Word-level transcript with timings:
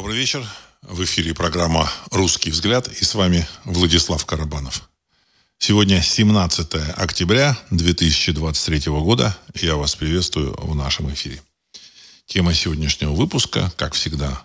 Добрый 0.00 0.16
вечер. 0.16 0.42
В 0.80 1.04
эфире 1.04 1.34
программа 1.34 1.86
«Русский 2.10 2.50
взгляд» 2.50 2.88
и 2.88 3.04
с 3.04 3.14
вами 3.14 3.46
Владислав 3.66 4.24
Карабанов. 4.24 4.88
Сегодня 5.58 6.00
17 6.00 6.74
октября 6.96 7.58
2023 7.70 8.84
года. 8.86 9.36
Я 9.52 9.76
вас 9.76 9.94
приветствую 9.96 10.54
в 10.58 10.74
нашем 10.74 11.12
эфире. 11.12 11.42
Тема 12.24 12.54
сегодняшнего 12.54 13.12
выпуска, 13.12 13.70
как 13.76 13.92
всегда, 13.92 14.42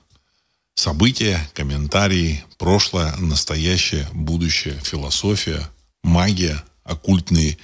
события, 0.73 1.39
комментарии, 1.53 2.43
прошлое, 2.57 3.15
настоящее, 3.15 4.09
будущее, 4.11 4.77
философия, 4.83 5.69
магия, 6.03 6.61
оккультные, 6.83 7.57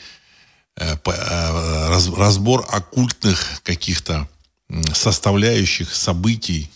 э, 0.78 0.96
э, 0.96 2.00
разбор 2.16 2.66
оккультных 2.70 3.60
каких-то 3.64 4.30
составляющих 4.94 5.94
событий, 5.94 6.72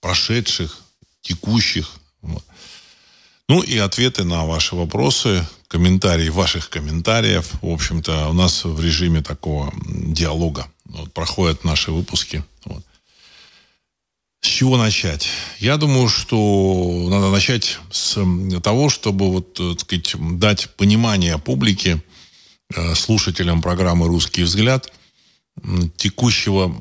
прошедших, 0.00 0.78
текущих. 1.20 1.90
Ну 3.48 3.62
и 3.62 3.78
ответы 3.78 4.24
на 4.24 4.44
ваши 4.44 4.76
вопросы, 4.76 5.46
комментарии 5.68 6.28
ваших 6.28 6.68
комментариев. 6.68 7.50
В 7.62 7.68
общем-то, 7.68 8.28
у 8.28 8.32
нас 8.32 8.64
в 8.64 8.80
режиме 8.82 9.22
такого 9.22 9.72
диалога 9.86 10.70
вот, 10.84 11.12
проходят 11.12 11.64
наши 11.64 11.90
выпуски. 11.90 12.44
Вот. 12.64 12.84
С 14.40 14.46
чего 14.46 14.76
начать? 14.76 15.28
Я 15.58 15.76
думаю, 15.78 16.08
что 16.08 17.08
надо 17.10 17.30
начать 17.30 17.78
с 17.90 18.18
того, 18.62 18.88
чтобы 18.88 19.30
вот, 19.30 19.54
так 19.54 19.80
сказать, 19.80 20.14
дать 20.38 20.74
понимание 20.76 21.38
публике, 21.38 22.02
э, 22.74 22.94
слушателям 22.94 23.62
программы 23.62 24.06
«Русский 24.06 24.42
взгляд», 24.42 24.92
текущего 25.96 26.72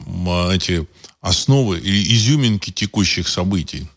эти 0.54 0.88
основы 1.22 1.80
или 1.80 2.16
изюминки 2.16 2.72
текущих 2.72 3.28
событий. 3.28 3.88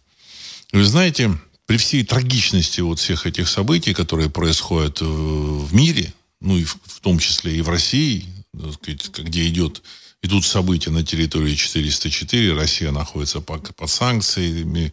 Вы 0.72 0.84
знаете, 0.84 1.38
при 1.66 1.76
всей 1.76 2.04
трагичности 2.04 2.80
вот 2.80 2.98
всех 2.98 3.26
этих 3.26 3.48
событий, 3.48 3.94
которые 3.94 4.30
происходят 4.30 5.00
э, 5.02 5.04
в 5.04 5.74
мире, 5.74 6.12
ну 6.40 6.56
и 6.56 6.64
в, 6.64 6.76
в 6.84 7.00
том 7.00 7.18
числе 7.18 7.56
и 7.56 7.62
в 7.62 7.68
России, 7.68 8.26
сказать, 8.72 9.10
где 9.18 9.46
идет, 9.48 9.82
идут 10.22 10.44
события 10.44 10.90
на 10.90 11.04
территории 11.04 11.54
404, 11.54 12.54
Россия 12.54 12.90
находится 12.90 13.40
под, 13.40 13.74
под 13.76 13.90
санкциями, 13.90 14.92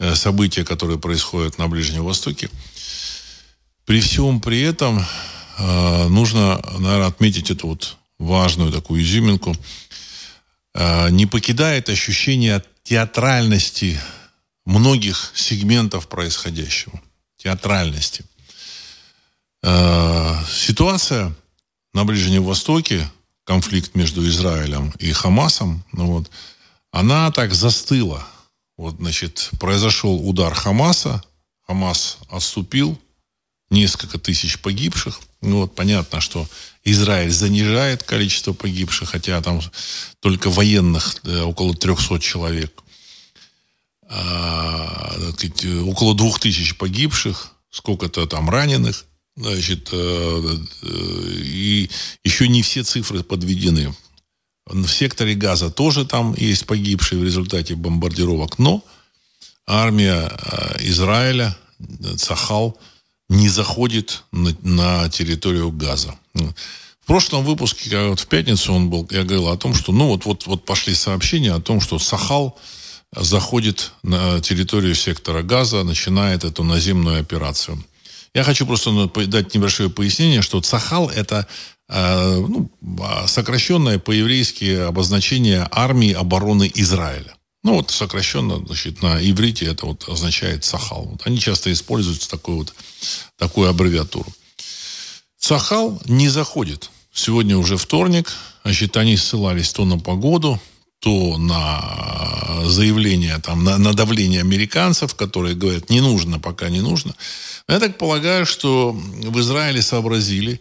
э, 0.00 0.14
события, 0.14 0.64
которые 0.64 0.98
происходят 0.98 1.58
на 1.58 1.68
Ближнем 1.68 2.04
Востоке. 2.04 2.48
При 3.84 4.00
всем 4.00 4.40
при 4.40 4.60
этом 4.60 5.04
э, 5.58 6.08
нужно, 6.08 6.60
наверное, 6.78 7.06
отметить 7.06 7.50
эту 7.50 7.68
вот 7.68 7.96
важную 8.18 8.72
такую 8.72 9.02
изюминку– 9.02 9.56
не 11.10 11.26
покидает 11.26 11.88
ощущение 11.88 12.62
театральности 12.84 14.00
многих 14.64 15.32
сегментов 15.34 16.08
происходящего. 16.08 17.00
Театральности. 17.36 18.24
Э, 19.62 20.34
ситуация 20.48 21.34
на 21.94 22.04
Ближнем 22.04 22.44
Востоке, 22.44 23.10
конфликт 23.44 23.94
между 23.94 24.26
Израилем 24.28 24.92
и 24.98 25.10
Хамасом, 25.12 25.84
ну 25.92 26.06
вот, 26.12 26.30
она 26.92 27.30
так 27.32 27.54
застыла. 27.54 28.26
Вот, 28.76 28.96
значит, 28.96 29.50
произошел 29.58 30.28
удар 30.28 30.54
Хамаса, 30.54 31.22
Хамас 31.66 32.18
отступил, 32.28 33.00
несколько 33.70 34.18
тысяч 34.18 34.58
погибших. 34.58 35.20
Ну, 35.40 35.62
вот 35.62 35.74
понятно, 35.74 36.20
что 36.20 36.48
Израиль 36.84 37.30
занижает 37.30 38.02
количество 38.02 38.52
погибших, 38.52 39.10
хотя 39.10 39.40
там 39.42 39.60
только 40.20 40.50
военных 40.50 41.16
да, 41.22 41.44
около 41.44 41.74
300 41.74 42.18
человек. 42.20 42.82
А, 44.10 45.14
сказать, 45.32 45.64
около 45.86 46.14
2000 46.14 46.74
погибших, 46.74 47.52
сколько-то 47.70 48.26
там 48.26 48.48
раненых. 48.48 49.04
Значит, 49.36 49.90
э, 49.92 50.56
э, 50.82 50.88
и 51.44 51.90
еще 52.24 52.48
не 52.48 52.62
все 52.62 52.82
цифры 52.82 53.22
подведены. 53.22 53.94
В 54.66 54.88
секторе 54.88 55.34
Газа 55.34 55.70
тоже 55.70 56.04
там 56.04 56.34
есть 56.36 56.66
погибшие 56.66 57.20
в 57.20 57.24
результате 57.24 57.76
бомбардировок, 57.76 58.58
но 58.58 58.84
армия 59.64 60.28
э, 60.28 60.76
Израиля, 60.88 61.56
Цахал, 62.16 62.76
не 63.28 63.48
заходит 63.48 64.24
на, 64.32 64.56
на 64.62 65.08
территорию 65.08 65.70
газа. 65.70 66.14
Ну, 66.34 66.54
в 67.02 67.06
прошлом 67.06 67.44
выпуске, 67.44 68.08
вот 68.08 68.20
в 68.20 68.26
пятницу 68.26 68.72
он 68.72 68.90
был, 68.90 69.06
я 69.10 69.22
говорил 69.22 69.48
о 69.48 69.56
том, 69.56 69.74
что 69.74 69.92
ну 69.92 70.08
вот, 70.08 70.24
вот, 70.26 70.46
вот 70.46 70.64
пошли 70.64 70.94
сообщения 70.94 71.52
о 71.52 71.60
том, 71.60 71.80
что 71.80 71.98
Сахал 71.98 72.58
заходит 73.14 73.92
на 74.02 74.40
территорию 74.40 74.94
сектора 74.94 75.42
газа, 75.42 75.82
начинает 75.84 76.44
эту 76.44 76.64
наземную 76.64 77.20
операцию. 77.20 77.82
Я 78.34 78.44
хочу 78.44 78.66
просто 78.66 78.90
ну, 78.90 79.08
дать 79.08 79.54
небольшое 79.54 79.88
пояснение, 79.88 80.42
что 80.42 80.60
Цахал– 80.60 81.08
это 81.14 81.46
э, 81.88 82.36
ну, 82.36 82.70
сокращенное 83.26 83.98
по-еврейски 83.98 84.86
обозначение 84.86 85.66
армии 85.70 86.12
обороны 86.12 86.70
Израиля. 86.74 87.37
Ну, 87.64 87.74
вот 87.74 87.90
сокращенно, 87.90 88.64
значит, 88.64 89.02
на 89.02 89.18
иврите 89.20 89.66
это 89.66 89.86
вот 89.86 90.08
означает 90.08 90.64
Сахал. 90.64 91.04
Вот 91.04 91.22
они 91.24 91.38
часто 91.38 91.72
используют 91.72 92.28
такую 92.28 92.58
вот, 92.58 92.74
такую 93.36 93.68
аббревиатуру. 93.68 94.32
Сахал 95.38 96.00
не 96.06 96.28
заходит. 96.28 96.90
Сегодня 97.12 97.56
уже 97.56 97.76
вторник, 97.76 98.32
значит, 98.64 98.96
они 98.96 99.16
ссылались 99.16 99.72
то 99.72 99.84
на 99.84 99.98
погоду, 99.98 100.60
то 101.00 101.36
на 101.38 102.62
заявление, 102.64 103.38
там, 103.38 103.64
на, 103.64 103.78
на 103.78 103.92
давление 103.94 104.40
американцев, 104.40 105.14
которые 105.14 105.54
говорят, 105.54 105.90
не 105.90 106.00
нужно, 106.00 106.40
пока 106.40 106.68
не 106.68 106.80
нужно. 106.80 107.14
Я 107.68 107.80
так 107.80 107.98
полагаю, 107.98 108.46
что 108.46 108.92
в 108.92 109.40
Израиле 109.40 109.82
сообразили, 109.82 110.60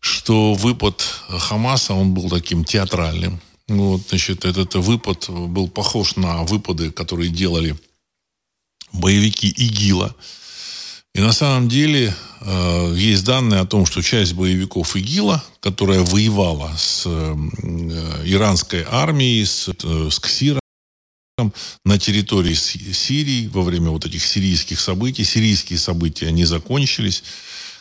что 0.00 0.54
выпад 0.54 1.04
Хамаса, 1.28 1.94
он 1.94 2.14
был 2.14 2.28
таким 2.28 2.64
театральным. 2.64 3.40
Вот, 3.68 4.00
значит, 4.08 4.44
этот 4.44 4.74
выпад 4.76 5.28
был 5.28 5.68
похож 5.68 6.16
на 6.16 6.42
выпады, 6.44 6.90
которые 6.90 7.28
делали 7.28 7.76
боевики 8.92 9.48
ИГИЛа. 9.48 10.16
И 11.14 11.20
на 11.20 11.32
самом 11.32 11.68
деле 11.68 12.14
э, 12.40 12.94
есть 12.96 13.24
данные 13.24 13.60
о 13.60 13.66
том, 13.66 13.84
что 13.84 14.02
часть 14.02 14.32
боевиков 14.34 14.96
ИГИЛа, 14.96 15.44
которая 15.60 16.00
воевала 16.00 16.72
с 16.78 17.04
э, 17.06 17.34
иранской 18.24 18.84
армией, 18.88 19.44
с, 19.44 19.68
э, 19.68 20.08
с 20.10 20.18
КСИРом, 20.18 20.60
на 21.84 21.98
территории 21.98 22.54
Сирии 22.54 23.48
во 23.48 23.62
время 23.62 23.90
вот 23.90 24.04
этих 24.06 24.24
сирийских 24.24 24.80
событий. 24.80 25.24
Сирийские 25.24 25.78
события 25.78 26.30
не 26.32 26.44
закончились 26.44 27.22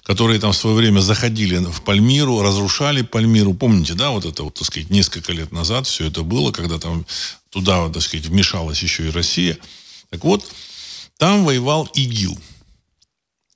которые 0.07 0.40
там 0.40 0.53
в 0.53 0.56
свое 0.56 0.73
время 0.73 1.01
заходили 1.01 1.57
в 1.57 1.81
Пальмиру, 1.81 2.41
разрушали 2.41 3.01
Пальмиру. 3.01 3.53
Помните, 3.53 3.94
да, 3.94 4.12
вот 4.12 4.23
это 4.23 4.44
вот, 4.44 4.53
так 4.53 4.66
сказать, 4.66 4.90
несколько 4.90 5.34
лет 5.34 5.51
назад 5.51 5.85
все 5.85 6.07
это 6.07 6.23
было, 6.23 6.53
когда 6.53 6.79
там 6.79 7.06
туда, 7.50 7.90
так 7.90 8.01
сказать, 8.01 8.25
вмешалась 8.25 8.81
еще 8.81 9.07
и 9.07 9.12
Россия. 9.12 9.57
Так 10.09 10.23
вот, 10.23 10.50
там 11.18 11.44
воевал 11.44 11.90
ИГИЛ. 11.94 12.40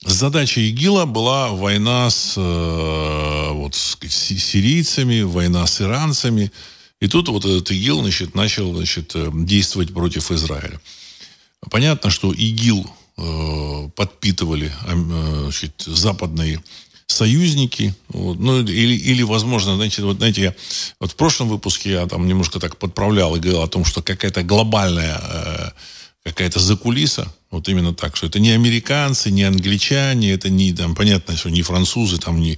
Задача 0.05 0.59
ИГИЛа 0.59 1.05
была 1.05 1.51
война 1.51 2.09
с, 2.09 2.33
э, 2.35 3.49
вот, 3.53 3.75
с 3.75 3.97
сирийцами, 4.01 5.21
война 5.21 5.65
с 5.65 5.79
иранцами. 5.79 6.51
И 6.99 7.07
тут 7.07 7.29
вот 7.29 7.45
этот 7.45 7.71
ИГИЛ 7.71 8.01
значит, 8.01 8.35
начал 8.35 8.75
значит, 8.75 9.13
э, 9.15 9.29
действовать 9.33 9.93
против 9.93 10.29
Израиля. 10.31 10.81
Понятно, 11.69 12.09
что 12.09 12.33
ИГИЛ 12.33 12.91
Э, 13.17 13.89
подпитывали 13.95 14.71
э, 14.85 15.41
значит, 15.43 15.83
западные 15.85 16.63
союзники, 17.07 17.93
вот, 18.07 18.39
ну 18.39 18.61
или, 18.61 18.95
или, 18.95 19.21
возможно, 19.21 19.75
знаете, 19.75 20.01
вот 20.01 20.17
знаете, 20.17 20.41
я 20.41 20.55
вот 20.99 21.11
в 21.11 21.15
прошлом 21.15 21.49
выпуске 21.49 21.91
я 21.91 22.07
там 22.07 22.25
немножко 22.25 22.59
так 22.59 22.77
подправлял 22.77 23.35
и 23.35 23.39
говорил 23.39 23.61
о 23.61 23.67
том, 23.67 23.83
что 23.83 24.01
какая-то 24.01 24.43
глобальная 24.43 25.19
э, 25.21 25.71
какая-то 26.23 26.61
закулиса, 26.61 27.31
вот 27.51 27.67
именно 27.67 27.93
так, 27.93 28.15
что 28.15 28.27
это 28.27 28.39
не 28.39 28.51
американцы, 28.51 29.29
не 29.29 29.43
англичане, 29.43 30.31
это 30.31 30.49
не, 30.49 30.73
там, 30.73 30.95
понятно, 30.95 31.35
что 31.35 31.49
не 31.49 31.63
французы, 31.63 32.17
там, 32.17 32.39
не, 32.39 32.57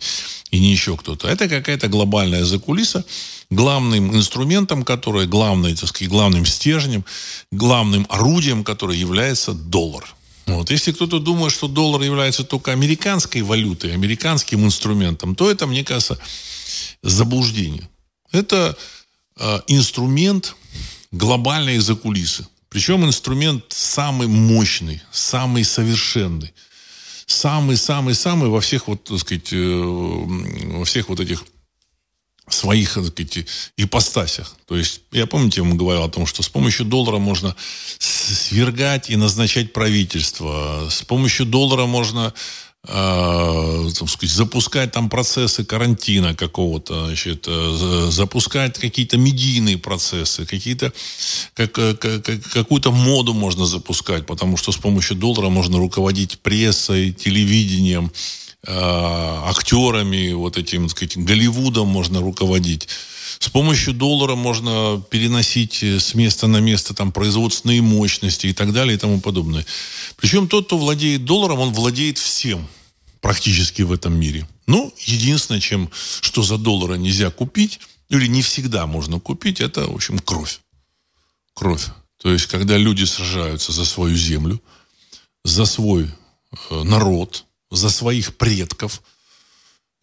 и 0.52 0.60
не 0.60 0.72
еще 0.72 0.96
кто-то. 0.96 1.28
Это 1.28 1.50
какая-то 1.50 1.88
глобальная 1.88 2.46
закулиса, 2.46 3.04
главным 3.50 4.16
инструментом, 4.16 4.84
который, 4.84 5.26
главный, 5.26 5.76
так 5.76 5.90
сказать, 5.90 6.10
главным 6.10 6.46
стержнем, 6.46 7.04
главным 7.52 8.06
орудием, 8.10 8.64
которое 8.64 9.00
является 9.00 9.54
доллар– 9.54 10.06
вот. 10.46 10.72
Если 10.72 10.92
кто-то 10.92 11.20
думает, 11.20 11.54
что 11.54 11.68
доллар 11.68 12.02
является 12.02 12.44
только 12.44 12.72
американской 12.72 13.42
валютой, 13.42 13.94
американским 13.94 14.66
инструментом, 14.66 15.36
то 15.36 15.50
это, 15.50 15.68
мне 15.68 15.84
кажется, 15.84 16.20
заблуждение. 17.02 17.90
Это 18.32 18.78
э, 19.38 19.60
инструмент 19.68 20.56
глобальной 21.12 21.78
закулисы. 21.78 22.48
Причем 22.70 23.06
инструмент 23.06 23.66
самый 23.70 24.28
мощный, 24.28 25.02
самый 25.12 25.64
совершенный. 25.64 26.54
Самый-самый-самый 27.26 28.50
во 28.50 28.60
всех 28.60 28.88
вот, 28.88 29.06
так 29.06 29.20
сказать, 29.20 29.54
э, 29.54 29.82
во 29.82 30.84
всех 30.84 31.08
вот 31.10 31.20
этих 31.20 31.46
своих 32.54 32.94
так 32.94 33.06
сказать, 33.08 33.46
ипостасях. 33.78 34.56
То 34.68 34.78
есть, 34.78 35.02
я 35.12 35.28
помните, 35.28 35.62
я 35.62 35.68
вам 35.68 35.78
говорил 35.78 36.04
о 36.04 36.10
том, 36.10 36.26
что 36.26 36.44
с 36.44 36.50
помощью 36.50 36.86
доллара 36.86 37.18
можно 37.18 37.56
свергать 38.00 39.10
и 39.10 39.16
назначать 39.16 39.74
правительство. 39.74 40.88
С 40.90 41.02
помощью 41.04 41.46
доллара 41.46 41.86
можно 41.86 42.34
э, 42.88 43.90
так 43.98 44.10
сказать, 44.10 44.36
запускать 44.36 44.92
там 44.92 45.10
процессы 45.10 45.64
карантина 45.64 46.36
какого-то, 46.36 47.08
значит, 47.08 47.46
э, 47.48 48.08
запускать 48.10 48.78
какие-то 48.78 49.18
медийные 49.18 49.78
процессы, 49.78 50.46
какие-то 50.46 50.94
как, 51.54 51.72
как, 51.72 52.24
какую-то 52.54 52.92
моду 52.92 53.34
можно 53.34 53.66
запускать, 53.66 54.26
потому 54.26 54.58
что 54.58 54.72
с 54.72 54.78
помощью 54.78 55.16
доллара 55.16 55.50
можно 55.50 55.78
руководить 55.78 56.40
прессой, 56.40 57.14
телевидением, 57.14 58.06
э, 58.06 58.43
актерами, 58.66 60.34
вот 60.34 60.58
этим, 60.58 60.84
так 60.84 60.92
сказать, 60.92 61.18
Голливудом 61.18 61.88
можно 61.88 62.22
руководить. 62.22 62.88
С 63.40 63.50
помощью 63.50 63.94
доллара 63.94 64.36
можно 64.36 65.04
переносить 65.10 65.84
с 65.84 66.14
места 66.14 66.48
на 66.48 66.58
место 66.62 66.94
там, 66.94 67.12
производственные 67.12 67.82
мощности 67.82 68.48
и 68.48 68.54
так 68.54 68.72
далее 68.72 68.96
и 68.96 68.98
тому 69.00 69.20
подобное. 69.20 69.66
Причем 70.16 70.48
тот, 70.48 70.68
кто 70.68 70.78
владеет 70.78 71.26
долларом, 71.26 71.60
он 71.60 71.74
владеет 71.74 72.18
всем 72.18 72.68
практически 73.20 73.82
в 73.82 73.92
этом 73.92 74.14
мире. 74.14 74.48
Ну, 74.68 74.94
единственное, 74.98 75.62
чем, 75.62 75.90
что 76.22 76.44
за 76.44 76.58
доллары 76.58 76.98
нельзя 76.98 77.32
купить, 77.32 77.80
или 78.10 78.28
не 78.28 78.42
всегда 78.42 78.86
можно 78.86 79.20
купить, 79.20 79.60
это, 79.60 79.88
в 79.88 79.96
общем, 79.96 80.20
кровь. 80.20 80.60
Кровь. 81.54 81.88
То 82.22 82.32
есть, 82.32 82.46
когда 82.46 82.78
люди 82.78 83.04
сражаются 83.04 83.72
за 83.72 83.86
свою 83.86 84.16
землю, 84.16 84.62
за 85.44 85.66
свой 85.66 86.10
э, 86.70 86.84
народ, 86.84 87.46
за 87.76 87.90
своих 87.90 88.38
предков– 88.38 89.02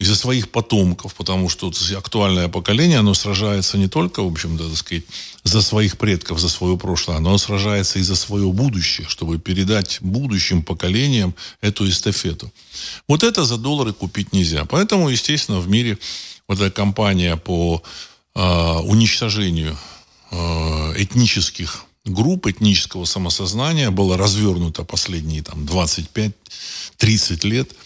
и 0.01 0.03
за 0.03 0.15
своих 0.15 0.49
потомков, 0.49 1.13
потому 1.13 1.47
что 1.47 1.71
актуальное 1.95 2.47
поколение, 2.47 2.97
оно 2.97 3.13
сражается 3.13 3.77
не 3.77 3.87
только, 3.87 4.23
в 4.23 4.27
общем-то, 4.31 4.67
так 4.67 4.77
сказать, 4.77 5.03
за 5.43 5.61
своих 5.61 5.99
предков, 5.99 6.39
за 6.39 6.49
свое 6.49 6.75
прошлое, 6.75 7.17
оно 7.17 7.37
сражается 7.37 7.99
и 7.99 8.01
за 8.01 8.15
свое 8.15 8.51
будущее, 8.51 9.07
чтобы 9.07 9.37
передать 9.37 9.99
будущим 10.01 10.63
поколениям 10.63 11.35
эту 11.61 11.87
эстафету. 11.87 12.51
Вот 13.07 13.21
это 13.21 13.45
за 13.45 13.57
доллары 13.57 13.93
купить 13.93 14.33
нельзя. 14.33 14.65
Поэтому, 14.65 15.09
естественно, 15.09 15.59
в 15.59 15.69
мире 15.69 15.99
вот 16.47 16.59
эта 16.59 16.71
кампания 16.71 17.37
по 17.37 17.83
э, 18.33 18.41
уничтожению 18.41 19.77
э, 20.31 20.93
этнических 20.97 21.85
групп, 22.05 22.47
этнического 22.47 23.05
самосознания 23.05 23.91
была 23.91 24.17
развернута 24.17 24.83
последние 24.83 25.43
там, 25.43 25.65
25-30 25.65 27.47
лет– 27.47 27.71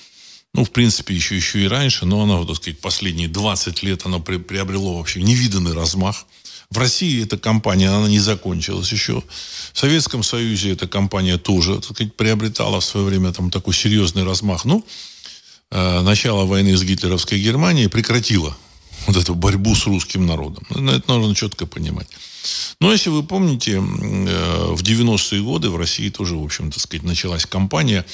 ну, 0.55 0.63
в 0.63 0.71
принципе, 0.71 1.13
еще, 1.13 1.35
еще 1.35 1.63
и 1.63 1.67
раньше, 1.67 2.05
но 2.05 2.21
оно, 2.23 2.45
так 2.45 2.55
сказать, 2.55 2.79
последние 2.79 3.27
20 3.27 3.83
лет 3.83 4.05
оно 4.05 4.21
при, 4.21 4.37
приобрело 4.37 4.97
вообще 4.97 5.21
невиданный 5.21 5.73
размах. 5.73 6.25
В 6.69 6.77
России 6.77 7.25
эта 7.25 7.37
кампания, 7.37 7.89
она 7.89 8.07
не 8.07 8.19
закончилась 8.19 8.89
еще. 8.89 9.21
В 9.73 9.77
Советском 9.77 10.23
Союзе 10.23 10.71
эта 10.71 10.87
кампания 10.87 11.37
тоже, 11.37 11.75
так 11.75 11.91
сказать, 11.95 12.15
приобретала 12.15 12.79
в 12.79 12.85
свое 12.85 13.05
время 13.05 13.33
там 13.33 13.51
такой 13.51 13.73
серьезный 13.73 14.23
размах. 14.23 14.63
Ну, 14.63 14.85
э, 15.71 16.01
начало 16.01 16.45
войны 16.45 16.77
с 16.77 16.83
гитлеровской 16.83 17.37
Германией 17.37 17.89
прекратило 17.89 18.55
вот 19.07 19.15
эту 19.15 19.35
борьбу 19.35 19.75
с 19.75 19.85
русским 19.85 20.25
народом. 20.25 20.65
Ну, 20.69 20.91
это 20.91 21.13
нужно 21.13 21.35
четко 21.35 21.65
понимать. 21.65 22.07
Но 22.79 22.91
если 22.91 23.09
вы 23.09 23.23
помните, 23.23 23.73
э, 23.73 23.79
в 23.79 24.81
90-е 24.81 25.41
годы 25.41 25.69
в 25.69 25.77
России 25.77 26.09
тоже, 26.09 26.35
в 26.35 26.43
общем-то, 26.43 26.79
сказать, 26.79 27.03
началась 27.03 27.45
кампания. 27.45 28.05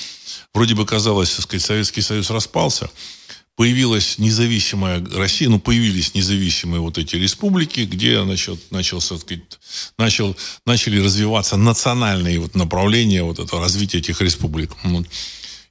Вроде 0.54 0.76
бы 0.76 0.86
казалось, 0.86 1.32
так 1.32 1.44
сказать, 1.44 1.66
Советский 1.66 2.02
Союз 2.02 2.30
распался. 2.30 2.90
Появилась 3.56 4.18
независимая 4.18 5.06
Россия, 5.14 5.50
ну, 5.50 5.60
появились 5.60 6.16
независимые 6.16 6.80
вот 6.80 6.98
эти 6.98 7.18
республики, 7.18 7.82
где 7.82 8.24
значит, 8.24 8.72
начался, 8.72 9.16
так 9.16 9.22
сказать, 9.22 9.44
начал, 9.98 10.36
начали 10.66 11.00
развиваться 11.00 11.58
национальные 11.58 12.40
вот 12.40 12.56
направления 12.56 13.24
вот 13.24 13.40
этого 13.40 13.62
развития 13.62 14.00
этих 14.00 14.22
республик. 14.22 14.72
Вот. 14.84 15.06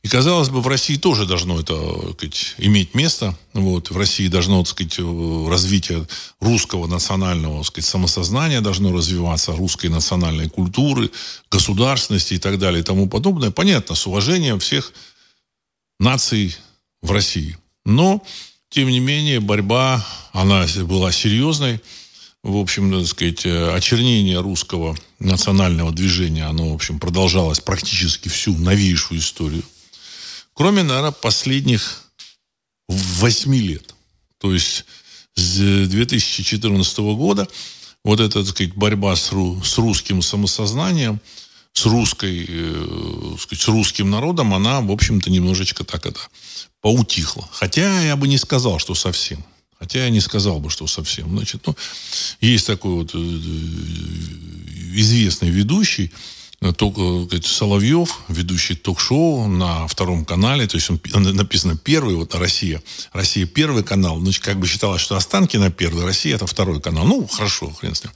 И, 0.03 0.09
казалось 0.09 0.49
бы, 0.49 0.63
в 0.63 0.67
России 0.67 0.97
тоже 0.97 1.27
должно 1.27 1.61
это 1.61 1.75
сказать, 2.15 2.55
иметь 2.57 2.95
место. 2.95 3.37
Вот. 3.53 3.91
В 3.91 3.97
России 3.99 4.29
должно 4.29 4.63
так 4.63 4.69
сказать, 4.69 4.99
развитие 5.47 6.07
русского 6.41 6.87
национального 6.87 7.63
сказать, 7.65 7.87
самосознания 7.87 8.63
должно 8.63 8.93
развиваться, 8.93 9.53
русской 9.53 9.89
национальной 9.89 10.49
культуры, 10.49 11.11
государственности 11.51 12.35
и 12.35 12.39
так 12.39 12.59
далее 12.59 12.81
и 12.81 12.85
тому 12.85 13.11
подобное. 13.11 13.51
Понятно, 13.51 13.95
с 13.95 14.07
уважением 14.07 14.59
всех 14.59 14.95
наций 15.99 16.57
в 17.03 17.11
России. 17.13 17.59
Но, 17.85 18.23
тем 18.71 18.89
не 18.89 19.01
менее, 19.01 19.41
борьба, 19.41 20.07
она 20.33 20.67
была 20.85 21.13
серьезной. 21.13 21.79
В 22.43 22.57
общем, 22.57 22.91
так 22.91 23.07
сказать, 23.07 23.45
очернение 23.45 24.41
русского 24.41 24.97
национального 25.19 25.93
движения, 25.93 26.47
оно, 26.47 26.71
в 26.71 26.75
общем, 26.75 26.99
продолжалось 26.99 27.61
практически 27.61 28.31
всю 28.31 28.57
новейшую 28.57 29.21
историю 29.21 29.63
Кроме, 30.61 30.83
наверное, 30.83 31.11
последних 31.11 32.03
восьми 32.87 33.61
лет. 33.61 33.95
То 34.37 34.53
есть 34.53 34.85
с 35.35 35.57
2014 35.89 36.99
года 36.99 37.49
вот 38.05 38.21
эта, 38.21 38.45
так 38.45 38.49
сказать, 38.51 38.75
борьба 38.75 39.17
с, 39.17 39.31
с 39.31 39.79
русским 39.79 40.21
самосознанием, 40.21 41.19
с 41.73 41.87
русской, 41.87 42.45
э, 42.47 43.37
сказать, 43.41 43.63
с 43.63 43.69
русским 43.69 44.11
народом, 44.11 44.53
она, 44.53 44.83
в 44.83 44.93
общем-то, 44.93 45.31
немножечко 45.31 45.83
так 45.83 46.05
это 46.05 46.21
поутихла. 46.83 47.49
Хотя 47.53 48.03
я 48.03 48.17
бы 48.17 48.29
не 48.29 48.37
сказал, 48.37 48.79
что 48.79 48.95
совсем. 48.95 49.43
Хотя 49.79 50.05
я 50.05 50.11
не 50.11 50.21
сказал 50.21 50.61
бы, 50.61 50.69
что 50.69 50.87
совсем. 50.87 51.31
Значит, 51.31 51.67
ну, 51.67 51.75
есть 52.43 52.67
такой 52.67 52.93
вот 52.97 53.13
э, 53.15 53.19
известный 54.95 55.49
ведущий, 55.49 56.13
только 56.77 57.27
Соловьев, 57.43 58.19
ведущий 58.29 58.75
ток-шоу 58.75 59.47
на 59.47 59.87
втором 59.87 60.27
канале, 60.27 60.67
то 60.67 60.77
есть 60.77 60.91
он, 60.91 61.23
написано 61.23 61.77
первый, 61.77 62.17
вот 62.17 62.35
Россия, 62.35 62.83
Россия 63.15 63.47
первый 63.47 63.83
канал, 63.83 64.21
значит, 64.21 64.45
как 64.45 64.59
бы 64.59 64.67
считалось, 64.67 65.01
что 65.01 65.17
Останкино 65.17 65.71
первый, 65.71 66.05
Россия 66.05 66.35
это 66.35 66.47
второй 66.47 66.83
канал. 66.83 67.07
Ну, 67.07 67.27
хорошо, 67.27 67.71
хрен 67.71 67.95
с 67.95 68.05
ним. 68.05 68.13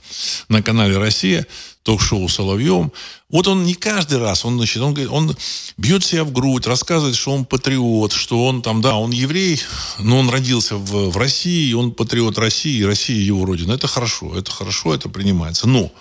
На 0.47 0.61
канале 0.61 0.95
Россия, 0.97 1.47
ток-шоу 1.81 2.29
Соловьевым. 2.29 2.91
Вот 3.29 3.47
он 3.47 3.63
не 3.63 3.73
каждый 3.73 4.19
раз, 4.19 4.45
он, 4.45 4.57
значит, 4.57 4.81
он, 4.81 4.93
говорит, 4.93 5.11
он 5.11 5.35
бьет 5.77 6.03
себя 6.03 6.23
в 6.23 6.31
грудь, 6.31 6.67
рассказывает, 6.67 7.15
что 7.15 7.31
он 7.31 7.45
патриот, 7.45 8.13
что 8.13 8.45
он 8.45 8.61
там, 8.61 8.81
да, 8.81 8.95
он 8.95 9.09
еврей, 9.09 9.59
но 9.97 10.19
он 10.19 10.29
родился 10.29 10.75
в, 10.75 11.09
в 11.09 11.17
России, 11.17 11.73
он 11.73 11.91
патриот 11.93 12.37
России, 12.37 12.83
Россия 12.83 13.17
его 13.17 13.43
родина. 13.43 13.73
Это 13.73 13.87
хорошо, 13.87 14.37
это 14.37 14.51
хорошо, 14.51 14.93
это 14.93 15.09
принимается. 15.09 15.67
Но 15.67 15.91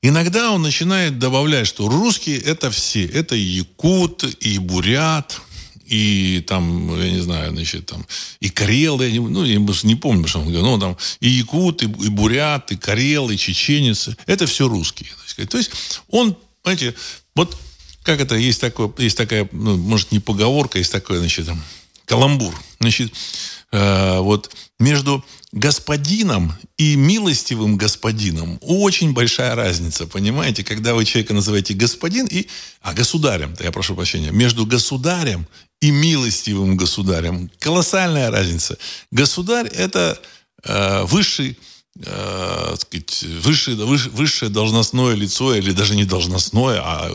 Иногда 0.00 0.52
он 0.52 0.62
начинает 0.62 1.18
добавлять, 1.18 1.66
что 1.66 1.88
русские 1.88 2.38
это 2.38 2.70
все. 2.70 3.04
Это 3.04 3.34
якут, 3.34 4.24
и 4.40 4.58
бурят, 4.58 5.40
и 5.86 6.44
там, 6.46 7.00
я 7.00 7.10
не 7.10 7.20
знаю, 7.20 7.50
значит, 7.52 7.86
там, 7.86 8.06
и 8.40 8.50
карел, 8.50 9.00
я 9.00 9.10
не, 9.10 9.20
ну, 9.20 9.44
я 9.44 9.58
не 9.58 9.94
помню, 9.96 10.28
что 10.28 10.40
он 10.40 10.44
говорил, 10.44 10.62
ну, 10.62 10.78
там, 10.78 10.96
и 11.20 11.28
якут, 11.28 11.82
и, 11.82 11.86
и 11.86 12.08
бурят, 12.08 12.70
и 12.70 12.76
карел, 12.76 13.30
и 13.30 13.36
чеченец, 13.36 14.10
это 14.26 14.46
все 14.46 14.68
русские. 14.68 15.10
То 15.48 15.56
есть 15.56 15.70
он, 16.10 16.36
знаете, 16.62 16.94
вот 17.34 17.56
как 18.02 18.20
это, 18.20 18.36
есть, 18.36 18.60
такое, 18.60 18.92
есть 18.98 19.16
такая, 19.16 19.48
ну, 19.52 19.76
может, 19.76 20.12
не 20.12 20.20
поговорка, 20.20 20.78
есть 20.78 20.92
такое, 20.92 21.18
значит, 21.18 21.46
там, 21.46 21.62
каламбур. 22.04 22.54
Значит, 22.80 23.12
э, 23.72 24.18
вот 24.20 24.50
между 24.78 25.24
господином 25.52 26.52
и 26.76 26.94
милостивым 26.96 27.76
господином 27.76 28.58
очень 28.60 29.12
большая 29.14 29.54
разница, 29.54 30.06
понимаете? 30.06 30.62
Когда 30.62 30.94
вы 30.94 31.04
человека 31.04 31.34
называете 31.34 31.74
господин 31.74 32.26
и... 32.26 32.46
А, 32.82 32.92
государем, 32.92 33.54
я 33.60 33.72
прошу 33.72 33.94
прощения. 33.94 34.30
Между 34.30 34.66
государем 34.66 35.46
и 35.80 35.90
милостивым 35.90 36.76
государем 36.76 37.50
колоссальная 37.58 38.30
разница. 38.30 38.76
Государь– 39.10 39.68
это 39.74 40.20
э, 40.64 41.04
высший 41.04 41.58
э, 42.04 42.76
сказать, 42.78 43.22
высшее, 43.42 43.76
высшее 43.76 44.50
должностное 44.50 45.14
лицо, 45.14 45.54
или 45.54 45.72
даже 45.72 45.96
не 45.96 46.04
должностное, 46.04 46.80
а 46.82 47.10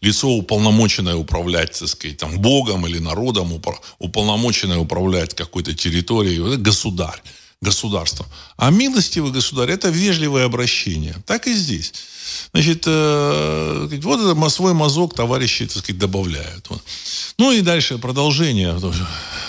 лицо 0.00 0.28
уполномоченное 0.30 1.16
управлять, 1.16 1.78
так 1.78 1.88
сказать, 1.88 2.16
там, 2.16 2.38
Богом 2.38 2.86
или 2.86 2.98
народом, 2.98 3.60
уполномоченное 3.98 4.78
управлять 4.78 5.34
какой-то 5.34 5.74
территорией, 5.74 6.40
это 6.46 6.56
государь 6.56 7.22
государства. 7.60 8.26
А 8.56 8.70
милостивый 8.70 9.32
государь– 9.32 9.70
это 9.72 9.88
вежливое 9.88 10.44
обращение. 10.44 11.16
Так 11.26 11.46
и 11.46 11.54
здесь. 11.54 11.92
Значит, 12.52 12.84
э, 12.86 13.88
вот 14.02 14.20
это 14.20 14.48
свой 14.48 14.74
мазок 14.74 15.14
товарищи, 15.14 15.66
так 15.66 15.78
сказать, 15.78 15.98
добавляют. 15.98 16.68
Ну 17.38 17.52
и 17.52 17.60
дальше 17.60 17.98
продолжение. 17.98 18.78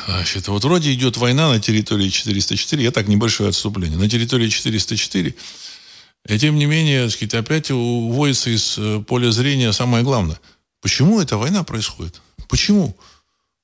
Значит, 0.08 0.48
вот 0.48 0.64
вроде 0.64 0.94
идет 0.94 1.18
война 1.18 1.50
на 1.50 1.60
территории 1.60 2.10
404. 2.10 2.84
Я 2.84 2.92
так, 2.92 3.08
небольшое 3.08 3.50
отступление. 3.50 3.98
На 3.98 4.10
территории 4.10 4.50
404. 4.50 5.36
И 6.28 6.40
тем 6.40 6.58
не 6.58 6.66
менее, 6.66 7.10
сказать, 7.10 7.36
опять 7.36 7.72
уводится 7.72 8.50
из 8.50 8.76
э, 8.78 9.04
поля 9.08 9.32
зрения 9.32 9.72
самое 9.72 10.04
главное. 10.04 10.40
Почему 10.82 11.22
эта 11.22 11.38
война 11.38 11.64
происходит? 11.64 12.22
Почему? 12.50 12.96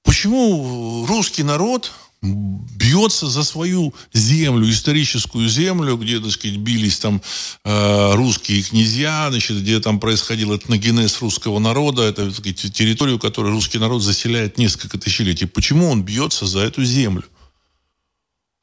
Почему 0.04 1.06
русский 1.08 1.44
народ 1.44 1.92
бьется 2.22 3.28
за 3.28 3.44
свою 3.44 3.94
землю, 4.14 4.70
историческую 4.70 5.50
землю, 5.50 5.98
где, 5.98 6.20
так 6.20 6.32
сказать, 6.32 6.58
бились 6.58 7.00
там 7.00 7.22
э, 7.64 8.14
русские 8.14 8.62
князья, 8.62 9.28
значит, 9.32 9.62
где 9.62 9.80
там 9.80 10.00
происходил 10.00 10.56
этногенез 10.56 11.20
русского 11.22 11.58
народа, 11.58 12.04
это, 12.04 12.26
так 12.28 12.36
сказать, 12.36 12.74
территорию, 12.74 13.18
которую 13.18 13.56
русский 13.56 13.80
народ 13.80 14.04
заселяет 14.04 14.60
несколько 14.60 15.00
тысячелетий. 15.00 15.48
Почему 15.48 15.90
он 15.90 16.04
бьется 16.04 16.46
за 16.46 16.60
эту 16.60 16.84
землю? 16.84 17.26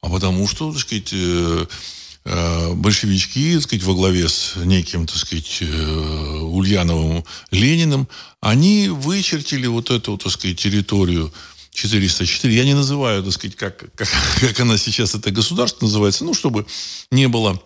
А 0.01 0.09
потому 0.09 0.47
что, 0.47 0.71
так 0.71 0.79
сказать, 0.79 1.09
э, 1.11 1.65
э, 2.23 2.73
большевички, 2.75 3.55
так 3.55 3.63
сказать, 3.63 3.83
во 3.83 3.93
главе 3.93 4.29
с 4.29 4.55
неким, 4.55 5.05
так 5.05 5.17
сказать, 5.17 5.57
э, 5.59 6.39
Ульяновым 6.43 7.25
Лениным, 7.51 8.07
они 8.39 8.87
вычертили 8.87 9.67
вот 9.67 9.89
эту, 9.89 10.17
так 10.17 10.31
сказать, 10.31 10.57
территорию 10.57 11.33
404. 11.81 12.53
Я 12.53 12.65
не 12.65 12.73
называю, 12.73 13.23
так 13.23 13.33
сказать, 13.33 13.55
как, 13.55 13.93
как, 13.95 14.07
как 14.39 14.59
она 14.59 14.77
сейчас, 14.77 15.15
это 15.15 15.31
государство 15.31 15.85
называется, 15.85 16.25
ну, 16.25 16.33
чтобы 16.33 16.65
не 17.11 17.27
было 17.27 17.61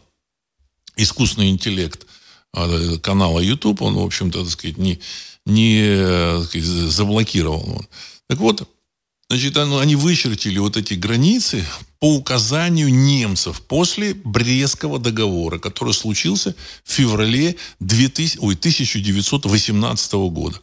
искусственный 0.95 1.49
интеллект 1.49 2.05
а, 2.53 2.97
канала 2.99 3.39
YouTube, 3.39 3.81
он, 3.81 3.95
в 3.95 4.03
общем-то, 4.03 4.43
так 4.43 4.51
сказать, 4.51 4.77
не, 4.77 4.99
не 5.45 5.97
так 6.39 6.45
сказать, 6.45 6.67
заблокировал. 6.67 7.85
Так 8.27 8.39
вот, 8.39 8.69
значит, 9.29 9.57
они 9.57 9.95
вычертили 9.95 10.59
вот 10.59 10.77
эти 10.77 10.93
границы 10.93 11.65
по 11.99 12.15
указанию 12.15 12.93
немцев 12.93 13.61
после 13.61 14.13
Брестского 14.13 14.99
договора, 14.99 15.57
который 15.57 15.93
случился 15.93 16.55
в 16.83 16.91
феврале 16.91 17.55
2000, 17.79 18.37
ой, 18.39 18.53
1918 18.53 20.13
года. 20.13 20.59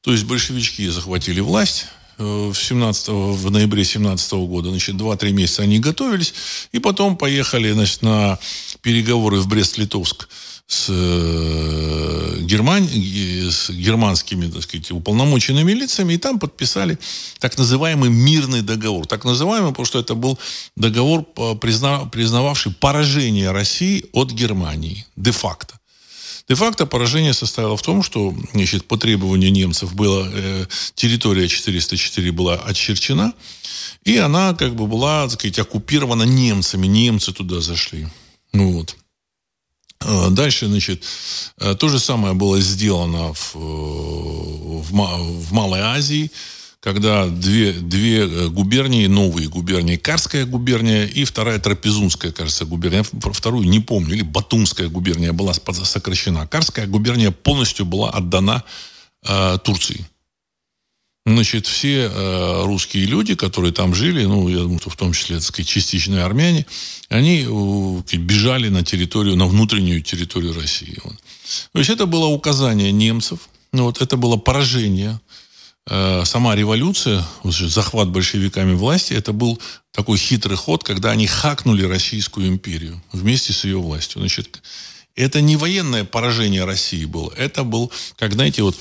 То 0.00 0.12
есть 0.12 0.24
большевички 0.24 0.88
захватили 0.88 1.40
власть, 1.40 1.86
в, 2.18 2.54
17, 2.54 3.08
в 3.08 3.50
ноябре 3.50 3.84
17 3.84 4.32
года. 4.32 4.70
Значит, 4.70 4.96
2-3 4.96 5.32
месяца 5.32 5.62
они 5.62 5.78
готовились. 5.78 6.34
И 6.72 6.78
потом 6.78 7.16
поехали 7.16 7.72
значит, 7.72 8.02
на 8.02 8.38
переговоры 8.82 9.40
в 9.40 9.48
Брест-Литовск 9.48 10.28
с, 10.66 10.86
э, 10.88 12.38
Герман... 12.40 12.88
с 12.88 13.70
германскими, 13.70 14.50
так 14.50 14.62
сказать, 14.62 14.90
уполномоченными 14.90 15.72
лицами, 15.72 16.14
и 16.14 16.18
там 16.18 16.38
подписали 16.38 16.98
так 17.38 17.56
называемый 17.58 18.10
мирный 18.10 18.62
договор. 18.62 19.06
Так 19.06 19.24
называемый, 19.24 19.70
потому 19.70 19.86
что 19.86 20.00
это 20.00 20.14
был 20.14 20.38
договор, 20.76 21.22
призна... 21.60 22.06
признававший 22.06 22.72
поражение 22.72 23.52
России 23.52 24.06
от 24.12 24.32
Германии, 24.32 25.06
де-факто. 25.16 25.75
Де-факто 26.48 26.86
поражение 26.86 27.34
состояло 27.34 27.76
в 27.76 27.82
том, 27.82 28.02
что 28.02 28.34
значит, 28.52 28.86
по 28.86 28.96
требованию 28.96 29.50
немцев 29.50 29.94
была, 29.94 30.28
э, 30.32 30.66
территория 30.94 31.48
404 31.48 32.30
была 32.30 32.54
очерчена, 32.54 33.32
и 34.04 34.16
она 34.16 34.54
как 34.54 34.76
бы 34.76 34.86
была, 34.86 35.24
так 35.24 35.40
сказать, 35.40 35.58
оккупирована 35.58 36.22
немцами. 36.22 36.86
Немцы 36.86 37.32
туда 37.32 37.60
зашли. 37.60 38.06
Ну 38.52 38.72
вот. 38.72 38.96
Э, 40.00 40.28
дальше, 40.30 40.66
значит, 40.66 41.04
э, 41.58 41.74
то 41.74 41.88
же 41.88 41.98
самое 41.98 42.34
было 42.34 42.60
сделано 42.60 43.32
в, 43.32 43.56
э, 43.56 43.58
в, 43.58 44.90
в 44.90 45.52
Малой 45.52 45.80
Азии 45.80 46.30
когда 46.80 47.26
две, 47.26 47.72
две 47.72 48.20
э, 48.20 48.48
губернии, 48.48 49.06
новые 49.06 49.48
губернии, 49.48 49.96
Карская 49.96 50.44
губерния 50.44 51.04
и 51.04 51.24
вторая 51.24 51.58
Трапезунская, 51.58 52.32
кажется, 52.32 52.64
губерния, 52.64 53.02
вторую 53.02 53.68
не 53.68 53.80
помню, 53.80 54.14
или 54.14 54.22
Батумская 54.22 54.88
губерния 54.88 55.32
была 55.32 55.52
сокращена. 55.54 56.46
Карская 56.46 56.86
губерния 56.86 57.30
полностью 57.30 57.86
была 57.86 58.10
отдана 58.10 58.62
э, 59.26 59.58
Турции. 59.64 60.06
Значит, 61.26 61.66
все 61.66 62.08
э, 62.08 62.64
русские 62.66 63.04
люди, 63.06 63.34
которые 63.34 63.72
там 63.72 63.92
жили, 63.96 64.24
ну, 64.24 64.46
я 64.48 64.58
думаю, 64.58 64.78
в 64.78 64.96
том 64.96 65.12
числе, 65.12 65.36
так 65.36 65.44
сказать, 65.44 65.68
частичные 65.68 66.22
армяне, 66.22 66.66
они 67.08 67.44
э, 67.44 68.16
бежали 68.16 68.68
на 68.68 68.84
территорию, 68.84 69.34
на 69.34 69.46
внутреннюю 69.46 70.02
территорию 70.02 70.54
России. 70.54 70.96
То 71.72 71.78
есть 71.80 71.90
это 71.90 72.06
было 72.06 72.26
указание 72.26 72.92
немцев, 72.92 73.40
ну, 73.72 73.84
вот, 73.86 74.00
это 74.00 74.16
было 74.16 74.36
поражение 74.36 75.20
сама 75.88 76.56
революция, 76.56 77.24
захват 77.44 78.08
большевиками 78.08 78.74
власти, 78.74 79.12
это 79.12 79.32
был 79.32 79.60
такой 79.92 80.18
хитрый 80.18 80.56
ход, 80.56 80.82
когда 80.82 81.12
они 81.12 81.26
хакнули 81.26 81.84
Российскую 81.84 82.48
империю 82.48 83.00
вместе 83.12 83.52
с 83.52 83.64
ее 83.64 83.78
властью. 83.78 84.20
Значит, 84.20 84.62
это 85.14 85.40
не 85.40 85.56
военное 85.56 86.04
поражение 86.04 86.64
России 86.64 87.04
было. 87.04 87.32
Это 87.36 87.64
был, 87.64 87.92
как, 88.18 88.32
знаете, 88.32 88.62
вот 88.62 88.76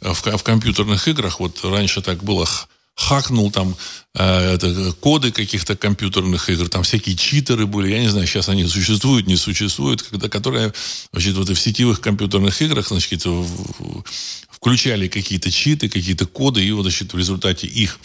в, 0.00 0.38
в 0.38 0.42
компьютерных 0.42 1.06
играх, 1.08 1.40
вот 1.40 1.62
раньше 1.62 2.02
так 2.02 2.24
было, 2.24 2.48
хакнул 2.96 3.50
там 3.52 3.76
э, 4.14 4.54
это, 4.54 4.92
коды 5.00 5.30
каких-то 5.30 5.76
компьютерных 5.76 6.48
игр, 6.48 6.68
там 6.68 6.82
всякие 6.82 7.14
читеры 7.14 7.66
были, 7.66 7.92
я 7.92 8.00
не 8.00 8.08
знаю, 8.08 8.26
сейчас 8.26 8.48
они 8.48 8.66
существуют, 8.66 9.26
не 9.26 9.36
существуют, 9.36 10.02
когда, 10.02 10.28
которые 10.28 10.72
значит, 11.12 11.34
вот 11.34 11.48
в 11.48 11.56
сетевых 11.56 12.00
компьютерных 12.00 12.60
играх, 12.62 12.88
значит, 12.88 13.26
в, 13.26 14.04
включали 14.50 15.08
какие-то 15.08 15.50
читы, 15.50 15.88
какие-то 15.90 16.26
коды, 16.26 16.64
и 16.64 16.72
вот, 16.72 16.82
значит, 16.82 17.12
в 17.12 17.18
результате 17.18 17.66
их 17.66 18.00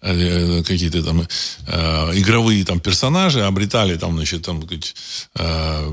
какие-то 0.00 1.02
там 1.02 1.26
э, 1.66 2.18
игровые 2.18 2.64
там 2.64 2.80
персонажи 2.80 3.42
обретали 3.42 3.96
там, 3.96 4.16
значит, 4.16 4.42
там, 4.42 4.62
э, 5.34 5.90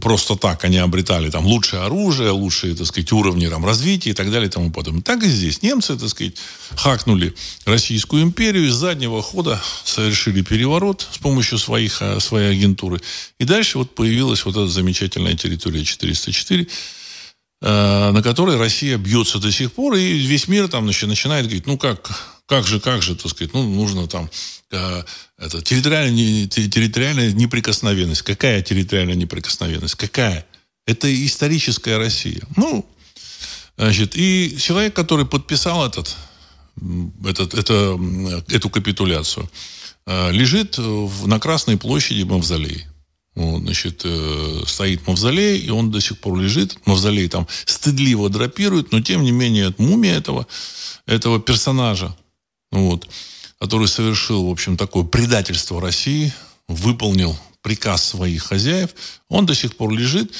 просто 0.00 0.36
так 0.36 0.64
они 0.64 0.78
обретали 0.78 1.30
там 1.30 1.46
лучшее 1.46 1.82
оружие, 1.82 2.30
лучшие, 2.30 2.74
так 2.74 2.86
сказать, 2.86 3.12
уровни 3.12 3.48
там, 3.48 3.64
развития 3.66 4.10
и 4.10 4.14
так 4.14 4.30
далее 4.30 4.48
и 4.48 4.50
тому 4.50 4.70
подобное. 4.70 5.02
Так 5.02 5.22
и 5.22 5.28
здесь. 5.28 5.62
Немцы, 5.62 5.96
так 5.96 6.08
сказать, 6.08 6.34
хакнули 6.76 7.34
Российскую 7.64 8.22
империю, 8.22 8.68
из 8.68 8.74
заднего 8.74 9.22
хода 9.22 9.60
совершили 9.84 10.42
переворот 10.42 11.06
с 11.12 11.18
помощью 11.18 11.58
своих, 11.58 12.00
э, 12.02 12.20
своей 12.20 12.52
агентуры. 12.52 13.00
И 13.38 13.44
дальше 13.44 13.78
вот 13.78 13.94
появилась 13.94 14.44
вот 14.44 14.56
эта 14.56 14.68
замечательная 14.68 15.34
территория 15.34 15.84
404, 15.84 16.66
Э, 17.62 18.10
на 18.12 18.22
которой 18.22 18.56
Россия 18.56 18.96
бьется 18.96 19.38
до 19.38 19.52
сих 19.52 19.72
пор, 19.72 19.94
и 19.94 20.14
весь 20.14 20.48
мир 20.48 20.68
там 20.68 20.86
начинает 20.86 21.44
говорить, 21.44 21.66
ну 21.66 21.76
как, 21.76 22.39
как 22.50 22.66
же, 22.66 22.80
как 22.80 23.00
же, 23.00 23.14
так 23.14 23.30
сказать, 23.30 23.54
ну 23.54 23.62
нужно 23.62 24.08
там 24.08 24.28
э, 24.72 25.02
это, 25.38 25.62
территориальная, 25.62 26.48
территориальная 26.48 27.30
неприкосновенность. 27.30 28.22
Какая 28.22 28.60
территориальная 28.60 29.14
неприкосновенность? 29.14 29.94
Какая? 29.94 30.44
Это 30.84 31.06
историческая 31.26 31.96
Россия. 31.96 32.42
Ну, 32.56 32.84
значит, 33.76 34.16
и 34.16 34.56
человек, 34.58 34.94
который 34.96 35.26
подписал 35.26 35.86
этот, 35.86 36.16
этот, 37.24 37.54
это, 37.54 37.96
эту 38.48 38.68
капитуляцию, 38.68 39.48
э, 40.06 40.32
лежит 40.32 40.76
на 40.76 41.38
Красной 41.38 41.76
площади 41.76 42.24
Мавзолей. 42.24 42.84
Вот, 43.36 43.60
значит, 43.62 44.02
э, 44.04 44.62
стоит 44.66 45.06
мавзолей, 45.06 45.60
и 45.60 45.70
он 45.70 45.92
до 45.92 46.00
сих 46.00 46.18
пор 46.18 46.36
лежит. 46.36 46.84
Мавзолей 46.84 47.28
там 47.28 47.46
стыдливо 47.64 48.28
драпирует, 48.28 48.90
но 48.90 49.00
тем 49.00 49.22
не 49.22 49.30
менее 49.30 49.72
мумия 49.78 50.16
этого, 50.16 50.48
этого 51.06 51.40
персонажа, 51.40 52.16
вот, 52.70 53.08
который 53.58 53.88
совершил, 53.88 54.46
в 54.46 54.50
общем, 54.50 54.76
такое 54.76 55.04
предательство 55.04 55.80
России, 55.80 56.32
выполнил 56.68 57.36
приказ 57.62 58.04
своих 58.04 58.44
хозяев, 58.44 58.90
он 59.28 59.46
до 59.46 59.54
сих 59.54 59.76
пор 59.76 59.92
лежит. 59.92 60.32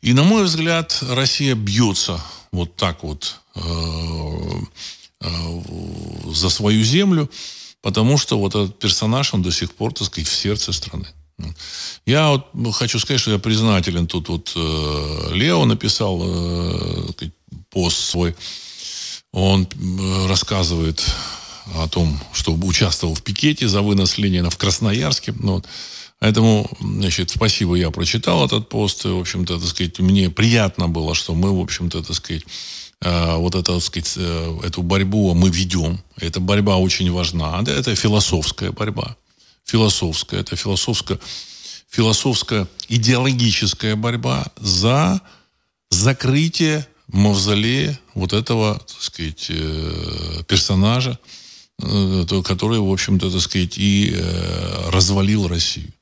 И, 0.00 0.12
на 0.12 0.22
мой 0.22 0.44
взгляд, 0.44 0.98
Россия 1.02 1.54
бьется 1.54 2.20
вот 2.50 2.76
так 2.76 3.02
вот 3.02 3.40
э, 3.54 3.60
э, 5.20 5.62
за 6.32 6.50
свою 6.50 6.82
землю, 6.82 7.30
потому 7.82 8.16
что 8.16 8.38
вот 8.38 8.54
этот 8.54 8.78
персонаж, 8.78 9.34
он 9.34 9.42
до 9.42 9.52
сих 9.52 9.72
пор, 9.72 9.92
так 9.92 10.06
сказать, 10.06 10.28
в 10.28 10.34
сердце 10.34 10.72
страны. 10.72 11.08
Я 12.06 12.30
вот 12.30 12.74
хочу 12.74 12.98
сказать, 12.98 13.20
что 13.20 13.32
я 13.32 13.38
признателен. 13.38 14.06
Тут 14.06 14.28
вот 14.28 14.52
э, 14.54 15.30
Лео 15.32 15.64
написал 15.64 16.20
э, 16.22 17.08
пост 17.70 17.98
свой. 17.98 18.36
Он 19.32 19.66
э, 19.66 20.26
рассказывает 20.28 21.04
о 21.74 21.88
том, 21.88 22.18
что 22.32 22.52
участвовал 22.54 23.14
в 23.14 23.22
пикете 23.22 23.68
за 23.68 23.82
вынос 23.82 24.18
Ленина 24.18 24.50
в 24.50 24.56
Красноярске. 24.56 25.34
Ну, 25.38 25.54
вот. 25.54 25.66
Поэтому, 26.18 26.70
значит, 26.80 27.30
спасибо, 27.30 27.74
я 27.74 27.90
прочитал 27.90 28.44
этот 28.44 28.68
пост. 28.68 29.04
В 29.04 29.18
общем-то, 29.18 29.58
так 29.58 29.68
сказать, 29.68 29.98
мне 29.98 30.30
приятно 30.30 30.88
было, 30.88 31.14
что 31.14 31.34
мы, 31.34 31.56
в 31.56 31.60
общем-то, 31.60 32.02
так 32.02 32.14
сказать, 32.14 32.44
э, 33.00 33.36
вот 33.36 33.54
это, 33.54 33.74
так 33.74 33.82
сказать, 33.82 34.12
э, 34.16 34.60
эту 34.64 34.82
борьбу 34.82 35.34
мы 35.34 35.50
ведем. 35.50 36.00
Эта 36.16 36.38
борьба 36.38 36.76
очень 36.76 37.10
важна. 37.10 37.60
Это 37.66 37.94
философская 37.96 38.70
борьба 38.70 39.16
философская. 39.64 40.40
Это 40.40 40.56
философская, 40.56 41.18
философская 41.88 42.68
идеологическая 42.88 43.96
борьба 43.96 44.46
за 44.56 45.20
закрытие 45.90 46.86
мавзолея 47.08 47.98
вот 48.14 48.32
этого, 48.32 48.78
так 48.78 49.02
сказать, 49.02 49.46
э, 49.48 50.42
персонажа, 50.46 51.18
э, 51.82 52.42
который, 52.44 52.78
в 52.78 52.90
общем-то, 52.90 53.30
так 53.30 53.40
сказать, 53.40 53.76
и 53.76 54.12
э, 54.14 54.90
развалил 54.90 55.48
Россию. 55.48 55.92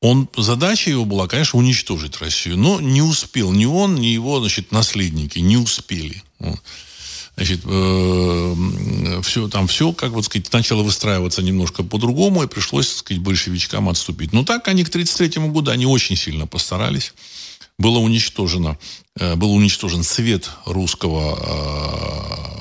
Он, 0.00 0.28
задача 0.36 0.90
его 0.90 1.04
была, 1.04 1.28
конечно, 1.28 1.58
уничтожить 1.60 2.20
Россию, 2.20 2.58
но 2.58 2.80
не 2.80 3.02
успел 3.02 3.52
ни 3.52 3.66
он, 3.66 3.94
ни 3.94 4.06
его, 4.06 4.40
значит, 4.40 4.72
наследники 4.72 5.38
не 5.38 5.56
успели. 5.56 6.22
Значит, 7.36 7.60
э, 7.64 9.20
все, 9.22 9.48
там 9.48 9.68
все, 9.68 9.92
как 9.92 10.10
вот 10.10 10.26
сказать, 10.26 10.52
начало 10.52 10.82
выстраиваться 10.82 11.40
немножко 11.40 11.82
по-другому, 11.82 12.42
и 12.42 12.48
пришлось, 12.48 12.88
так 12.88 12.98
сказать, 12.98 13.22
большевичкам 13.22 13.88
отступить. 13.88 14.32
Но 14.32 14.44
так 14.44 14.68
они 14.68 14.84
к 14.84 14.88
1933 14.88 15.48
году, 15.50 15.70
они 15.70 15.86
очень 15.86 16.16
сильно 16.16 16.46
постарались. 16.46 17.14
Было 17.78 17.98
уничтожено, 17.98 18.78
э, 19.18 19.34
был 19.36 19.52
уничтожен 19.52 20.02
цвет 20.02 20.50
русского 20.66 22.52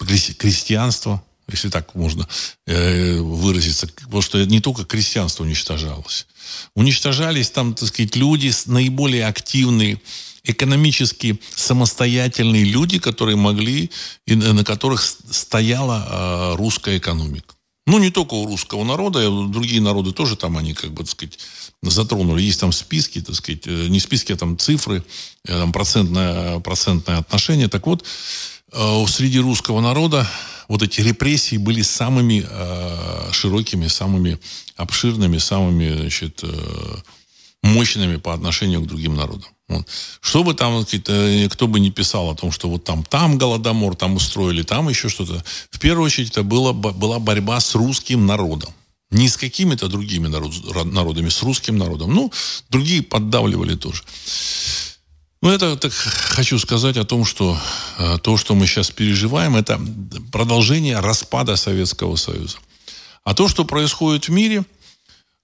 э, 0.00 0.32
крестьянства, 0.34 1.22
если 1.48 1.70
так 1.70 1.94
можно 1.94 2.28
э, 2.66 3.18
выразиться, 3.18 3.86
потому 3.86 4.22
что 4.22 4.44
не 4.44 4.60
только 4.60 4.84
крестьянство 4.84 5.44
уничтожалось. 5.44 6.26
Уничтожались 6.74 7.50
там, 7.50 7.74
так 7.74 7.88
сказать, 7.88 8.16
люди 8.16 8.52
наиболее 8.66 9.26
активные, 9.26 10.00
экономически 10.44 11.40
самостоятельные 11.54 12.64
люди, 12.64 12.98
которые 12.98 13.36
могли, 13.36 13.90
и 14.26 14.34
на 14.34 14.64
которых 14.64 15.02
стояла 15.02 16.06
э, 16.08 16.56
русская 16.56 16.98
экономика. 16.98 17.54
Ну, 17.86 17.98
не 17.98 18.10
только 18.10 18.34
у 18.34 18.46
русского 18.46 18.84
народа, 18.84 19.20
а 19.26 19.48
другие 19.48 19.80
народы 19.80 20.12
тоже 20.12 20.36
там 20.36 20.58
они, 20.58 20.74
как 20.74 20.92
бы, 20.92 21.04
так 21.04 21.10
сказать, 21.10 21.38
затронули. 21.82 22.42
Есть 22.42 22.60
там 22.60 22.70
списки, 22.70 23.22
так 23.22 23.34
сказать, 23.34 23.62
э, 23.66 23.88
не 23.88 23.98
списки, 23.98 24.32
а 24.32 24.36
там 24.36 24.58
цифры, 24.58 25.02
э, 25.44 25.52
там 25.58 25.72
процентное, 25.72 26.60
процентное 26.60 27.16
отношение. 27.16 27.68
Так 27.68 27.86
вот, 27.86 28.02
э, 28.02 28.04
среди 28.72 29.38
русского 29.38 29.80
народа 29.80 30.28
вот 30.68 30.82
эти 30.82 31.00
репрессии 31.00 31.56
были 31.56 31.82
самыми 31.82 32.46
э, 32.48 33.32
широкими, 33.32 33.88
самыми 33.88 34.38
обширными, 34.76 35.38
самыми 35.38 35.92
значит, 35.96 36.40
э, 36.42 36.96
мощными 37.62 38.16
по 38.16 38.34
отношению 38.34 38.82
к 38.82 38.86
другим 38.86 39.16
народам. 39.16 39.48
Вот. 39.68 39.86
Что 40.20 40.44
бы 40.44 40.54
там, 40.54 40.84
кто 40.84 41.66
бы 41.66 41.80
не 41.80 41.90
писал 41.90 42.30
о 42.30 42.34
том, 42.34 42.52
что 42.52 42.68
вот 42.68 42.84
там, 42.84 43.04
там 43.04 43.38
голодомор, 43.38 43.96
там 43.96 44.16
устроили, 44.16 44.62
там 44.62 44.88
еще 44.88 45.08
что-то. 45.08 45.42
В 45.70 45.78
первую 45.78 46.06
очередь 46.06 46.30
это 46.30 46.42
было, 46.42 46.72
была 46.72 47.18
борьба 47.18 47.60
с 47.60 47.74
русским 47.74 48.26
народом. 48.26 48.72
Не 49.10 49.28
с 49.28 49.38
какими-то 49.38 49.88
другими 49.88 50.26
народ, 50.26 50.52
народами, 50.84 51.30
с 51.30 51.42
русским 51.42 51.78
народом. 51.78 52.14
Ну, 52.14 52.30
другие 52.68 53.02
поддавливали 53.02 53.74
тоже. 53.74 54.02
Ну, 55.40 55.50
это 55.50 55.76
так 55.76 55.92
хочу 55.92 56.58
сказать 56.58 56.96
о 56.96 57.04
том, 57.04 57.24
что 57.24 57.56
э, 57.98 58.18
то, 58.22 58.36
что 58.36 58.56
мы 58.56 58.66
сейчас 58.66 58.90
переживаем, 58.90 59.54
это 59.54 59.80
продолжение 60.32 60.98
распада 60.98 61.54
Советского 61.54 62.16
Союза. 62.16 62.58
А 63.22 63.34
то, 63.34 63.46
что 63.46 63.64
происходит 63.64 64.26
в 64.26 64.32
мире, 64.32 64.64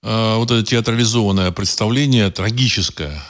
э, 0.02 0.36
вот 0.36 0.50
это 0.50 0.64
театрализованное 0.64 1.52
представление, 1.52 2.28
трагическое, 2.32 3.22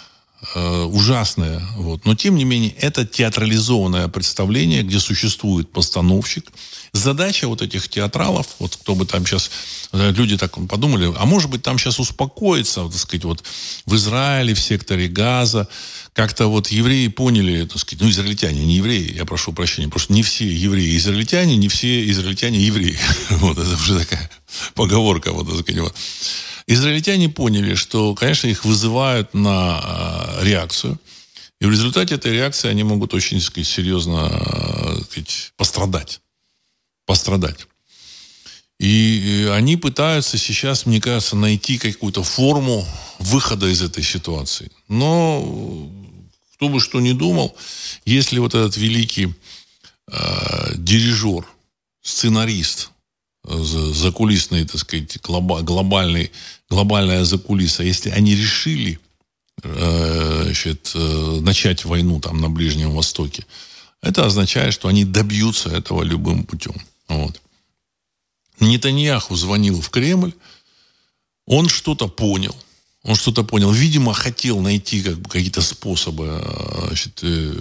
э, 0.55 0.83
ужасное, 0.85 1.61
вот. 1.77 2.07
но 2.07 2.15
тем 2.15 2.37
не 2.37 2.45
менее 2.45 2.71
это 2.79 3.07
театрализованное 3.07 4.09
представление, 4.09 4.83
где 4.83 5.01
существует 5.01 5.71
постановщик. 5.71 6.51
Задача 6.95 7.49
вот 7.49 7.61
этих 7.61 7.89
театралов, 7.89 8.47
вот 8.61 8.77
кто 8.77 8.95
бы 8.95 9.05
там 9.05 9.27
сейчас, 9.27 9.51
люди 9.93 10.39
так 10.39 10.57
подумали, 10.69 11.13
а 11.19 11.27
может 11.27 11.51
быть 11.51 11.61
там 11.61 11.77
сейчас 11.77 11.99
успокоиться, 11.99 12.85
так 12.85 12.95
сказать, 12.97 13.25
вот 13.25 13.43
в 13.85 13.97
Израиле, 13.97 14.55
в 14.55 14.61
секторе 14.61 15.09
Газа, 15.09 15.67
как-то 16.13 16.47
вот 16.47 16.69
евреи 16.69 17.09
поняли, 17.09 17.67
так 17.67 17.79
сказать, 17.79 18.01
ну, 18.01 18.09
израильтяне, 18.09 18.65
не 18.65 18.77
евреи, 18.77 19.13
я 19.13 19.25
прошу 19.25 19.53
прощения, 19.53 19.91
что 19.97 20.13
не 20.13 20.23
все 20.23 20.47
евреи 20.47 20.97
израильтяне, 20.97 21.57
не 21.57 21.69
все 21.69 22.09
израильтяне 22.11 22.61
евреи. 22.61 22.97
Вот 23.31 23.59
это 23.59 23.75
уже 23.75 23.99
такая 23.99 24.31
поговорка. 24.75 25.33
Вот, 25.33 25.49
так 25.49 25.59
сказать, 25.59 25.81
вот. 25.81 25.95
Израильтяне 26.69 27.29
поняли, 27.29 27.75
что, 27.75 28.15
конечно, 28.15 28.47
их 28.47 28.65
вызывают 28.65 29.35
на 29.35 29.81
а, 29.83 30.39
реакцию. 30.43 31.01
И 31.61 31.67
в 31.67 31.71
результате 31.73 32.15
этой 32.15 32.33
реакции 32.33 32.69
они 32.69 32.85
могут 32.85 33.15
очень 33.15 33.41
сказать, 33.41 33.67
серьезно 33.67 34.29
так 34.29 35.05
сказать, 35.11 35.53
пострадать. 35.57 36.21
Пострадать. 37.07 37.67
И 38.79 39.49
они 39.53 39.77
пытаются 39.77 40.37
сейчас, 40.37 40.85
мне 40.85 41.01
кажется, 41.01 41.37
найти 41.37 41.79
какую-то 41.79 42.23
форму 42.23 42.87
выхода 43.19 43.69
из 43.69 43.83
этой 43.83 44.03
ситуации. 44.03 44.71
Но 44.89 45.91
кто 46.55 46.69
бы 46.69 46.81
что 46.81 47.01
ни 47.01 47.13
думал, 47.13 47.55
если 48.05 48.39
вот 48.39 48.55
этот 48.55 48.77
великий 48.77 49.33
э, 50.11 50.73
дирижер, 50.77 51.47
сценарист, 52.03 52.91
э, 53.47 53.57
закулисный, 53.59 54.65
так 54.67 54.81
сказать, 54.81 55.19
глобальный, 55.23 56.31
глобальная 56.69 57.25
закулиса, 57.25 57.83
если 57.83 58.11
они 58.11 58.35
решили 58.35 58.99
э, 59.63 60.43
значит, 60.45 60.93
э, 60.95 61.39
начать 61.41 61.85
войну 61.85 62.21
там 62.21 62.41
на 62.41 62.51
Ближнем 62.51 62.91
Востоке, 62.91 63.47
это 64.03 64.27
означает, 64.27 64.75
что 64.75 64.89
они 64.89 65.05
добьются 65.05 65.71
этого 65.71 66.03
любым 66.03 66.45
путем. 66.45 66.75
Вот. 67.09 67.41
Нетаньяху 68.61 69.37
звонил 69.37 69.81
в 69.81 69.91
Кремль, 69.91 70.33
он 71.47 71.69
что-то 71.69 72.09
понял, 72.09 72.57
он 73.03 73.17
что-то 73.17 73.45
понял. 73.45 73.71
Видимо, 73.71 74.15
хотел 74.15 74.61
найти 74.61 75.03
как 75.03 75.19
бы, 75.19 75.29
какие-то 75.29 75.61
способы 75.61 76.41
э, 76.43 76.87
значит, 76.89 77.21
э, 77.23 77.55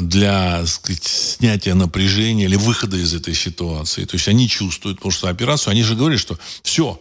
для 0.00 0.66
сказать, 0.66 1.04
снятия 1.04 1.74
напряжения 1.74 2.44
или 2.44 2.56
выхода 2.56 2.96
из 2.96 3.14
этой 3.14 3.34
ситуации. 3.34 4.04
То 4.04 4.16
есть 4.16 4.28
они 4.28 4.48
чувствуют, 4.48 4.98
потому 4.98 5.12
что 5.12 5.28
операцию, 5.28 5.70
они 5.70 5.82
же 5.82 5.94
говорят, 5.94 6.20
что 6.20 6.38
все, 6.62 7.00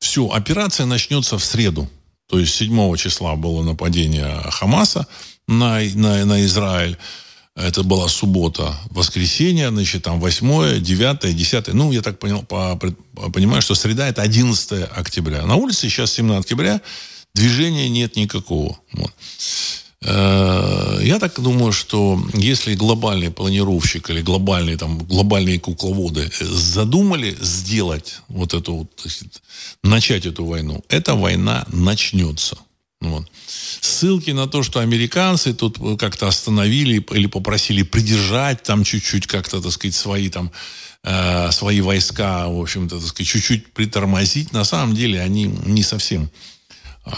все, 0.00 0.28
операция 0.28 0.86
начнется 0.86 1.38
в 1.38 1.44
среду. 1.44 1.88
То 2.28 2.38
есть 2.38 2.54
7 2.54 2.96
числа 2.96 3.36
было 3.36 3.62
нападение 3.62 4.42
Хамаса 4.50 5.06
на, 5.46 5.80
на, 5.94 6.24
на 6.26 6.44
Израиль. 6.44 6.98
Это 7.58 7.82
была 7.82 8.08
суббота, 8.08 8.72
воскресенье, 8.90 9.70
значит, 9.70 10.04
там 10.04 10.20
8, 10.20 10.80
9, 10.80 11.36
10. 11.36 11.74
Ну, 11.74 11.90
я 11.90 12.02
так 12.02 12.20
понял, 12.20 12.44
по, 12.44 12.76
понимаю, 12.76 13.62
что 13.62 13.74
среда 13.74 14.06
это 14.06 14.22
11 14.22 14.88
октября. 14.94 15.44
На 15.44 15.56
улице 15.56 15.80
сейчас 15.80 16.12
17 16.12 16.44
октября, 16.44 16.80
движения 17.34 17.88
нет 17.88 18.14
никакого. 18.14 18.78
Вот. 18.92 19.12
Э, 20.02 21.00
я 21.02 21.18
так 21.18 21.40
думаю, 21.40 21.72
что 21.72 22.22
если 22.34 22.76
глобальный 22.76 23.32
планировщик 23.32 24.10
или 24.10 24.22
глобальные, 24.22 24.76
там, 24.76 24.98
глобальные 24.98 25.58
кукловоды 25.58 26.30
задумали 26.40 27.36
сделать 27.40 28.20
вот 28.28 28.54
эту 28.54 28.74
вот, 28.74 29.06
начать 29.82 30.26
эту 30.26 30.44
войну, 30.44 30.84
эта 30.88 31.16
война 31.16 31.66
начнется. 31.72 32.56
Вот. 33.00 33.30
Ссылки 33.46 34.32
на 34.32 34.48
то, 34.48 34.62
что 34.62 34.80
американцы 34.80 35.54
тут 35.54 35.78
как-то 35.98 36.26
остановили 36.26 37.04
или 37.12 37.26
попросили 37.26 37.82
придержать 37.82 38.64
там 38.64 38.82
чуть-чуть 38.82 39.26
как-то, 39.26 39.62
так 39.62 39.70
сказать, 39.70 39.94
свои 39.94 40.28
там 40.28 40.50
э, 41.04 41.50
свои 41.52 41.80
войска, 41.80 42.48
в 42.48 42.60
общем-то, 42.60 42.98
так 42.98 43.06
сказать, 43.06 43.28
чуть-чуть 43.28 43.72
притормозить, 43.72 44.52
на 44.52 44.64
самом 44.64 44.96
деле 44.96 45.20
они 45.20 45.44
не 45.44 45.84
совсем 45.84 46.28
э, 47.04 47.10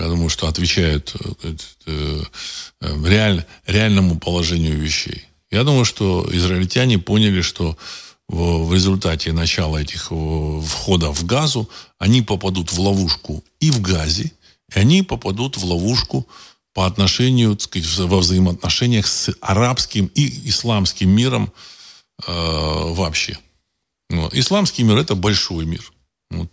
я 0.00 0.06
думаю, 0.08 0.30
что 0.30 0.48
отвечают 0.48 1.14
э, 1.42 1.54
э, 1.86 2.22
реаль, 2.80 3.44
реальному 3.66 4.18
положению 4.18 4.80
вещей. 4.80 5.26
Я 5.52 5.62
думаю, 5.62 5.84
что 5.84 6.28
израильтяне 6.32 6.98
поняли, 6.98 7.40
что 7.40 7.78
в 8.26 8.74
результате 8.74 9.32
начала 9.32 9.78
этих 9.78 10.12
входов 10.12 11.18
в 11.18 11.24
газу 11.24 11.70
они 11.98 12.20
попадут 12.20 12.70
в 12.70 12.78
ловушку 12.78 13.42
и 13.58 13.70
в 13.70 13.80
газе, 13.80 14.32
и 14.74 14.78
они 14.78 15.02
попадут 15.02 15.56
в 15.56 15.64
ловушку 15.64 16.26
по 16.74 16.86
отношению, 16.86 17.58
сказать, 17.58 17.88
во 17.98 18.18
взаимоотношениях 18.18 19.06
с 19.06 19.30
арабским 19.40 20.06
и 20.14 20.48
исламским 20.48 21.10
миром 21.10 21.52
э, 22.26 22.30
вообще. 22.30 23.38
Вот. 24.10 24.34
Исламский 24.34 24.84
мир– 24.84 24.96
это 24.98 25.14
большой 25.14 25.66
мир. 25.66 25.92
Вот. 26.30 26.50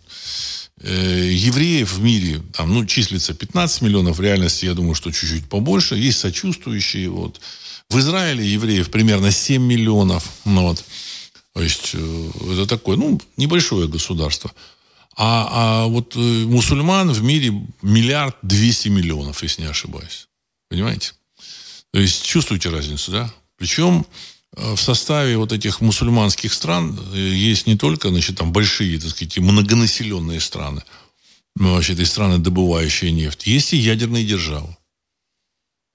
Э, 0.80 1.30
евреев 1.32 1.92
в 1.92 2.02
мире 2.02 2.42
там, 2.52 2.74
ну, 2.74 2.84
числится 2.86 3.34
15 3.34 3.82
миллионов, 3.82 4.18
в 4.18 4.20
реальности, 4.20 4.66
я 4.66 4.74
думаю, 4.74 4.94
что 4.94 5.10
чуть-чуть 5.10 5.48
побольше. 5.48 5.96
Есть 5.96 6.18
сочувствующие. 6.18 7.08
Вот. 7.08 7.40
В 7.88 7.98
Израиле 7.98 8.44
евреев 8.44 8.90
примерно 8.90 9.30
7 9.30 9.62
миллионов. 9.62 10.28
Ну, 10.44 10.62
вот. 10.62 10.84
То 11.54 11.62
есть 11.62 11.92
э, 11.94 12.30
это 12.52 12.66
такое, 12.66 12.96
ну, 12.96 13.20
небольшое 13.36 13.88
государство. 13.88 14.52
А, 15.16 15.48
а 15.50 15.86
вот 15.86 16.14
э, 16.14 16.18
мусульман 16.18 17.10
в 17.10 17.22
мире 17.22 17.52
миллиард 17.80 18.36
двести 18.42 18.88
миллионов, 18.88 19.42
если 19.42 19.62
не 19.62 19.68
ошибаюсь. 19.68 20.28
Понимаете? 20.68 21.12
То 21.92 22.00
есть 22.00 22.24
чувствуете 22.24 22.68
разницу, 22.68 23.10
да? 23.12 23.32
Причем 23.56 24.06
э, 24.56 24.74
в 24.74 24.80
составе 24.80 25.38
вот 25.38 25.52
этих 25.52 25.80
мусульманских 25.80 26.52
стран 26.52 26.98
э, 27.14 27.18
есть 27.18 27.66
не 27.66 27.76
только, 27.76 28.10
значит, 28.10 28.36
там 28.36 28.52
большие, 28.52 29.00
так 29.00 29.10
сказать, 29.10 29.38
многонаселенные 29.38 30.40
страны, 30.40 30.82
ну, 31.58 31.72
вообще, 31.72 31.94
это 31.94 32.04
страны, 32.04 32.38
добывающие 32.38 33.10
нефть. 33.12 33.46
Есть 33.46 33.72
и 33.72 33.78
ядерные 33.78 34.24
державы. 34.24 34.76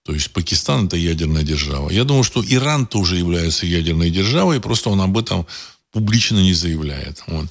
То 0.03 0.13
есть 0.13 0.31
Пакистан 0.33 0.87
это 0.87 0.97
ядерная 0.97 1.43
держава. 1.43 1.91
Я 1.91 2.03
думаю, 2.03 2.23
что 2.23 2.43
Иран 2.43 2.87
тоже 2.87 3.17
является 3.17 3.67
ядерной 3.67 4.09
державой, 4.09 4.59
просто 4.59 4.89
он 4.89 4.99
об 5.01 5.15
этом 5.15 5.45
публично 5.91 6.39
не 6.39 6.53
заявляет. 6.53 7.23
Вот. 7.27 7.47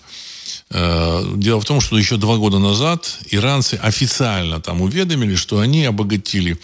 Э, 0.72 1.24
дело 1.36 1.60
в 1.60 1.64
том, 1.64 1.80
что 1.80 1.98
еще 1.98 2.16
два 2.16 2.36
года 2.36 2.58
назад 2.58 3.18
иранцы 3.30 3.74
официально 3.74 4.60
там 4.60 4.82
уведомили, 4.82 5.34
что 5.34 5.58
они 5.58 5.84
обогатили 5.84 6.58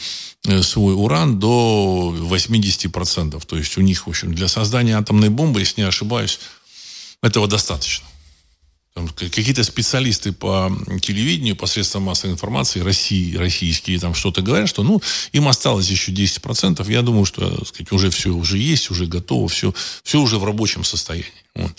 э, 0.44 0.62
свой 0.62 0.94
уран 0.94 1.38
до 1.40 2.14
80%. 2.16 3.44
То 3.44 3.56
есть 3.56 3.76
у 3.76 3.80
них, 3.80 4.06
в 4.06 4.10
общем, 4.10 4.34
для 4.34 4.48
создания 4.48 4.96
атомной 4.96 5.30
бомбы, 5.30 5.60
если 5.60 5.80
не 5.80 5.88
ошибаюсь, 5.88 6.38
этого 7.22 7.48
достаточно. 7.48 8.06
Какие-то 9.14 9.62
специалисты 9.62 10.32
по 10.32 10.72
телевидению, 11.02 11.54
посредством 11.54 12.04
массовой 12.04 12.32
информации, 12.32 12.80
России, 12.80 13.36
российские, 13.36 14.00
там 14.00 14.14
что-то 14.14 14.40
говорят, 14.40 14.70
что 14.70 14.82
ну, 14.84 15.02
им 15.32 15.48
осталось 15.48 15.90
еще 15.90 16.12
10%. 16.12 16.90
Я 16.90 17.02
думаю, 17.02 17.26
что 17.26 17.62
сказать, 17.66 17.92
уже 17.92 18.08
все 18.08 18.30
уже 18.30 18.56
есть, 18.56 18.90
уже 18.90 19.04
готово, 19.04 19.48
все, 19.48 19.74
все 20.02 20.18
уже 20.18 20.38
в 20.38 20.44
рабочем 20.44 20.82
состоянии. 20.82 21.28
Вот. 21.54 21.72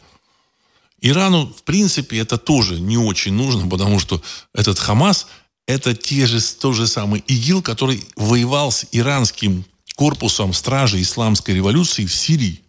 Ирану, 1.00 1.54
в 1.54 1.64
принципе, 1.64 2.20
это 2.20 2.38
тоже 2.38 2.80
не 2.80 2.98
очень 2.98 3.34
нужно, 3.34 3.68
потому 3.68 4.00
что 4.00 4.22
этот 4.54 4.80
Хамас 4.80 5.28
это 5.68 5.94
те 5.94 6.26
же, 6.26 6.42
тот 6.42 6.76
же 6.76 6.88
самый 6.88 7.20
ИГИЛ, 7.28 7.62
который 7.62 8.04
воевал 8.16 8.72
с 8.72 8.86
иранским 8.92 9.66
корпусом 9.96 10.54
стражи 10.54 11.02
исламской 11.02 11.56
революции 11.56 12.06
в 12.06 12.16
Сирии. 12.16 12.62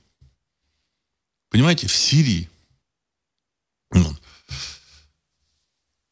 Понимаете, 1.50 1.86
в 1.86 1.94
Сирии. 1.94 2.50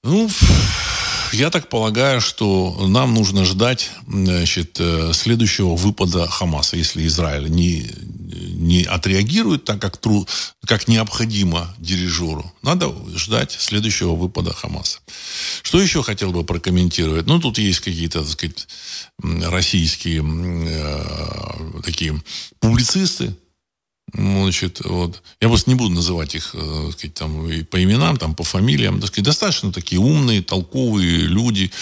Ну, 0.04 0.30
я 1.32 1.50
так 1.50 1.68
полагаю, 1.68 2.20
что 2.20 2.86
нам 2.86 3.12
нужно 3.12 3.44
ждать 3.44 3.90
значит, 4.06 4.78
э, 4.78 5.12
следующего 5.12 5.74
выпада 5.74 6.28
Хамаса, 6.28 6.76
если 6.76 7.04
Израиль 7.06 7.50
не, 7.50 7.90
не 8.32 8.84
отреагирует 8.84 9.64
так, 9.64 9.80
как, 9.80 9.96
тру, 9.96 10.26
как 10.66 10.88
необходимо 10.88 11.74
дирижеру. 11.78 12.52
Надо 12.62 12.94
ждать 13.16 13.52
следующего 13.52 14.14
выпада 14.14 14.52
Хамаса. 14.52 15.00
Что 15.62 15.80
еще 15.80 16.02
хотел 16.02 16.32
бы 16.32 16.44
прокомментировать? 16.44 17.26
Ну, 17.26 17.40
тут 17.40 17.58
есть 17.58 17.80
какие-то, 17.80 18.20
так 18.22 18.30
сказать, 18.30 18.68
российские 19.22 20.24
э, 20.24 21.82
такие 21.82 22.22
публицисты, 22.60 23.34
Значит, 24.12 24.80
вот. 24.84 25.22
Я 25.40 25.48
просто 25.48 25.68
не 25.68 25.74
буду 25.74 25.94
называть 25.94 26.36
их 26.36 26.54
э, 26.54 26.90
сказать, 26.92 27.14
там, 27.14 27.48
и 27.50 27.64
по 27.64 27.82
именам, 27.82 28.16
там, 28.16 28.34
по 28.34 28.44
фамилиям. 28.44 29.00
Так 29.00 29.08
сказать, 29.08 29.24
достаточно 29.24 29.72
такие 29.72 30.00
умные, 30.00 30.42
толковые 30.42 31.22
люди. 31.22 31.72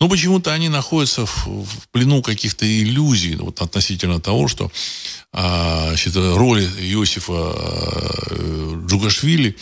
Но 0.00 0.08
почему-то 0.08 0.52
они 0.52 0.70
находятся 0.70 1.26
в, 1.26 1.46
в 1.46 1.88
плену 1.92 2.22
каких-то 2.22 2.64
иллюзий 2.66 3.36
вот, 3.36 3.60
относительно 3.60 4.18
того, 4.18 4.48
что 4.48 4.72
а, 5.32 5.88
значит, 5.88 6.16
роль 6.16 6.62
Иосифа 6.62 7.52
э, 8.30 8.84
Джугашвили 8.86 9.56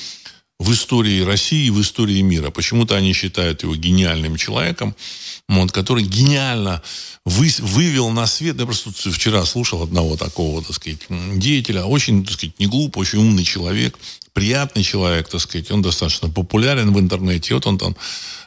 в 0.62 0.72
истории 0.72 1.22
России 1.22 1.66
и 1.66 1.70
в 1.70 1.81
истории 1.81 2.20
мира. 2.20 2.51
Почему-то 2.51 2.96
они 2.96 3.12
считают 3.12 3.64
его 3.64 3.75
гениальным 3.75 4.37
человеком, 4.37 4.94
вот, 5.48 5.72
который 5.72 6.05
гениально 6.05 6.83
вы, 7.25 7.51
вывел 7.59 8.11
на 8.11 8.27
свет. 8.27 8.59
Я 8.59 8.64
просто 8.64 8.92
вчера 9.11 9.44
слушал 9.44 9.83
одного 9.83 10.16
такого, 10.16 10.62
так 10.62 10.77
сказать, 10.77 11.01
деятеля. 11.09 11.85
Очень, 11.85 12.25
так 12.25 12.35
сказать, 12.35 12.61
не 12.61 12.66
глуп, 12.66 12.96
очень 12.96 13.18
умный 13.18 13.44
человек, 13.44 13.98
приятный 14.33 14.85
человек, 14.85 15.29
так 15.29 15.40
сказать. 15.40 15.70
Он 15.72 15.83
достаточно 15.83 16.31
популярен 16.31 16.92
в 16.92 17.01
интернете. 17.01 17.55
вот 17.55 17.66
он 17.66 17.79
там, 17.79 17.96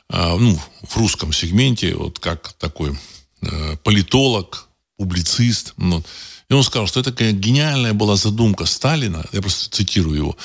э, 0.09 0.37
ну, 0.37 0.57
в 0.87 0.97
русском 0.97 1.33
сегменте, 1.33 1.95
вот 1.95 2.19
как 2.19 2.53
такой 2.53 2.97
э, 3.41 3.75
политолог, 3.83 4.69
публицист. 4.97 5.73
Ну, 5.75 6.01
и 6.49 6.53
он 6.53 6.63
сказал, 6.63 6.87
что 6.87 7.01
это 7.01 7.11
гениальная 7.31 7.93
была 7.93 8.15
задумка 8.15 8.65
Сталина, 8.65 9.25
я 9.33 9.41
просто 9.41 9.69
цитирую 9.69 10.15
его, 10.15 10.37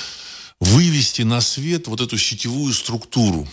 вывести 0.61 1.23
на 1.23 1.41
свет 1.41 1.87
вот 1.87 1.99
эту 1.99 2.17
сетевую 2.17 2.73
структуру. 2.73 3.45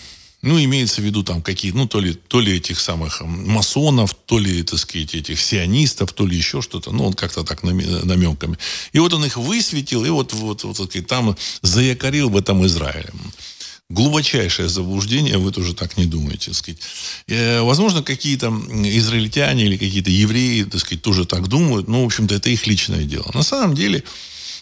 Ну, 0.43 0.63
имеется 0.63 1.01
в 1.01 1.05
виду 1.05 1.25
там 1.25 1.43
какие, 1.43 1.73
ну, 1.73 1.89
то 1.89 1.99
ли, 1.99 2.15
то 2.15 2.39
ли 2.39 2.57
этих 2.57 2.79
самых 2.79 3.23
масонов, 3.23 4.15
то 4.15 4.39
ли, 4.39 4.63
так 4.63 4.79
сказать, 4.79 5.17
этих 5.17 5.41
сионистов, 5.41 6.13
то 6.13 6.25
ли 6.25 6.37
еще 6.37 6.63
что-то. 6.63 6.93
Ну, 6.93 7.07
он 7.07 7.15
как-то 7.15 7.43
так 7.43 7.65
намеками. 7.65 8.57
И 8.93 9.01
вот 9.01 9.13
он 9.15 9.25
их 9.25 9.37
высветил, 9.37 10.05
и 10.05 10.11
вот, 10.11 10.33
вот, 10.35 10.63
вот, 10.63 10.79
вот 10.79 11.07
там 11.09 11.37
заякорил 11.63 12.29
в 12.31 12.37
этом 12.37 12.65
Израиле 12.67 13.11
глубочайшее 13.91 14.69
заблуждение, 14.69 15.39
вы 15.39 15.51
тоже 15.51 15.75
так 15.75 15.97
не 15.97 16.05
думаете. 16.05 16.47
Так 16.51 16.55
сказать. 16.57 16.81
Э, 17.27 17.63
возможно, 17.63 18.03
какие-то 18.03 18.49
израильтяне 18.49 19.65
или 19.65 19.79
какие-то 19.79 20.11
евреи 20.11 20.65
так 20.65 20.81
сказать, 20.81 21.03
тоже 21.03 21.25
так 21.25 21.49
думают, 21.49 21.89
но, 21.89 22.03
в 22.03 22.07
общем-то, 22.07 22.35
это 22.35 22.51
их 22.51 22.67
личное 22.67 23.05
дело. 23.05 23.31
На 23.33 23.43
самом 23.43 23.75
деле, 23.75 24.05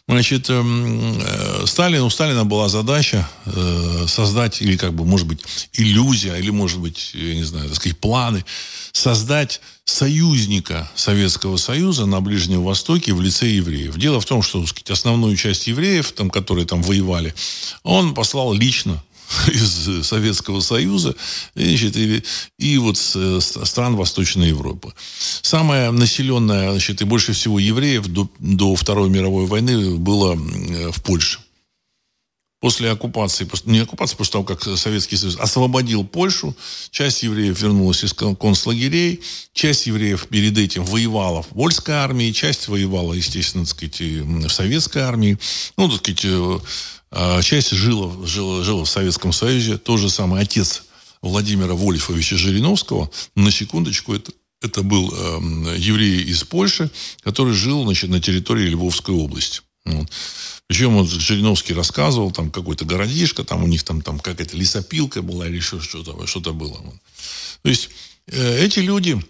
Значит, 0.08 0.48
эм, 0.50 1.18
э, 1.20 1.66
Сталин, 1.66 2.02
у 2.02 2.10
Сталина 2.10 2.44
была 2.44 2.68
задача 2.68 3.28
э, 3.44 4.04
создать, 4.06 4.62
или 4.62 4.76
как 4.76 4.94
бы, 4.94 5.04
может 5.04 5.26
быть, 5.26 5.40
иллюзия, 5.72 6.36
или, 6.36 6.50
может 6.50 6.78
быть, 6.78 7.10
я 7.12 7.34
не 7.34 7.42
знаю, 7.42 7.66
так 7.68 7.76
сказать, 7.76 7.98
планы, 7.98 8.44
создать 8.92 9.60
союзника 9.84 10.88
Советского 10.94 11.56
Союза 11.56 12.06
на 12.06 12.20
Ближнем 12.20 12.62
Востоке 12.62 13.14
в 13.14 13.20
лице 13.20 13.48
евреев. 13.48 13.96
Дело 13.96 14.20
в 14.20 14.24
том, 14.26 14.42
что 14.42 14.60
так 14.60 14.68
сказать, 14.68 14.90
основную 14.90 15.36
часть 15.36 15.66
евреев, 15.66 16.12
там, 16.12 16.30
которые 16.30 16.66
там 16.66 16.82
воевали, 16.82 17.34
он 17.82 18.14
послал 18.14 18.52
лично 18.52 19.02
из 19.48 20.06
Советского 20.06 20.60
Союза 20.60 21.14
значит, 21.54 21.96
и, 21.96 22.22
и 22.58 22.78
вот 22.78 22.96
стран 22.96 23.96
Восточной 23.96 24.48
Европы. 24.48 24.92
Самая 25.42 25.90
населенная, 25.90 26.70
значит, 26.70 27.00
и 27.02 27.04
больше 27.04 27.32
всего 27.32 27.58
евреев 27.58 28.06
до, 28.06 28.30
до 28.38 28.74
Второй 28.74 29.10
мировой 29.10 29.46
войны 29.46 29.96
было 29.96 30.34
в 30.34 31.02
Польше. 31.02 31.40
После 32.58 32.90
оккупации, 32.90 33.46
не 33.66 33.80
оккупации, 33.80 34.16
после 34.16 34.32
того, 34.32 34.44
как 34.44 34.62
Советский 34.62 35.16
Союз 35.16 35.36
освободил 35.36 36.04
Польшу, 36.04 36.56
часть 36.90 37.22
евреев 37.22 37.60
вернулась 37.60 38.02
из 38.02 38.14
концлагерей, 38.14 39.20
часть 39.52 39.86
евреев 39.86 40.26
перед 40.28 40.56
этим 40.56 40.82
воевала 40.84 41.42
в 41.42 41.48
польской 41.48 41.94
армии, 41.94 42.32
часть 42.32 42.68
воевала, 42.68 43.12
естественно, 43.12 43.64
так 43.64 43.74
сказать, 43.74 44.00
в 44.00 44.48
советской 44.48 45.02
армии. 45.02 45.38
Ну, 45.76 45.90
так 45.90 45.98
сказать, 45.98 46.24
э, 46.24 46.58
часть 47.42 47.70
жила, 47.70 48.26
жила, 48.26 48.62
жила 48.62 48.85
в 48.85 48.88
Советском 48.88 49.33
Союзе. 49.33 49.79
Тот 49.79 50.00
же 50.00 50.11
самый 50.11 50.42
отец 50.42 50.83
Владимира 51.22 51.74
Вольфовича 51.74 52.37
Жириновского, 52.37 53.11
на 53.35 53.50
секундочку, 53.50 54.14
это, 54.14 54.33
это 54.62 54.83
был 54.83 55.12
э, 55.12 55.76
еврей 55.79 56.22
из 56.22 56.44
Польши, 56.44 56.90
который 57.22 57.55
жил 57.55 57.85
значит, 57.85 58.11
на 58.11 58.20
территории 58.20 58.68
Львовской 58.68 59.14
области. 59.14 59.61
Вот. 59.85 60.09
Причем 60.66 60.94
вот 60.94 61.09
Жириновский 61.09 61.74
рассказывал, 61.74 62.33
там 62.33 62.50
какой-то 62.50 62.85
городишко, 62.85 63.44
там 63.44 63.62
у 63.62 63.66
них 63.66 63.85
там, 63.85 64.02
там 64.02 64.18
какая-то 64.18 64.57
лесопилка 64.57 65.22
была 65.22 65.46
или 65.46 65.57
еще 65.57 65.81
что-то, 65.81 66.26
что-то 66.26 66.52
было. 66.52 66.79
То 67.62 67.68
есть 67.68 67.90
э, 68.26 68.64
эти 68.64 68.81
люди, 68.81 69.20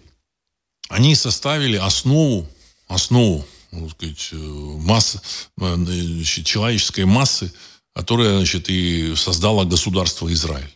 они 0.89 1.15
составили 1.15 1.77
основу, 1.77 2.47
основу, 2.87 3.45
так 3.71 3.91
сказать, 3.91 4.29
э, 4.31 4.35
массы, 4.35 5.21
э, 5.59 6.23
человеческой 6.23 7.05
массы 7.05 7.51
которая, 7.97 8.37
значит, 8.37 8.69
и 8.69 9.15
создала 9.15 9.65
государство 9.65 10.31
Израиль. 10.31 10.71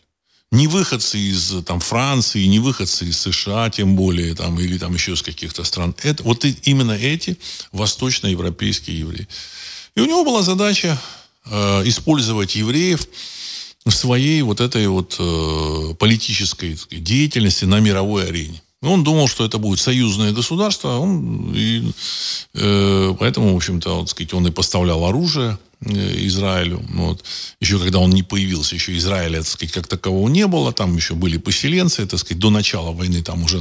Не 0.50 0.66
выходцы 0.66 1.18
из 1.18 1.64
там, 1.64 1.78
Франции, 1.78 2.44
не 2.46 2.58
выходцы 2.58 3.04
из 3.04 3.18
США, 3.20 3.70
тем 3.70 3.94
более, 3.94 4.34
там, 4.34 4.58
или 4.58 4.76
там 4.76 4.92
еще 4.92 5.12
из 5.12 5.22
каких-то 5.22 5.62
стран. 5.62 5.94
Это, 6.02 6.24
вот 6.24 6.44
именно 6.64 6.92
эти 6.92 7.38
восточноевропейские 7.70 8.98
евреи. 8.98 9.28
И 9.94 10.00
у 10.00 10.06
него 10.06 10.24
была 10.24 10.42
задача 10.42 11.00
э, 11.46 11.82
использовать 11.88 12.56
евреев 12.56 13.06
в 13.84 13.92
своей 13.92 14.42
вот 14.42 14.60
этой 14.60 14.88
вот 14.88 15.14
э, 15.20 15.94
политической 16.00 16.76
сказать, 16.76 17.04
деятельности 17.04 17.66
на 17.66 17.78
мировой 17.78 18.26
арене. 18.26 18.60
Он 18.82 19.04
думал, 19.04 19.28
что 19.28 19.44
это 19.44 19.58
будет 19.58 19.78
союзное 19.78 20.32
государство, 20.32 20.98
он, 20.98 21.54
и, 21.54 21.92
э, 22.54 23.14
поэтому, 23.16 23.52
в 23.52 23.56
общем-то, 23.56 24.00
вот, 24.00 24.10
сказать, 24.10 24.34
он 24.34 24.48
и 24.48 24.50
поставлял 24.50 25.04
оружие 25.04 25.56
Израилю. 25.84 26.82
Вот. 26.90 27.24
Еще 27.60 27.78
когда 27.78 27.98
он 27.98 28.10
не 28.10 28.22
появился, 28.22 28.74
еще 28.74 28.96
Израиля, 28.96 29.38
так 29.38 29.48
сказать, 29.48 29.72
как 29.72 29.86
такового 29.86 30.28
не 30.28 30.46
было. 30.46 30.72
Там 30.72 30.96
еще 30.96 31.14
были 31.14 31.38
поселенцы, 31.38 32.06
так 32.06 32.20
сказать, 32.20 32.38
до 32.38 32.50
начала 32.50 32.92
войны 32.92 33.22
там 33.22 33.42
уже, 33.42 33.60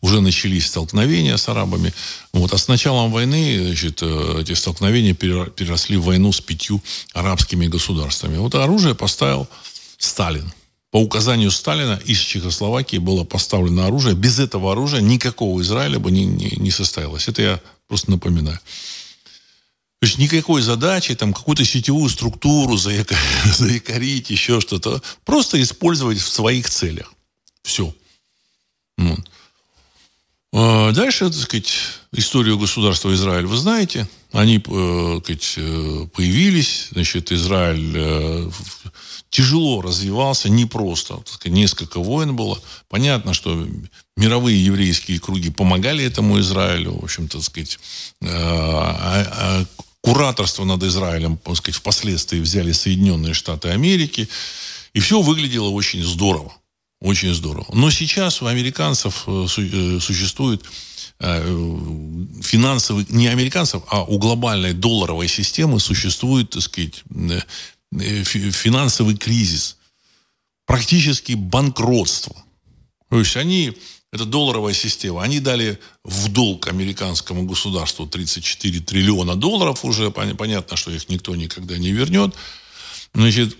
уже 0.00 0.20
начались 0.20 0.66
столкновения 0.66 1.36
с 1.36 1.48
арабами. 1.48 1.92
Вот. 2.32 2.52
А 2.52 2.58
с 2.58 2.68
началом 2.68 3.12
войны 3.12 3.62
значит, 3.66 4.00
э, 4.02 4.38
эти 4.40 4.52
столкновения 4.54 5.14
переросли 5.14 5.96
в 5.96 6.04
войну 6.04 6.32
с 6.32 6.40
пятью 6.40 6.82
арабскими 7.12 7.66
государствами. 7.66 8.38
Вот 8.38 8.54
оружие 8.54 8.94
поставил 8.94 9.48
Сталин. 9.98 10.52
По 10.90 10.96
указанию 10.96 11.50
Сталина 11.50 12.00
из 12.06 12.18
Чехословакии 12.18 12.96
было 12.96 13.24
поставлено 13.24 13.86
оружие. 13.86 14.14
Без 14.14 14.38
этого 14.38 14.72
оружия 14.72 15.02
никакого 15.02 15.60
Израиля 15.60 15.98
бы 15.98 16.10
не, 16.10 16.24
не, 16.24 16.50
не 16.56 16.70
состоялось. 16.70 17.28
Это 17.28 17.42
я 17.42 17.60
просто 17.88 18.10
напоминаю. 18.10 18.58
То 20.00 20.06
есть 20.06 20.18
никакой 20.18 20.62
задачи, 20.62 21.14
там, 21.16 21.32
какую-то 21.34 21.64
сетевую 21.64 22.08
структуру 22.08 22.76
заякорить, 22.76 24.30
еще 24.30 24.60
что-то. 24.60 25.02
Просто 25.24 25.60
использовать 25.60 26.18
в 26.18 26.28
своих 26.28 26.70
целях. 26.70 27.12
Все. 27.62 27.92
Вот. 28.96 29.20
А 30.52 30.92
дальше, 30.92 31.26
так 31.26 31.38
сказать, 31.38 31.74
историю 32.12 32.58
государства 32.58 33.12
Израиль 33.12 33.46
вы 33.46 33.56
знаете. 33.56 34.08
они 34.32 34.62
э, 34.64 35.20
сказать, 35.22 35.54
э, 35.56 36.06
появились, 36.14 36.88
значит, 36.92 37.32
Израиль 37.32 37.92
э, 37.96 38.50
тяжело 39.30 39.82
развивался, 39.82 40.48
непросто. 40.48 41.16
Так 41.16 41.28
сказать, 41.28 41.56
несколько 41.56 42.00
войн 42.00 42.36
было. 42.36 42.58
Понятно, 42.88 43.34
что 43.34 43.66
мировые 44.16 44.64
еврейские 44.64 45.20
круги 45.20 45.50
помогали 45.50 46.04
этому 46.04 46.40
Израилю, 46.40 46.98
в 46.98 47.04
общем-то, 47.04 47.42
сказать, 47.42 47.78
а, 48.22 49.26
а 49.32 49.64
кураторство 50.02 50.64
над 50.64 50.82
Израилем, 50.82 51.38
так 51.38 51.56
сказать, 51.56 51.76
впоследствии 51.76 52.40
взяли 52.40 52.72
Соединенные 52.72 53.34
Штаты 53.34 53.68
Америки, 53.68 54.28
и 54.92 55.00
все 55.00 55.20
выглядело 55.20 55.68
очень 55.68 56.02
здорово. 56.02 56.52
Очень 57.00 57.32
здорово. 57.32 57.66
Но 57.72 57.90
сейчас 57.90 58.42
у 58.42 58.46
американцев 58.46 59.26
существует 59.48 60.64
финансовый, 61.20 63.06
не 63.08 63.28
американцев, 63.28 63.82
а 63.88 64.02
у 64.02 64.18
глобальной 64.18 64.72
долларовой 64.72 65.28
системы 65.28 65.78
существует, 65.78 66.50
так 66.50 66.62
сказать, 66.62 67.04
Э, 67.92 68.22
финансовый 68.22 69.16
кризис, 69.16 69.78
практически 70.66 71.32
банкротство. 71.32 72.36
То 73.08 73.18
есть 73.18 73.36
они, 73.36 73.78
это 74.12 74.24
долларовая 74.24 74.72
система, 74.72 75.22
они 75.22 75.38
дали 75.38 75.78
в 76.02 76.28
долг 76.28 76.68
американскому 76.68 77.42
государству 77.42 78.06
34 78.06 78.80
триллиона 78.80 79.36
долларов 79.36 79.84
уже, 79.84 80.10
понятно, 80.10 80.76
что 80.76 80.90
их 80.90 81.08
никто 81.08 81.36
никогда 81.36 81.76
не 81.76 81.92
вернет. 81.92 82.34
Значит, 83.14 83.56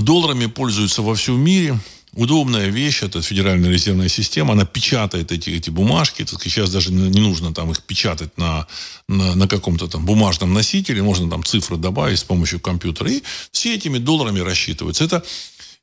долларами 0.00 0.46
пользуются 0.46 1.02
во 1.02 1.14
всем 1.14 1.40
мире. 1.40 1.78
Удобная 2.14 2.68
вещь, 2.68 3.02
это 3.02 3.22
Федеральная 3.22 3.70
резервная 3.70 4.08
система, 4.08 4.52
она 4.52 4.66
печатает 4.66 5.32
эти, 5.32 5.48
эти 5.48 5.70
бумажки, 5.70 6.26
сейчас 6.42 6.70
даже 6.70 6.92
не 6.92 7.20
нужно 7.20 7.54
там 7.54 7.70
их 7.70 7.82
печатать 7.82 8.36
на, 8.36 8.66
на, 9.08 9.34
на 9.34 9.48
каком-то 9.48 9.88
там 9.88 10.04
бумажном 10.04 10.52
носителе, 10.52 11.02
можно 11.02 11.30
там 11.30 11.42
цифры 11.42 11.78
добавить 11.78 12.18
с 12.18 12.24
помощью 12.24 12.60
компьютера, 12.60 13.10
и 13.10 13.22
все 13.50 13.74
этими 13.74 13.96
долларами 13.96 14.40
рассчитываются. 14.40 15.04
Это, 15.04 15.24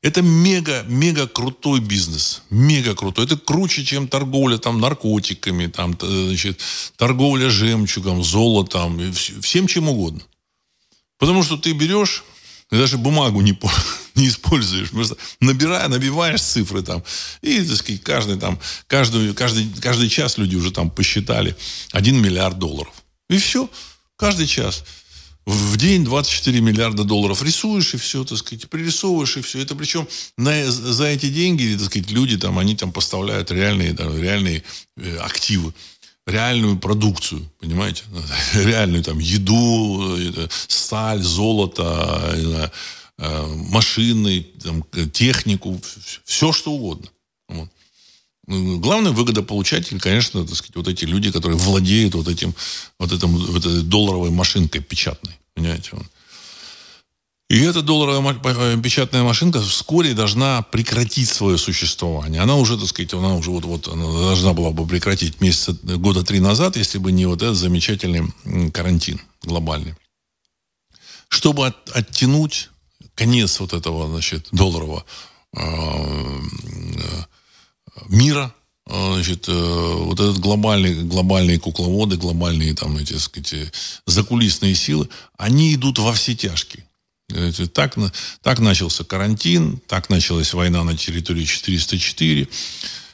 это 0.02 0.22
мега, 0.22 0.84
мега 0.88 1.26
крутой 1.26 1.80
бизнес, 1.80 2.42
мега 2.50 2.94
крутой. 2.94 3.26
Это 3.26 3.36
круче, 3.36 3.84
чем 3.84 4.08
торговля 4.08 4.56
там 4.56 4.80
наркотиками, 4.80 5.66
там, 5.66 5.96
значит, 6.00 6.60
торговля 6.96 7.50
жемчугом, 7.50 8.24
золотом, 8.24 9.12
всем 9.12 9.66
чем 9.66 9.88
угодно. 9.88 10.22
Потому 11.18 11.42
что 11.42 11.58
ты 11.58 11.72
берешь 11.72 12.24
даже 12.70 12.98
бумагу 12.98 13.40
не, 13.40 13.58
не 14.14 14.28
используешь. 14.28 14.90
Просто 14.90 15.16
набирая, 15.40 15.88
набиваешь 15.88 16.40
цифры 16.40 16.82
там. 16.82 17.02
И, 17.42 17.60
так 17.62 17.76
сказать, 17.76 18.02
каждый, 18.02 18.38
там, 18.38 18.58
каждый, 18.86 19.34
каждый, 19.34 19.68
каждый 19.80 20.08
час 20.08 20.38
люди 20.38 20.56
уже 20.56 20.70
там 20.70 20.90
посчитали 20.90 21.56
1 21.92 22.22
миллиард 22.22 22.58
долларов. 22.58 22.94
И 23.28 23.38
все. 23.38 23.68
Каждый 24.16 24.46
час. 24.46 24.84
В 25.46 25.76
день 25.76 26.04
24 26.04 26.60
миллиарда 26.60 27.04
долларов 27.04 27.42
рисуешь, 27.42 27.94
и 27.94 27.96
все, 27.96 28.24
так 28.24 28.38
сказать, 28.38 28.68
пририсовываешь, 28.68 29.36
и 29.36 29.40
все. 29.40 29.60
Это 29.60 29.74
причем 29.74 30.06
на, 30.36 30.70
за 30.70 31.06
эти 31.06 31.28
деньги, 31.28 31.76
так 31.76 31.86
сказать, 31.86 32.10
люди 32.10 32.36
там, 32.36 32.58
они 32.58 32.76
там 32.76 32.92
поставляют 32.92 33.50
реальные, 33.50 33.92
да, 33.92 34.04
реальные 34.04 34.62
э, 34.96 35.16
активы 35.18 35.72
реальную 36.26 36.78
продукцию, 36.78 37.50
понимаете? 37.58 38.04
Реальную 38.54 39.02
там 39.02 39.18
еду, 39.18 40.16
сталь, 40.68 41.22
золото, 41.22 42.70
э, 43.18 43.46
машины, 43.70 44.46
там, 44.62 44.84
технику, 45.12 45.80
все 46.24 46.52
что 46.52 46.72
угодно. 46.72 47.08
Вот. 47.48 47.68
Ну, 48.50 48.80
главный 48.80 49.12
выгодополучатель, 49.12 50.00
конечно, 50.00 50.44
так 50.44 50.56
сказать, 50.56 50.74
вот 50.74 50.88
эти 50.88 51.04
люди, 51.04 51.30
которые 51.30 51.56
владеют 51.56 52.16
вот 52.16 52.26
этим, 52.26 52.52
вот 52.98 53.12
этим, 53.12 53.28
вот 53.28 53.64
этой 53.64 53.82
долларовой 53.82 54.30
машинкой 54.30 54.80
печатной. 54.80 55.38
Понимаете? 55.54 55.92
И 57.48 57.60
эта 57.60 57.82
долларовая 57.82 58.36
э, 58.42 58.76
печатная 58.82 59.22
машинка 59.22 59.60
вскоре 59.60 60.14
должна 60.14 60.62
прекратить 60.62 61.28
свое 61.28 61.58
существование. 61.58 62.42
Она 62.42 62.56
уже, 62.56 62.76
так 62.76 62.88
сказать, 62.88 63.14
она 63.14 63.36
уже 63.36 63.50
вот-вот 63.50 63.86
она 63.86 64.04
должна 64.04 64.52
была 64.52 64.70
бы 64.70 64.84
прекратить 64.84 65.40
месяца, 65.40 65.72
года 65.98 66.24
три 66.24 66.40
назад, 66.40 66.76
если 66.76 66.98
бы 66.98 67.12
не 67.12 67.26
вот 67.26 67.42
этот 67.42 67.56
замечательный 67.56 68.32
карантин 68.72 69.20
глобальный. 69.44 69.94
Чтобы 71.28 71.68
от, 71.68 71.90
оттянуть 71.90 72.70
конец 73.14 73.60
вот 73.60 73.74
этого, 73.74 74.08
значит, 74.08 74.48
долларового 74.50 75.04
э, 75.56 75.60
э, 75.60 77.24
мира, 78.10 78.54
значит, 78.86 79.46
вот 79.48 80.18
этот 80.18 80.38
глобальный, 80.38 81.04
глобальные 81.04 81.58
кукловоды, 81.58 82.16
глобальные 82.16 82.74
там 82.74 82.96
эти, 82.96 83.12
так 83.12 83.22
сказать, 83.22 83.72
закулисные 84.06 84.74
силы, 84.74 85.08
они 85.38 85.74
идут 85.74 85.98
во 85.98 86.12
все 86.12 86.34
тяжкие. 86.34 86.84
Так, 87.72 87.96
так 88.42 88.58
начался 88.58 89.04
карантин, 89.04 89.80
так 89.86 90.10
началась 90.10 90.52
война 90.52 90.82
на 90.82 90.96
территории 90.96 91.44
404, 91.44 92.48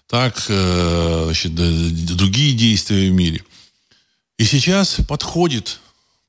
так 0.07 0.45
э, 0.49 1.23
значит, 1.27 1.55
другие 1.55 2.55
действия 2.55 3.11
в 3.11 3.13
мире. 3.13 3.43
И 4.39 4.45
сейчас 4.45 4.97
подходит, 5.09 5.81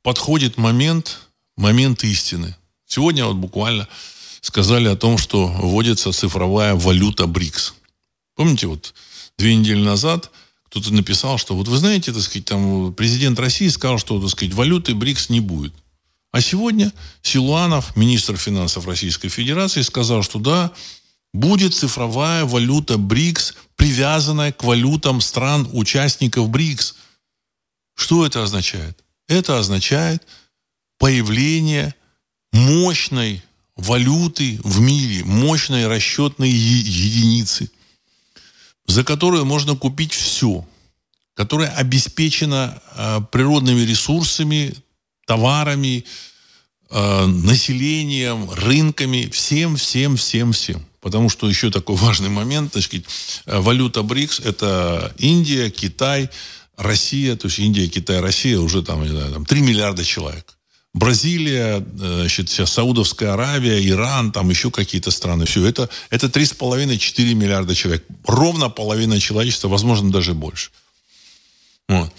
подходит 0.02 0.58
момент, 0.58 1.20
момент 1.56 2.04
истины. 2.04 2.56
Сегодня 2.86 3.26
вот 3.26 3.36
буквально 3.36 3.88
сказали 4.42 4.88
о 4.88 4.96
том, 4.96 5.18
что 5.18 5.48
вводится 5.48 6.12
цифровая 6.12 6.76
валюта 6.76 7.28
БРИКС. 7.28 7.74
Помните, 8.38 8.68
вот 8.68 8.94
две 9.40 9.56
недели 9.56 9.84
назад 9.84 10.32
кто-то 10.70 10.94
написал, 10.94 11.40
что 11.40 11.56
вот 11.56 11.68
вы 11.68 11.78
знаете, 11.78 12.14
так 12.14 12.22
сказать, 12.22 12.46
там 12.46 12.94
президент 12.94 13.40
России 13.40 13.68
сказал, 13.68 13.98
что, 13.98 14.22
так 14.22 14.30
сказать, 14.30 14.54
валюты 14.54 14.94
БРИКС 14.94 15.30
не 15.30 15.40
будет. 15.40 15.74
А 16.32 16.40
сегодня 16.40 16.94
Силуанов, 17.24 17.96
министр 17.98 18.38
финансов 18.38 18.86
Российской 18.86 19.30
Федерации, 19.30 19.82
сказал, 19.82 20.22
что 20.22 20.38
да, 20.38 20.72
будет 21.34 21.74
цифровая 21.74 22.46
валюта 22.46 23.00
БРИКС, 23.00 23.56
привязанная 23.76 24.52
к 24.52 24.64
валютам 24.64 25.20
стран-участников 25.20 26.48
БРИКС. 26.50 26.96
Что 27.96 28.24
это 28.24 28.44
означает? 28.44 29.04
Это 29.28 29.58
означает 29.58 30.22
появление 31.00 31.96
мощной 32.52 33.42
валюты 33.76 34.60
в 34.64 34.80
мире, 34.80 35.24
мощной 35.24 35.88
расчетной 35.88 36.52
единицы, 36.52 37.72
за 38.88 39.04
которую 39.04 39.46
можно 39.46 39.76
купить 39.76 40.14
все, 40.14 40.66
которая 41.36 41.70
обеспечена 41.70 42.82
э, 42.96 43.20
природными 43.32 43.82
ресурсами, 43.82 44.74
товарами, 45.26 46.06
э, 46.90 47.26
населением, 47.26 48.50
рынками, 48.50 49.30
всем, 49.32 49.76
всем, 49.76 50.16
всем, 50.16 50.54
всем. 50.54 50.84
Потому 51.02 51.30
что 51.30 51.48
еще 51.48 51.70
такой 51.70 51.96
важный 52.08 52.30
момент, 52.30 52.74
так 52.74 52.84
сказать, 52.84 53.06
э, 53.46 53.60
валюта 53.60 54.02
БРИКС– 54.02 54.40
это 54.46 55.14
Индия, 55.20 55.70
Китай, 55.70 56.30
Россия, 56.78 57.36
то 57.36 57.48
есть 57.48 57.60
Индия, 57.60 57.88
Китай, 57.88 58.20
Россия 58.20 58.60
уже 58.60 58.84
там, 58.84 59.04
не 59.04 59.10
знаю, 59.10 59.34
там 59.34 59.46
3 59.46 59.62
миллиарда 59.62 60.04
человек. 60.06 60.57
Бразилия, 60.94 61.78
э, 61.80 62.20
значит, 62.22 62.50
сейчас 62.50 62.72
Саудовская 62.72 63.34
Аравия, 63.34 63.88
Иран, 63.88 64.32
там 64.32 64.50
еще 64.50 64.72
какие-то 64.72 65.12
страны. 65.12 65.46
Все, 65.46 65.66
это, 65.66 65.90
это 66.10 66.28
3,5-4 66.28 67.34
миллиарда 67.34 67.76
человек. 67.76 68.06
Ровно 68.26 68.70
половина 68.70 69.20
человечества, 69.20 69.68
возможно, 69.68 70.12
даже 70.12 70.34
больше. 70.34 70.72
Вот. 71.88 72.12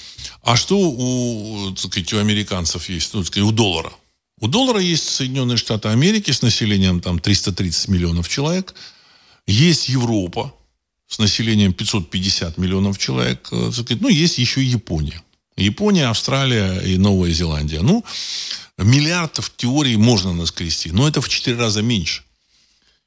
А 0.43 0.57
что 0.57 0.79
у, 0.79 1.71
так 1.73 1.93
сказать, 1.93 2.13
у 2.13 2.19
американцев 2.19 2.89
есть, 2.89 3.13
ну, 3.15 3.25
сказать, 3.25 3.49
у 3.49 3.53
доллара? 3.53 3.93
У 4.41 4.47
доллара 4.47 4.81
есть 4.81 5.09
Соединенные 5.09 5.57
Штаты 5.57 5.89
Америки 5.89 6.31
с 6.31 6.43
населением 6.43 7.01
там 7.01 7.19
330 7.19 7.89
миллионов 7.89 8.29
человек. 8.29 8.75
Есть 9.47 9.89
Европа 9.89 10.55
с 11.09 11.19
населением 11.19 11.73
550 11.73 12.59
миллионов 12.59 12.99
человек. 12.99 13.49
Э, 13.51 13.71
ну, 14.01 14.09
есть 14.09 14.39
еще 14.39 14.63
Япония. 14.63 15.23
Япония, 15.59 16.09
Австралия 16.09 16.81
и 16.81 16.97
Новая 16.99 17.33
Зеландия. 17.33 17.83
Ну, 17.83 18.05
миллиард 18.79 19.39
в 19.39 19.55
теории 19.57 19.97
можно 19.97 20.33
наскрести, 20.33 20.91
но 20.93 21.09
это 21.09 21.21
в 21.21 21.29
четыре 21.29 21.59
раза 21.59 21.83
меньше. 21.83 22.23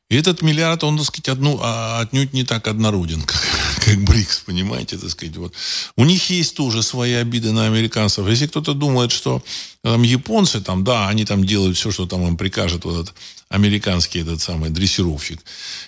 И 0.10 0.16
этот 0.18 0.42
миллиард, 0.42 0.84
он, 0.84 0.98
так 0.98 1.08
сказать, 1.08 1.30
одну, 1.30 1.58
а, 1.64 2.02
отнюдь 2.02 2.34
не 2.34 2.44
так 2.44 2.68
однороден, 2.68 3.22
как, 3.26 3.42
как 3.86 4.04
БРИКС, 4.04 4.40
понимаете, 4.40 4.98
так 4.98 5.10
сказать. 5.10 5.38
Вот. 5.38 5.54
У 5.96 6.04
них 6.04 6.30
есть 6.30 6.56
тоже 6.56 6.84
свои 6.84 7.14
обиды 7.14 7.54
на 7.54 7.66
американцев. 7.66 8.28
Если 8.28 8.48
кто-то 8.48 8.74
думает, 8.74 9.14
что 9.14 9.42
там 9.84 10.04
японцы, 10.04 10.60
там, 10.60 10.84
да, 10.84 11.08
они 11.08 11.24
там 11.24 11.46
делают 11.46 11.78
все, 11.78 11.92
что 11.92 12.06
там 12.06 12.28
им 12.28 12.36
прикажет 12.36 12.84
вот 12.84 13.04
этот 13.04 13.16
американский 13.52 14.20
этот 14.20 14.42
самый 14.42 14.70
дрессировщик. 14.70 15.40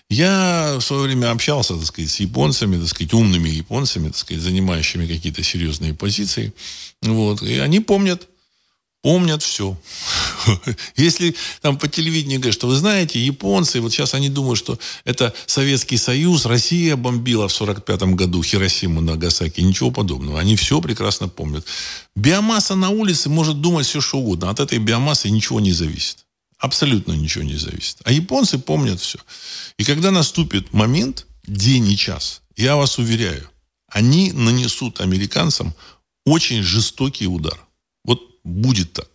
Я 0.09 0.75
в 0.79 0.81
свое 0.81 1.03
время 1.03 1.31
общался, 1.31 1.75
так 1.75 1.85
сказать, 1.85 2.11
с 2.11 2.19
японцами, 2.19 2.77
так 2.77 2.89
сказать, 2.89 3.13
умными 3.13 3.49
японцами, 3.49 4.07
так 4.09 4.17
сказать, 4.17 4.43
занимающими 4.43 5.07
какие-то 5.07 5.43
серьезные 5.43 5.93
позиции. 5.93 6.53
Вот. 7.01 7.41
И 7.41 7.57
они 7.59 7.79
помнят, 7.79 8.27
помнят 9.01 9.41
все. 9.43 9.77
Если 10.97 11.35
там 11.61 11.77
по 11.77 11.87
телевидению 11.87 12.41
говорят, 12.41 12.53
что 12.53 12.67
вы 12.67 12.75
знаете, 12.75 13.17
японцы, 13.25 13.79
вот 13.79 13.93
сейчас 13.93 14.13
они 14.13 14.27
думают, 14.27 14.59
что 14.59 14.77
это 15.05 15.33
Советский 15.45 15.97
Союз, 15.97 16.45
Россия 16.45 16.97
бомбила 16.97 17.47
в 17.47 17.53
45 17.53 18.03
году 18.15 18.43
Хиросиму, 18.43 18.99
Нагасаки. 18.99 19.61
Ничего 19.61 19.89
подобного. 19.89 20.37
Они 20.37 20.57
все 20.57 20.81
прекрасно 20.81 21.29
помнят. 21.29 21.65
Биомасса 22.13 22.75
на 22.75 22.89
улице 22.89 23.29
может 23.29 23.61
думать 23.61 23.85
все, 23.85 24.01
что 24.01 24.17
угодно. 24.17 24.49
От 24.49 24.59
этой 24.59 24.79
биомассы 24.79 25.29
ничего 25.29 25.61
не 25.61 25.71
зависит. 25.71 26.25
Абсолютно 26.63 27.11
ничего 27.11 27.43
не 27.43 27.57
зависит. 27.57 27.97
А 28.05 28.11
японцы 28.13 28.57
помнят 28.57 29.01
все. 29.01 29.19
И 29.77 29.83
когда 29.83 30.11
наступит 30.11 30.71
момент, 30.71 31.27
день 31.45 31.91
и 31.91 31.97
час, 31.97 32.41
я 32.55 32.77
вас 32.77 32.97
уверяю, 32.97 33.49
они 33.89 34.31
нанесут 34.31 35.01
американцам 35.01 35.75
очень 36.25 36.63
жестокий 36.63 37.27
удар. 37.27 37.59
Вот 38.05 38.21
будет 38.45 38.93
так. 38.93 39.09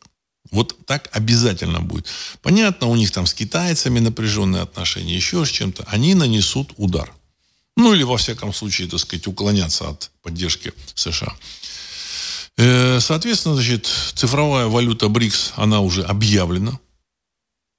Вот 0.50 0.76
так 0.84 1.08
обязательно 1.12 1.80
будет. 1.80 2.06
Понятно, 2.42 2.88
у 2.88 2.96
них 2.96 3.10
там 3.12 3.24
с 3.24 3.32
китайцами 3.32 3.98
напряженные 3.98 4.60
отношения, 4.60 5.16
еще 5.16 5.46
с 5.46 5.48
чем-то. 5.48 5.84
Они 5.88 6.14
нанесут 6.14 6.74
удар. 6.76 7.10
Ну, 7.78 7.94
или, 7.94 8.02
во 8.02 8.18
всяком 8.18 8.52
случае, 8.52 8.88
так 8.88 9.00
сказать, 9.00 9.26
уклоняться 9.26 9.88
от 9.88 10.10
поддержки 10.20 10.74
США. 10.94 11.34
Э, 12.58 13.00
соответственно, 13.00 13.54
значит, 13.54 13.88
цифровая 14.14 14.66
валюта 14.66 15.08
БРИКС, 15.08 15.54
она 15.56 15.80
уже 15.80 16.02
объявлена. 16.02 16.78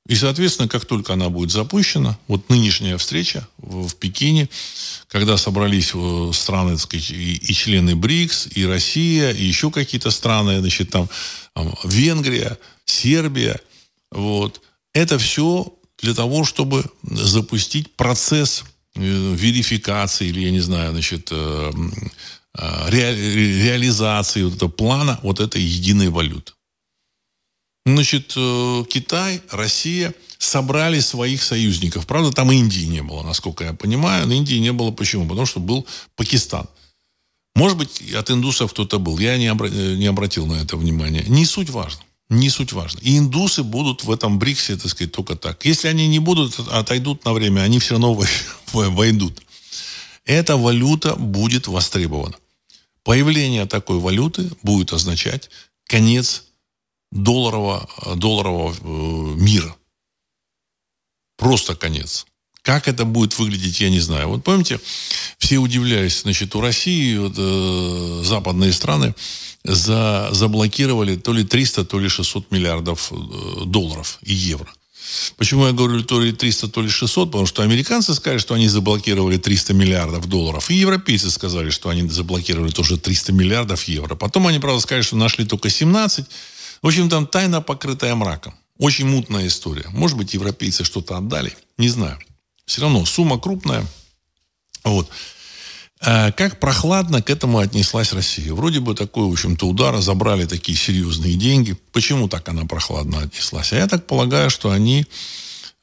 И, 0.08 0.16
соответственно, 0.16 0.68
как 0.68 0.86
только 0.86 1.14
она 1.14 1.30
будет 1.30 1.52
запущена, 1.52 2.18
вот 2.28 2.50
нынешняя 2.50 2.98
встреча 2.98 3.48
в, 3.58 3.88
в 3.88 3.96
Пекине, 3.96 4.50
когда 5.08 5.38
собрались 5.38 5.92
э, 5.94 6.32
страны, 6.34 6.72
так 6.72 6.82
сказать, 6.82 7.12
и, 7.12 7.36
и 7.36 7.54
члены 7.54 7.96
БРИКС, 7.96 8.50
и 8.56 8.66
Россия, 8.66 9.32
и 9.32 9.44
еще 9.44 9.70
какие-то 9.70 10.10
страны, 10.10 10.60
значит, 10.60 10.90
там, 10.90 11.10
там 11.54 11.76
Венгрия, 11.84 12.58
Сербия, 12.86 13.60
вот, 14.12 14.62
это 14.94 15.20
все 15.20 15.74
для 16.02 16.16
того, 16.16 16.44
чтобы 16.44 16.86
запустить 17.04 17.96
процесс 17.96 18.64
э, 18.96 19.02
верификации 19.02 20.28
или, 20.28 20.40
я 20.40 20.52
не 20.52 20.62
знаю, 20.62 20.92
значит, 20.92 21.30
э, 21.32 21.72
ре, 22.88 23.16
реализации 23.16 24.44
вот 24.44 24.56
этого 24.56 24.70
плана 24.70 25.20
вот 25.24 25.40
этой 25.40 25.62
единой 25.62 26.10
валюты. 26.10 26.54
Значит, 27.93 28.34
э, 28.36 28.84
Китай, 28.89 29.41
Россия 29.49 30.13
собрали 30.38 30.99
своих 30.99 31.43
союзников. 31.43 32.06
Правда, 32.08 32.32
там 32.32 32.52
Индии 32.52 32.86
не 32.86 33.02
было, 33.02 33.23
насколько 33.23 33.63
я 33.63 33.73
понимаю. 33.73 34.28
Но 34.28 34.34
Индии 34.34 34.56
не 34.56 34.71
было 34.71 34.91
почему? 34.91 35.28
Потому 35.28 35.45
что 35.45 35.60
был 35.60 35.86
Пакистан. 36.15 36.67
Может 37.56 37.78
быть, 37.78 38.13
от 38.13 38.30
индусов 38.32 38.71
кто-то 38.71 38.99
был. 38.99 39.17
Я 39.17 39.38
не, 39.38 39.47
обра- 39.47 39.95
не 39.95 40.06
обратил 40.06 40.45
на 40.45 40.62
это 40.62 40.78
внимание. 40.78 41.23
Не 41.28 41.45
суть 41.45 41.69
важно. 41.69 42.02
Не 42.30 42.49
суть 42.49 42.73
важно. 42.73 42.99
И 42.99 43.17
индусы 43.17 43.63
будут 43.63 44.04
в 44.04 44.12
этом 44.12 44.38
БРИКСе, 44.38 44.78
так 44.78 44.91
сказать, 44.91 45.12
только 45.12 45.36
так. 45.36 45.65
Если 45.65 45.88
они 45.88 46.08
не 46.08 46.19
будут, 46.19 46.60
отойдут 46.60 47.25
на 47.25 47.34
время, 47.34 47.62
они 47.62 47.80
все 47.80 47.95
равно 47.95 48.21
войдут. 48.71 49.41
Эта 50.25 50.58
валюта 50.58 51.15
будет 51.15 51.67
востребована. 51.67 52.36
Появление 53.04 53.65
такой 53.65 53.97
валюты 53.97 54.52
будет 54.62 54.93
означать 54.93 55.49
конец 55.88 56.43
долларового, 57.12 57.89
долларового 58.15 58.74
э, 58.74 59.41
мира. 59.41 59.76
Просто 61.38 61.76
конец. 61.76 62.26
Как 62.62 62.88
это 62.88 63.06
будет 63.06 63.39
выглядеть, 63.39 63.80
я 63.80 63.89
не 63.89 64.00
знаю. 64.00 64.30
Вот 64.30 64.43
помните, 64.43 64.80
все 65.38 65.58
удивлялись, 65.58 66.22
значит, 66.22 66.56
у 66.56 66.62
России 66.62 67.17
вот, 67.17 67.34
э, 67.38 68.22
западные 68.26 68.74
страны 68.74 69.15
за, 69.63 70.30
заблокировали 70.32 71.15
то 71.15 71.34
ли 71.34 71.43
300, 71.43 71.86
то 71.86 72.00
ли 72.00 72.10
600 72.10 72.52
миллиардов 72.52 73.12
э, 73.12 73.65
долларов 73.65 74.19
и 74.22 74.34
евро. 74.34 74.72
Почему 75.38 75.65
я 75.65 75.72
говорю 75.74 76.04
то 76.04 76.22
ли 76.22 76.32
300, 76.32 76.67
то 76.67 76.82
ли 76.82 76.89
600? 76.89 77.32
Потому 77.32 77.48
что 77.48 77.63
американцы 77.63 78.13
сказали, 78.13 78.38
что 78.38 78.54
они 78.54 78.67
заблокировали 78.67 79.38
300 79.38 79.74
миллиардов 79.74 80.28
долларов. 80.28 80.69
И 80.69 80.76
европейцы 80.76 81.32
сказали, 81.32 81.72
что 81.72 81.89
они 81.89 82.08
заблокировали 82.08 82.69
тоже 82.69 82.98
300 82.98 83.32
миллиардов 83.32 83.86
евро. 83.86 84.15
Потом 84.15 84.45
они, 84.48 84.60
правда, 84.60 84.82
сказали, 84.82 85.02
что 85.02 85.15
нашли 85.15 85.45
только 85.45 85.69
17 85.69 86.26
в 86.82 86.88
общем, 86.88 87.10
там 87.10 87.28
тайна, 87.28 87.62
покрытая 87.62 88.15
мраком. 88.15 88.54
Очень 88.78 89.08
мутная 89.08 89.48
история. 89.48 89.86
Может 89.89 90.18
быть, 90.18 90.34
европейцы 90.34 90.84
что-то 90.84 91.18
отдали. 91.18 91.56
Не 91.78 91.89
знаю. 91.89 92.18
Все 92.65 92.82
равно 92.82 93.06
сумма 93.06 93.39
крупная. 93.39 93.86
Вот. 94.84 95.10
А 96.02 96.32
как 96.32 96.60
прохладно 96.60 97.22
к 97.22 97.30
этому 97.30 97.60
отнеслась 97.60 98.13
Россия. 98.13 98.54
Вроде 98.54 98.80
бы 98.80 98.96
такой, 98.96 99.28
в 99.28 99.34
общем-то, 99.34 99.68
удар, 99.68 100.00
забрали 100.00 100.46
такие 100.46 100.78
серьезные 100.78 101.34
деньги. 101.34 101.76
Почему 101.92 102.30
так 102.30 102.48
она 102.48 102.65
прохладно 102.65 103.20
отнеслась? 103.20 103.74
А 103.74 103.76
я 103.76 103.88
так 103.88 104.08
полагаю, 104.08 104.50
что 104.50 104.72
они 104.72 105.06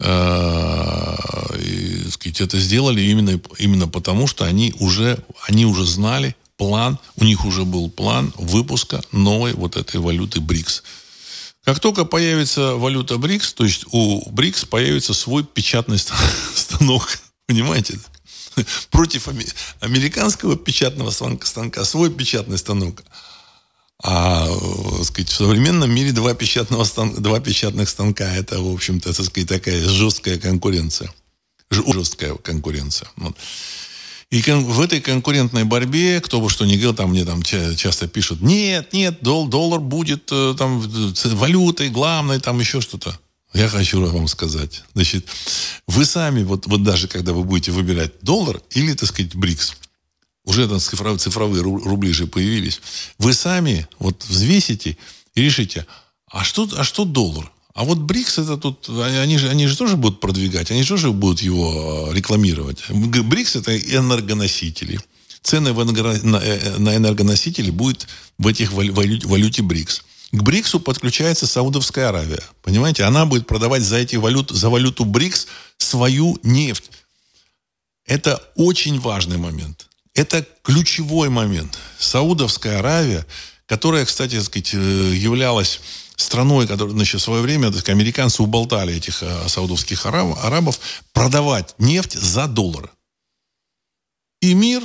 э, 0.00 1.16
и, 1.60 2.10
сказать, 2.10 2.40
это 2.40 2.58
сделали 2.58 3.02
именно, 3.02 3.38
именно 3.58 3.88
потому, 3.88 4.26
что 4.26 4.46
они 4.46 4.74
уже, 4.78 5.18
они 5.46 5.66
уже 5.66 5.84
знали, 5.84 6.34
план, 6.56 6.98
у 7.16 7.24
них 7.24 7.44
уже 7.44 7.64
был 7.64 7.90
план 7.90 8.32
выпуска 8.36 9.02
новой 9.12 9.52
вот 9.52 9.76
этой 9.76 10.00
валюты 10.00 10.40
БРИКС. 10.40 10.82
Как 11.64 11.80
только 11.80 12.04
появится 12.04 12.74
валюта 12.74 13.18
БРИКС, 13.18 13.54
то 13.54 13.64
есть 13.64 13.86
у 13.90 14.30
БРИКС 14.30 14.66
появится 14.66 15.14
свой 15.14 15.44
печатный 15.44 15.98
станок, 16.54 17.18
понимаете? 17.46 17.98
Против 18.90 19.28
американского 19.80 20.56
печатного 20.56 21.10
станка 21.10 21.84
свой 21.84 22.10
печатный 22.10 22.56
станок. 22.56 23.02
А 24.02 24.46
сказать, 25.04 25.30
в 25.30 25.34
современном 25.34 25.90
мире 25.90 26.12
два, 26.12 26.34
печатного 26.34 26.84
станка, 26.84 27.20
два 27.20 27.40
печатных 27.40 27.88
станка– 27.88 28.24
это, 28.36 28.60
в 28.60 28.72
общем-то, 28.72 29.12
так 29.12 29.26
сказать, 29.26 29.48
такая 29.48 29.82
жесткая 29.82 30.38
конкуренция. 30.38 31.12
Жесткая 31.70 32.34
конкуренция. 32.36 33.08
Вот. 33.16 33.36
И 34.30 34.42
в 34.42 34.80
этой 34.80 35.00
конкурентной 35.00 35.64
борьбе, 35.64 36.20
кто 36.20 36.40
бы 36.40 36.50
что 36.50 36.64
ни 36.64 36.72
говорил, 36.72 36.94
там 36.94 37.10
мне 37.10 37.24
там 37.24 37.42
часто 37.42 38.08
пишут, 38.08 38.40
нет, 38.40 38.92
нет, 38.92 39.22
дол 39.22 39.46
доллар 39.46 39.80
будет 39.80 40.28
э, 40.32 40.54
там 40.58 40.80
валютой 40.80 41.90
главной, 41.90 42.40
там 42.40 42.58
еще 42.58 42.80
что-то. 42.80 43.16
Я 43.54 43.68
хочу 43.68 44.04
вам 44.04 44.26
сказать, 44.26 44.82
значит, 44.94 45.26
вы 45.86 46.04
сами, 46.04 46.42
вот, 46.42 46.66
вот 46.66 46.82
даже 46.82 47.06
когда 47.08 47.32
вы 47.32 47.44
будете 47.44 47.70
выбирать 47.70 48.12
доллар 48.20 48.60
или, 48.70 48.92
так 48.94 49.08
сказать, 49.08 49.34
БРИКС, 49.36 49.76
уже 50.44 50.68
там 50.68 50.80
цифровые, 50.80 51.18
цифровые 51.18 51.62
рубли 51.62 52.12
же 52.12 52.26
появились, 52.26 52.80
вы 53.18 53.32
сами 53.32 53.88
вот 53.98 54.24
взвесите 54.24 54.98
и 55.34 55.42
решите, 55.42 55.86
а 56.30 56.44
что, 56.44 56.68
а 56.76 56.82
что 56.82 57.04
доллар? 57.04 57.50
А 57.76 57.84
вот 57.84 57.98
БРИКС 57.98 58.38
это 58.38 58.56
тут, 58.56 58.88
они 58.88 59.36
же, 59.36 59.50
они 59.50 59.66
же 59.66 59.76
тоже 59.76 59.96
будут 59.96 60.18
продвигать, 60.18 60.70
они 60.70 60.82
же 60.82 60.88
тоже 60.88 61.12
будут 61.12 61.42
его 61.42 62.08
э, 62.08 62.14
рекламировать. 62.14 62.88
БРИКС 62.88 63.56
это 63.56 63.76
энергоносители. 63.76 64.98
Цены 65.42 65.74
в 65.74 65.82
энерго, 65.82 66.18
на, 66.22 66.38
э, 66.38 66.78
на 66.78 66.96
энергоносители 66.96 67.70
будет 67.70 68.08
в 68.38 68.46
этих 68.46 68.72
валюте, 68.72 69.26
валюте 69.26 69.60
БРИКС. 69.60 70.04
К 70.32 70.42
БРИКСу 70.42 70.80
подключается 70.80 71.46
Саудовская 71.46 72.08
Аравия. 72.08 72.42
Понимаете, 72.62 73.04
она 73.04 73.26
будет 73.26 73.46
продавать 73.46 73.82
за 73.82 73.96
эти 73.98 74.16
валют, 74.16 74.50
за 74.50 74.70
валюту 74.70 75.04
БРИКС 75.04 75.46
свою 75.76 76.38
нефть. 76.42 76.90
Это 78.06 78.42
очень 78.54 78.98
важный 79.00 79.36
момент. 79.36 79.86
Это 80.14 80.46
ключевой 80.62 81.28
момент. 81.28 81.78
Саудовская 81.98 82.78
Аравия, 82.78 83.26
которая, 83.66 84.06
кстати, 84.06 84.40
сказать, 84.40 84.70
э, 84.72 85.12
являлась 85.14 85.80
страной, 86.16 86.66
которая, 86.66 86.94
значит, 86.94 87.20
в 87.20 87.24
свое 87.24 87.42
время 87.42 87.70
так, 87.70 87.88
американцы 87.88 88.42
уболтали 88.42 88.94
этих 88.94 89.22
а, 89.22 89.48
саудовских 89.48 90.06
араб, 90.06 90.38
арабов 90.42 90.80
продавать 91.12 91.74
нефть 91.78 92.14
за 92.14 92.46
доллары. 92.46 92.90
И 94.40 94.54
мир 94.54 94.82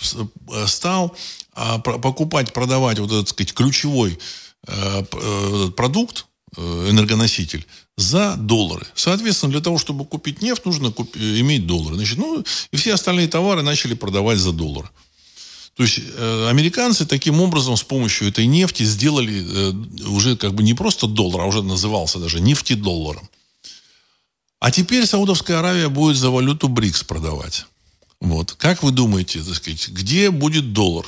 э, 0.00 0.66
стал 0.66 1.16
а, 1.52 1.78
покупать, 1.78 2.52
продавать 2.52 2.98
вот 2.98 3.10
этот, 3.12 3.28
сказать, 3.28 3.52
ключевой 3.52 4.18
а, 4.66 5.02
продукт, 5.76 6.26
энергоноситель, 6.56 7.66
за 7.96 8.36
доллары. 8.36 8.86
Соответственно, 8.94 9.52
для 9.52 9.60
того, 9.60 9.78
чтобы 9.78 10.06
купить 10.06 10.40
нефть, 10.40 10.64
нужно 10.64 10.90
купить, 10.90 11.20
иметь 11.20 11.66
доллары. 11.66 11.96
Значит, 11.96 12.18
ну, 12.18 12.44
и 12.70 12.76
все 12.76 12.94
остальные 12.94 13.28
товары 13.28 13.62
начали 13.62 13.94
продавать 13.94 14.38
за 14.38 14.52
доллары. 14.52 14.88
То 15.76 15.82
есть 15.82 15.98
э, 15.98 16.48
американцы 16.48 17.04
таким 17.04 17.40
образом 17.40 17.76
с 17.76 17.82
помощью 17.82 18.28
этой 18.28 18.46
нефти 18.46 18.82
сделали 18.82 19.44
э, 19.46 20.08
уже 20.08 20.34
как 20.36 20.54
бы 20.54 20.62
не 20.62 20.72
просто 20.72 21.06
доллар, 21.06 21.42
а 21.42 21.44
уже 21.44 21.62
назывался 21.62 22.18
даже 22.18 22.40
нефтедолларом. 22.40 23.28
А 24.58 24.70
теперь 24.70 25.06
Саудовская 25.06 25.58
Аравия 25.58 25.90
будет 25.90 26.16
за 26.16 26.30
валюту 26.30 26.68
БРИКС 26.68 27.04
продавать. 27.04 27.66
Вот. 28.20 28.54
Как 28.54 28.82
вы 28.82 28.90
думаете, 28.90 29.42
так 29.42 29.54
сказать, 29.54 29.88
где 29.88 30.30
будет 30.30 30.72
доллар? 30.72 31.04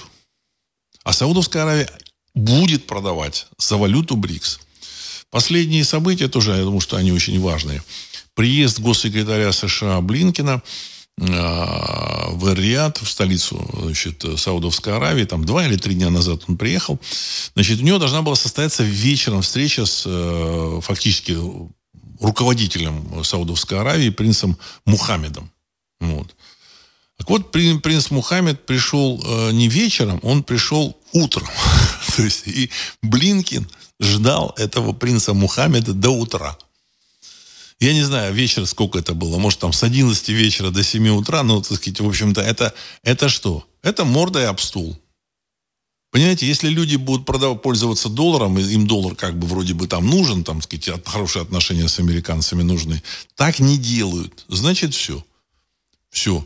А 1.02 1.14
Саудовская 1.14 1.62
Аравия 1.62 1.90
будет 2.34 2.86
продавать 2.86 3.46
за 3.56 3.78
валюту 3.78 4.16
БРИКС. 4.16 4.60
Последние 5.30 5.84
события 5.84 6.28
тоже, 6.28 6.50
я 6.50 6.62
думаю, 6.62 6.80
что 6.80 6.98
они 6.98 7.10
очень 7.10 7.40
важные. 7.40 7.82
Приезд 8.34 8.80
госсекретаря 8.80 9.50
США 9.52 10.02
Блинкина– 10.02 10.62
в 11.20 12.54
Риад, 12.54 12.98
в 12.98 13.10
столицу 13.10 13.68
значит, 13.82 14.24
Саудовской 14.36 14.94
Аравии, 14.94 15.24
там 15.24 15.44
два 15.44 15.66
или 15.66 15.76
три 15.76 15.94
дня 15.94 16.10
назад 16.10 16.42
он 16.46 16.56
приехал. 16.56 17.00
Значит, 17.54 17.80
у 17.80 17.84
него 17.84 17.98
должна 17.98 18.22
была 18.22 18.36
состояться 18.36 18.84
вечером 18.84 19.42
встреча 19.42 19.84
с 19.84 20.02
фактически 20.80 21.36
руководителем 22.20 23.24
Саудовской 23.24 23.80
Аравии, 23.80 24.10
принцем 24.10 24.56
Мухаммедом. 24.84 25.50
Вот. 26.00 26.34
Так 27.18 27.28
вот, 27.30 27.50
принц 27.50 28.10
Мухаммед 28.10 28.64
пришел 28.64 29.20
э, 29.24 29.50
не 29.50 29.68
вечером, 29.68 30.20
он 30.22 30.44
пришел 30.44 30.96
утром. 31.12 31.48
То 32.16 32.22
есть 32.22 32.46
и 32.46 32.70
Блинкин 33.02 33.68
ждал 34.00 34.54
этого 34.56 34.92
принца 34.92 35.34
Мухаммеда 35.34 35.94
до 35.94 36.10
утра. 36.10 36.56
Я 37.80 37.92
не 37.92 38.02
знаю, 38.02 38.34
вечер 38.34 38.66
сколько 38.66 38.98
это 38.98 39.14
было. 39.14 39.38
Может, 39.38 39.60
там 39.60 39.72
с 39.72 39.82
11 39.82 40.28
вечера 40.30 40.70
до 40.70 40.82
7 40.82 41.08
утра. 41.10 41.42
Ну, 41.42 41.62
так 41.62 41.76
сказать, 41.76 42.00
в 42.00 42.08
общем-то, 42.08 42.40
это, 42.40 42.74
это 43.04 43.28
что? 43.28 43.64
Это 43.82 44.04
мордой 44.04 44.46
об 44.48 44.58
стул. 44.58 44.98
Понимаете, 46.10 46.46
если 46.46 46.68
люди 46.68 46.96
будут 46.96 47.26
продавать, 47.26 47.62
пользоваться 47.62 48.08
долларом, 48.08 48.58
им 48.58 48.86
доллар 48.86 49.14
как 49.14 49.38
бы 49.38 49.46
вроде 49.46 49.74
бы 49.74 49.86
там 49.86 50.06
нужен, 50.06 50.42
там, 50.42 50.62
сказать, 50.62 51.06
хорошие 51.06 51.42
отношения 51.42 51.86
с 51.86 51.98
американцами 51.98 52.62
нужны, 52.62 53.02
так 53.36 53.60
не 53.60 53.76
делают. 53.76 54.44
Значит, 54.48 54.94
все. 54.94 55.22
Все. 56.10 56.44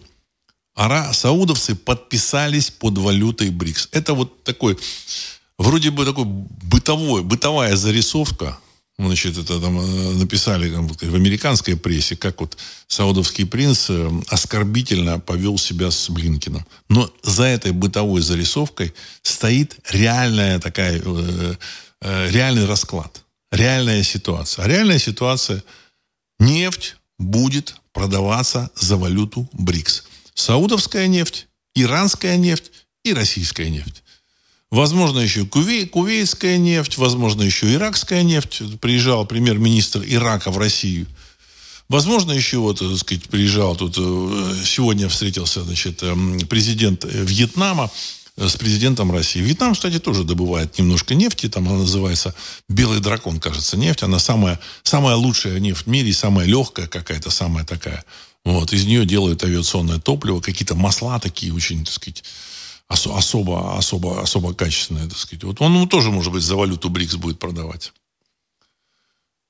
Ара, 0.75 1.13
саудовцы 1.13 1.75
подписались 1.77 2.71
под 2.71 2.99
валютой 2.99 3.51
БРИКС. 3.51 3.89
Это 3.93 4.15
вот 4.15 4.43
такой, 4.43 4.79
вроде 5.59 5.91
бы 5.91 6.05
такой 6.05 6.25
бытовой, 6.25 7.23
бытовая 7.23 7.77
зарисовка. 7.77 8.59
Значит, 9.07 9.39
это 9.39 9.61
там 9.61 9.79
э, 9.81 10.13
написали 10.15 10.71
там, 10.71 10.89
в 10.89 11.15
американской 11.15 11.77
прессе, 11.77 12.17
как 12.17 12.41
вот 12.41 12.57
саудовский 12.87 13.47
принц 13.47 13.91
э, 13.91 14.11
оскорбительно 14.29 15.19
повел 15.19 15.59
себя 15.59 15.91
с 15.91 16.11
Блинкиным. 16.11 16.65
Но 16.89 17.13
за 17.23 17.45
этой 17.45 17.73
бытовой 17.73 18.23
зарисовкой 18.23 18.95
стоит 19.23 19.79
реальная 19.91 20.59
такая, 20.59 21.03
э, 21.05 21.55
э, 22.01 22.31
реальный 22.31 22.67
расклад, 22.67 23.25
реальная 23.51 24.03
ситуация. 24.03 24.65
А 24.65 24.69
реальная 24.69 24.99
ситуация– 24.99 25.63
нефть 26.39 26.97
будет 27.19 27.77
продаваться 27.93 28.71
за 28.75 28.97
валюту 28.97 29.49
БРИКС. 29.53 30.05
Саудовская 30.35 31.07
нефть, 31.07 31.47
иранская 31.75 32.37
нефть 32.37 32.71
и 33.05 33.13
российская 33.13 33.71
нефть. 33.71 34.02
Возможно, 34.73 35.19
еще 35.19 35.45
кувей, 35.45 35.87
кувейская 35.87 36.57
нефть, 36.57 36.97
возможно, 36.97 37.43
еще 37.43 37.71
иракская 37.75 38.23
нефть. 38.23 38.63
Приезжал 38.81 39.27
премьер-министр 39.27 40.03
Ирака 40.07 40.51
в 40.51 40.57
Россию. 40.57 41.07
Возможно, 41.91 42.33
еще 42.33 42.57
вот, 42.57 42.79
так 42.79 42.97
сказать, 42.97 43.25
приезжал 43.25 43.77
тут, 43.77 43.99
э, 43.99 44.55
сегодня 44.65 45.11
встретился, 45.11 45.63
значит, 45.63 46.03
эм, 46.03 46.41
президент 46.49 47.05
Вьетнама 47.05 47.91
э, 48.39 48.49
с 48.49 48.57
президентом 48.57 49.13
России. 49.13 49.41
Вьетнам, 49.41 49.75
кстати, 49.75 49.99
тоже 49.99 50.25
добывает 50.25 50.79
немножко 50.79 51.15
нефти. 51.15 51.51
Там 51.51 51.69
она 51.69 51.81
называется 51.81 52.35
«Белый 52.71 53.01
дракон», 53.01 53.41
кажется, 53.41 53.77
нефть. 53.77 54.05
Она 54.05 54.19
самая, 54.19 54.59
самая 54.85 55.17
лучшая 55.17 55.61
нефть 55.61 55.83
в 55.85 55.87
мире, 55.87 56.15
самая 56.15 56.47
легкая 56.47 56.87
какая-то, 56.87 57.29
самая 57.29 57.67
такая 57.67 58.07
вот, 58.47 58.73
из 58.73 58.87
нее 58.87 59.05
делают 59.05 59.45
авиационное 59.45 59.99
топливо, 59.99 60.41
какие-то 60.41 60.75
масла 60.75 61.21
такие 61.21 61.53
очень, 61.53 61.85
так 61.85 61.93
сказать, 61.93 62.25
ос- 62.93 63.07
особо, 63.07 63.77
особо, 63.77 64.21
особо 64.23 64.55
качественные, 64.55 65.09
так 65.09 65.19
сказать. 65.19 65.45
Вот 65.45 65.61
он 65.61 65.89
тоже, 65.89 66.11
может 66.11 66.33
быть, 66.33 66.43
за 66.43 66.57
валюту 66.57 66.91
БРИКС 66.91 67.17
будет 67.17 67.39
продавать. 67.39 67.93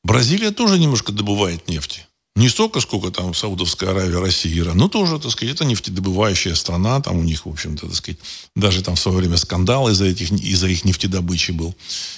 Бразилия 0.04 0.50
тоже 0.50 0.78
немножко 0.78 1.12
добывает 1.12 1.68
нефти. 1.68 2.06
Не 2.34 2.48
столько, 2.48 2.80
сколько 2.80 3.10
там 3.10 3.34
Саудовская 3.34 3.90
Аравия, 3.90 4.18
Россия, 4.18 4.58
Иран. 4.58 4.78
Но 4.78 4.88
тоже, 4.88 5.18
так 5.18 5.30
сказать, 5.30 5.54
это 5.54 5.64
нефтедобывающая 5.66 6.54
страна. 6.54 7.00
Там 7.00 7.18
у 7.18 7.22
них, 7.22 7.44
в 7.44 7.50
общем-то, 7.50 7.86
так 7.86 7.94
сказать, 7.94 8.18
даже 8.56 8.82
там 8.82 8.94
в 8.94 9.00
свое 9.00 9.18
время 9.18 9.36
скандал 9.36 9.90
из-за, 9.90 10.06
этих, 10.06 10.32
из-за 10.32 10.68
их 10.68 10.84
нефтедобычи 10.84 11.50
был. 11.50 11.74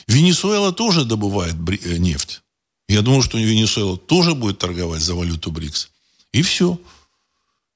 Венесуэла 0.06 0.72
тоже 0.72 1.04
добывает 1.04 1.56
э, 1.66 1.96
нефть. 1.96 2.42
Я 2.88 3.02
думаю, 3.02 3.22
что 3.22 3.38
Венесуэла 3.38 3.96
тоже 3.96 4.34
будет 4.34 4.58
торговать 4.58 5.02
за 5.02 5.14
валюту 5.14 5.50
БРИКС. 5.50 5.88
И 6.32 6.42
все. 6.42 6.78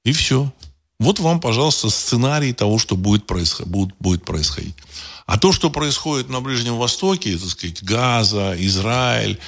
И 0.05 0.13
все. 0.13 0.51
Вот 0.99 1.19
вам, 1.19 1.39
пожалуйста, 1.39 1.89
сценарий 1.89 2.53
того, 2.53 2.77
что 2.77 2.95
будет, 2.95 3.25
происход... 3.25 3.67
будет, 3.67 3.95
будет 3.99 4.25
происходить. 4.25 4.75
А 5.25 5.37
то, 5.37 5.53
что 5.53 5.69
происходит 5.69 6.29
на 6.29 6.41
Ближнем 6.41 6.77
Востоке, 6.77 7.37
так 7.37 7.49
сказать, 7.49 7.83
Газа, 7.83 8.55
Израиль, 8.57 9.39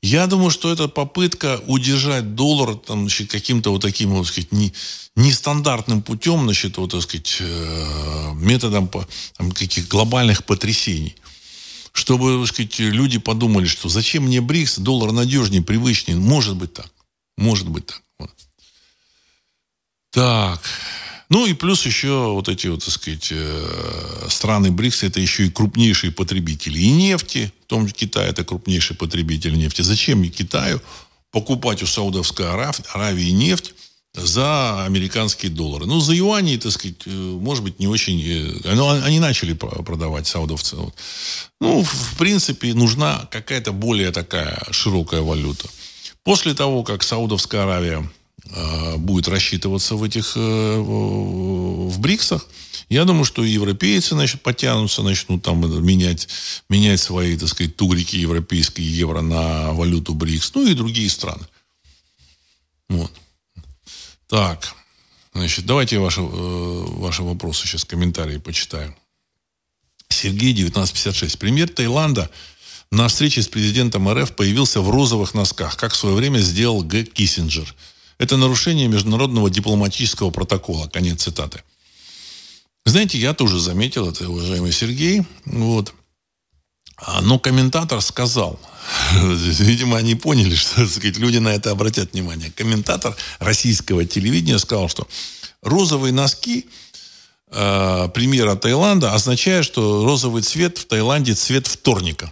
я 0.00 0.26
думаю, 0.26 0.50
что 0.50 0.72
это 0.72 0.88
попытка 0.88 1.60
удержать 1.66 2.34
доллар 2.34 2.76
там, 2.76 3.00
значит, 3.02 3.30
каким-то 3.30 3.70
вот 3.70 3.82
таким, 3.82 4.10
вот, 4.10 4.26
сказать, 4.26 4.52
не, 4.52 4.72
нестандартным 5.16 6.02
путем, 6.02 6.42
значит, 6.44 6.76
вот, 6.76 6.90
так 6.90 7.02
сказать, 7.02 7.36
э, 7.40 8.32
методом 8.34 8.88
там, 9.36 9.52
каких 9.52 9.88
глобальных 9.88 10.44
потрясений. 10.44 11.16
Чтобы, 11.92 12.38
так 12.40 12.54
сказать, 12.54 12.78
люди 12.78 13.18
подумали, 13.18 13.66
что 13.66 13.88
зачем 13.88 14.24
мне 14.24 14.40
БРИКС, 14.40 14.78
доллар 14.78 15.12
надежнее, 15.12 15.62
привычнее. 15.62 16.16
Может 16.16 16.56
быть 16.56 16.72
так. 16.72 16.90
Может 17.36 17.68
быть 17.68 17.86
так. 17.86 18.02
Так. 20.12 20.60
Ну 21.30 21.46
и 21.46 21.54
плюс 21.54 21.86
еще 21.86 22.32
вот 22.34 22.50
эти 22.50 22.66
вот, 22.66 22.84
так 22.84 22.92
сказать, 22.92 23.28
э, 23.30 24.26
страны 24.28 24.70
БРИКС, 24.70 25.04
это 25.04 25.18
еще 25.18 25.46
и 25.46 25.50
крупнейшие 25.50 26.12
потребители 26.12 26.78
и 26.78 26.90
нефти, 26.90 27.50
в 27.64 27.66
том 27.68 27.86
числе 27.86 28.00
Китай 28.00 28.28
это 28.28 28.44
крупнейший 28.44 28.96
потребитель 28.96 29.56
нефти. 29.56 29.80
Зачем 29.80 30.28
Китаю 30.28 30.82
покупать 31.30 31.82
у 31.82 31.86
Саудовской 31.86 32.46
Аравии 32.50 33.30
нефть 33.30 33.74
за 34.12 34.84
американские 34.84 35.50
доллары? 35.50 35.86
Ну, 35.86 36.00
за 36.00 36.12
юани, 36.12 36.58
так 36.58 36.72
сказать, 36.72 37.06
э, 37.06 37.10
может 37.10 37.64
быть, 37.64 37.78
не 37.78 37.86
очень... 37.86 38.22
Э, 38.64 38.74
но 38.74 38.90
они 38.90 39.18
начали 39.18 39.54
продавать 39.54 40.26
саудовцы. 40.26 40.76
Ну, 41.62 41.82
в 41.82 42.18
принципе, 42.18 42.74
нужна 42.74 43.26
какая-то 43.30 43.72
более 43.72 44.12
такая 44.12 44.62
широкая 44.70 45.22
валюта. 45.22 45.66
После 46.24 46.52
того, 46.52 46.82
как 46.82 47.02
Саудовская 47.02 47.62
Аравия 47.62 48.06
будет 48.98 49.28
рассчитываться 49.28 49.94
в 49.94 50.02
этих 50.02 50.32
э, 50.36 50.76
в 50.78 51.98
БРИКСах. 51.98 52.46
Я 52.88 53.04
думаю, 53.04 53.24
что 53.24 53.44
европейцы 53.44 54.14
значит, 54.14 54.42
потянутся, 54.42 55.02
начнут 55.02 55.42
там 55.42 55.60
менять, 55.84 56.28
менять 56.68 57.00
свои, 57.00 57.36
так 57.36 57.48
сказать, 57.48 57.76
тугрики 57.76 58.16
европейские 58.16 58.90
евро 58.94 59.20
на 59.20 59.72
валюту 59.72 60.14
БРИКС, 60.14 60.54
ну 60.54 60.66
и 60.66 60.74
другие 60.74 61.08
страны. 61.08 61.46
Вот. 62.88 63.12
Так, 64.26 64.74
значит, 65.32 65.64
давайте 65.64 65.98
ваши, 65.98 66.20
э, 66.20 66.24
ваши 66.24 67.22
вопросы 67.22 67.66
сейчас, 67.66 67.84
комментарии 67.84 68.38
почитаю. 68.38 68.94
Сергей, 70.08 70.52
1956. 70.52 71.38
Премьер 71.38 71.68
Таиланда 71.68 72.28
на 72.90 73.08
встрече 73.08 73.40
с 73.40 73.48
президентом 73.48 74.12
РФ 74.12 74.34
появился 74.34 74.82
в 74.82 74.90
розовых 74.90 75.32
носках, 75.32 75.76
как 75.76 75.92
в 75.92 75.96
свое 75.96 76.16
время 76.16 76.40
сделал 76.40 76.82
Г. 76.82 77.04
Киссинджер– 77.04 77.72
это 78.22 78.36
нарушение 78.36 78.86
международного 78.86 79.50
дипломатического 79.50 80.30
протокола. 80.30 80.86
Конец 80.86 81.24
цитаты. 81.24 81.62
Знаете, 82.86 83.18
я 83.18 83.34
тоже 83.34 83.58
заметил 83.58 84.08
это, 84.08 84.28
уважаемый 84.28 84.70
Сергей. 84.70 85.22
Вот. 85.44 85.92
А, 86.96 87.20
но 87.20 87.40
комментатор 87.40 88.00
сказал, 88.00 88.60
видимо, 89.12 89.98
они 89.98 90.14
поняли, 90.14 90.54
что 90.54 90.86
сказать, 90.86 91.16
люди 91.18 91.38
на 91.38 91.48
это 91.48 91.72
обратят 91.72 92.12
внимание. 92.12 92.52
Комментатор 92.52 93.16
российского 93.40 94.04
телевидения 94.04 94.58
сказал, 94.60 94.88
что 94.88 95.08
розовые 95.60 96.12
носки 96.12 96.66
э, 97.50 98.08
премьера 98.14 98.54
Таиланда 98.54 99.14
означает, 99.14 99.64
что 99.64 100.04
розовый 100.04 100.42
цвет 100.42 100.78
в 100.78 100.84
Таиланде 100.84 101.34
цвет 101.34 101.66
вторника. 101.66 102.30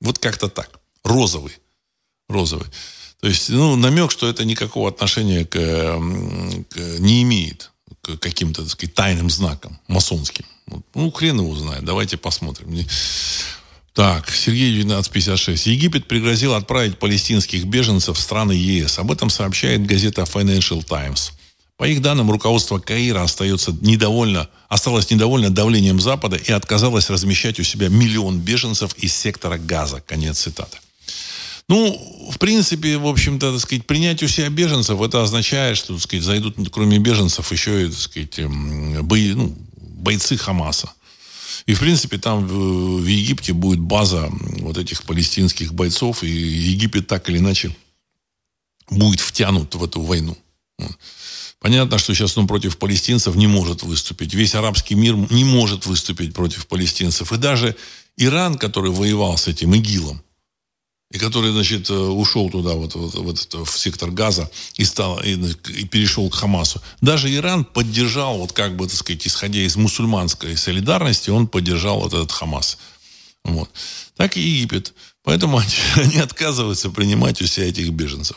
Вот 0.00 0.20
как-то 0.20 0.48
так. 0.48 0.70
Розовый. 1.02 1.58
Розовый. 2.28 2.68
То 3.20 3.28
есть, 3.28 3.50
ну, 3.50 3.76
намек, 3.76 4.10
что 4.10 4.28
это 4.28 4.44
никакого 4.44 4.88
отношения 4.88 5.44
к, 5.44 5.52
к, 5.52 6.98
не 6.98 7.22
имеет 7.22 7.70
к 8.00 8.16
каким-то, 8.16 8.62
так 8.62 8.70
сказать, 8.70 8.94
тайным 8.94 9.28
знакам 9.28 9.78
масонским. 9.88 10.46
Ну, 10.94 11.10
хрен 11.10 11.40
его 11.40 11.54
знает. 11.54 11.84
Давайте 11.84 12.16
посмотрим. 12.16 12.86
Так, 13.92 14.30
Сергей 14.30 14.70
1256. 14.70 15.66
Египет 15.66 16.06
пригрозил 16.08 16.54
отправить 16.54 16.98
палестинских 16.98 17.64
беженцев 17.64 18.16
в 18.16 18.20
страны 18.20 18.52
ЕС. 18.52 18.98
Об 18.98 19.12
этом 19.12 19.28
сообщает 19.28 19.84
газета 19.84 20.22
Financial 20.22 20.82
Times. 20.82 21.32
По 21.76 21.84
их 21.84 22.00
данным, 22.02 22.30
руководство 22.30 22.78
Каира 22.78 23.22
остается 23.22 23.76
недовольно, 23.80 24.48
осталось 24.68 25.10
недовольно 25.10 25.50
давлением 25.50 25.98
Запада 25.98 26.36
и 26.36 26.52
отказалось 26.52 27.10
размещать 27.10 27.58
у 27.58 27.62
себя 27.62 27.88
миллион 27.88 28.38
беженцев 28.38 28.94
из 28.98 29.14
сектора 29.14 29.58
Газа. 29.58 30.02
Конец 30.06 30.40
цитаты. 30.40 30.78
Ну, 31.70 32.28
в 32.32 32.38
принципе, 32.38 32.98
в 32.98 33.06
общем-то, 33.06 33.52
так 33.52 33.60
сказать, 33.60 33.86
принять 33.86 34.24
у 34.24 34.26
себя 34.26 34.48
беженцев, 34.48 35.00
это 35.00 35.22
означает, 35.22 35.76
что, 35.76 35.94
так 35.94 36.02
сказать, 36.02 36.24
зайдут, 36.24 36.56
кроме 36.72 36.98
беженцев, 36.98 37.52
еще 37.52 37.86
и, 37.86 37.88
так 37.88 37.96
сказать, 37.96 38.40
эм, 38.40 39.06
бои, 39.06 39.34
ну, 39.34 39.56
бойцы 39.76 40.36
Хамаса. 40.36 40.92
И, 41.66 41.74
в 41.74 41.78
принципе, 41.78 42.18
там 42.18 42.44
в, 42.44 43.02
в 43.02 43.06
Египте 43.06 43.52
будет 43.52 43.78
база 43.78 44.28
вот 44.58 44.78
этих 44.78 45.04
палестинских 45.04 45.72
бойцов, 45.72 46.24
и 46.24 46.28
Египет 46.28 47.06
так 47.06 47.30
или 47.30 47.38
иначе 47.38 47.76
будет 48.90 49.20
втянут 49.20 49.72
в 49.76 49.84
эту 49.84 50.00
войну. 50.00 50.36
Понятно, 51.60 51.98
что 51.98 52.14
сейчас 52.14 52.36
он 52.36 52.48
против 52.48 52.78
палестинцев 52.78 53.36
не 53.36 53.46
может 53.46 53.84
выступить. 53.84 54.34
Весь 54.34 54.56
арабский 54.56 54.96
мир 54.96 55.14
не 55.30 55.44
может 55.44 55.86
выступить 55.86 56.34
против 56.34 56.66
палестинцев. 56.66 57.32
И 57.32 57.36
даже 57.36 57.76
Иран, 58.16 58.58
который 58.58 58.90
воевал 58.90 59.38
с 59.38 59.46
этим 59.46 59.72
ИГИЛом, 59.72 60.20
и 61.10 61.18
который, 61.18 61.50
значит, 61.50 61.90
э, 61.90 61.94
ушел 61.94 62.50
туда, 62.50 62.74
вот, 62.74 62.94
вот, 62.94 63.14
вот 63.14 63.68
в 63.68 63.78
сектор 63.78 64.10
газа 64.12 64.48
и, 64.74 64.84
стал, 64.84 65.20
и, 65.20 65.32
и 65.32 65.84
перешел 65.84 66.30
к 66.30 66.36
Хамасу. 66.36 66.80
Даже 67.00 67.34
Иран 67.34 67.64
поддержал, 67.64 68.38
вот 68.38 68.52
как 68.52 68.76
бы, 68.76 68.86
так 68.86 68.96
сказать, 68.96 69.26
исходя 69.26 69.60
из 69.60 69.76
мусульманской 69.76 70.56
солидарности, 70.56 71.30
он 71.30 71.48
поддержал 71.48 71.98
вот 72.00 72.14
этот 72.14 72.30
Хамас. 72.30 72.78
Вот. 73.44 73.68
Так 74.16 74.36
и 74.36 74.40
Египет. 74.40 74.94
Поэтому 75.24 75.58
они, 75.58 75.74
они 75.96 76.18
отказываются 76.18 76.90
принимать 76.90 77.42
у 77.42 77.46
себя 77.46 77.68
этих 77.68 77.90
беженцев. 77.90 78.36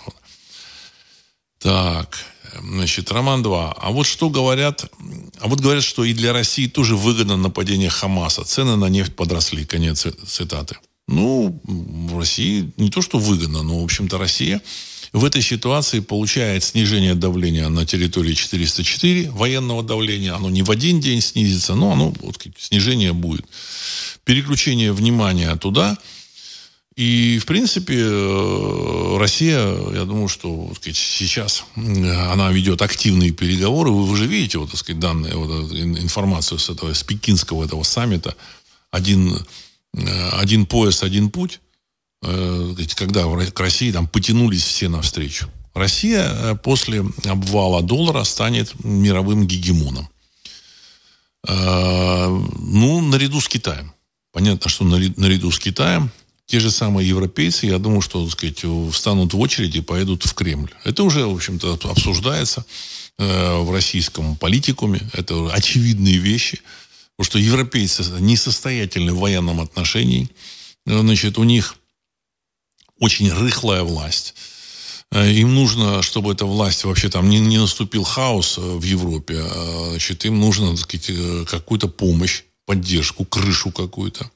Так, 1.59 2.17
значит, 2.59 3.11
Роман 3.11 3.43
2. 3.43 3.71
А 3.71 3.91
вот 3.91 4.07
что 4.07 4.31
говорят, 4.31 4.91
а 5.39 5.47
вот 5.47 5.59
говорят, 5.59 5.83
что 5.83 6.03
и 6.03 6.13
для 6.13 6.33
России 6.33 6.65
тоже 6.65 6.95
выгодно 6.95 7.37
нападение 7.37 7.91
Хамаса. 7.91 8.43
Цены 8.43 8.77
на 8.77 8.89
нефть 8.89 9.15
подросли. 9.15 9.63
Конец 9.63 10.07
цитаты. 10.25 10.77
Ну, 11.07 11.61
в 11.65 12.17
России 12.17 12.71
не 12.77 12.89
то, 12.89 13.01
что 13.01 13.19
выгодно, 13.19 13.61
но, 13.61 13.79
в 13.79 13.83
общем-то, 13.83 14.17
Россия 14.17 14.61
в 15.11 15.25
этой 15.25 15.41
ситуации 15.41 15.99
получает 15.99 16.63
снижение 16.63 17.13
давления 17.13 17.69
на 17.69 17.85
территории 17.85 18.33
404, 18.33 19.29
военного 19.31 19.83
давления. 19.83 20.33
Оно 20.33 20.49
не 20.49 20.63
в 20.63 20.71
один 20.71 20.99
день 20.99 21.21
снизится, 21.21 21.75
но 21.75 21.91
оно, 21.91 22.13
вот, 22.21 22.41
снижение 22.57 23.13
будет. 23.13 23.45
Переключение 24.23 24.91
внимания 24.91 25.55
туда. 25.57 25.97
И, 26.95 27.37
в 27.39 27.45
принципе, 27.45 27.95
э, 27.97 29.17
Россия, 29.19 29.59
я 29.93 30.05
думаю, 30.05 30.29
что 30.29 30.51
вот, 30.51 30.79
сейчас 30.83 31.63
она 31.75 32.51
ведет 32.51 32.81
активные 32.81 33.31
переговоры. 33.31 33.91
Вы, 33.91 34.05
вы 34.05 34.15
же 34.15 34.25
видите, 34.25 34.57
вот, 34.57 34.71
так 34.71 34.79
сказать, 34.79 34.99
данные, 34.99 35.35
вот, 35.35 35.73
информацию 35.73 36.59
с 36.59 36.69
этого, 36.69 36.93
с 36.93 37.03
пекинского 37.03 37.65
этого 37.65 37.83
саммита. 37.83 38.35
Один 38.89 39.35
Э, 39.35 39.39
один 39.95 40.65
пояс, 40.65 41.03
один 41.03 41.29
путь, 41.29 41.59
э, 42.23 42.75
когда 42.95 43.23
к 43.23 43.59
России 43.59 43.91
там 43.91 44.07
потянулись 44.07 44.63
все 44.63 44.89
навстречу. 44.89 45.49
Россия 45.73 46.23
э, 46.23 46.55
после 46.55 47.05
обвала 47.25 47.81
доллара 47.81 48.23
станет 48.23 48.73
мировым 48.83 49.47
гегемоном. 49.47 50.09
Ну, 51.45 53.01
наряду 53.01 53.41
с 53.41 53.49
Китаем. 53.49 53.91
Понятно, 54.31 54.69
что 54.69 54.85
наряду 54.85 55.51
с 55.51 55.59
Китаем 55.59 56.09
те 56.45 56.61
же 56.61 56.71
самые 56.71 57.09
европейцы, 57.09 57.65
я 57.65 57.79
думаю, 57.79 57.99
что, 57.99 58.23
так 58.23 58.31
сказать, 58.31 58.63
встанут 58.93 59.33
в 59.33 59.39
очередь 59.39 59.75
и 59.75 59.81
поедут 59.81 60.23
в 60.23 60.33
Кремль. 60.35 60.71
Это 60.85 61.03
уже, 61.03 61.25
в 61.25 61.35
общем-то, 61.35 61.73
обсуждается 61.83 62.65
в 63.17 63.73
российском 63.73 64.37
политикуме. 64.37 65.01
Это 65.11 65.51
очевидные 65.51 66.17
вещи– 66.17 66.61
Потому 67.17 67.29
что 67.29 67.39
европейцы 67.39 68.03
несостоятельны 68.19 69.13
в 69.13 69.19
военном 69.19 69.61
отношении. 69.61 70.29
Значит, 70.85 71.37
у 71.37 71.43
них 71.43 71.75
очень 72.99 73.31
рыхлая 73.31 73.83
власть. 73.83 74.35
Э, 75.13 75.31
им 75.31 75.53
нужно, 75.53 76.01
чтобы 76.01 76.31
эта 76.31 76.45
власть 76.45 76.83
вообще 76.85 77.09
там 77.09 77.29
не, 77.29 77.39
не 77.39 77.59
наступил 77.59 78.03
хаос 78.03 78.57
э, 78.57 78.61
в 78.61 78.83
Европе. 78.83 79.35
А, 79.39 79.89
значит, 79.91 80.25
им 80.25 80.39
нужно, 80.39 80.75
э, 80.75 81.45
какую-то 81.45 81.87
помощь, 81.87 82.43
поддержку, 82.65 83.25
крышу 83.25 83.71
какую-то. 83.71 84.31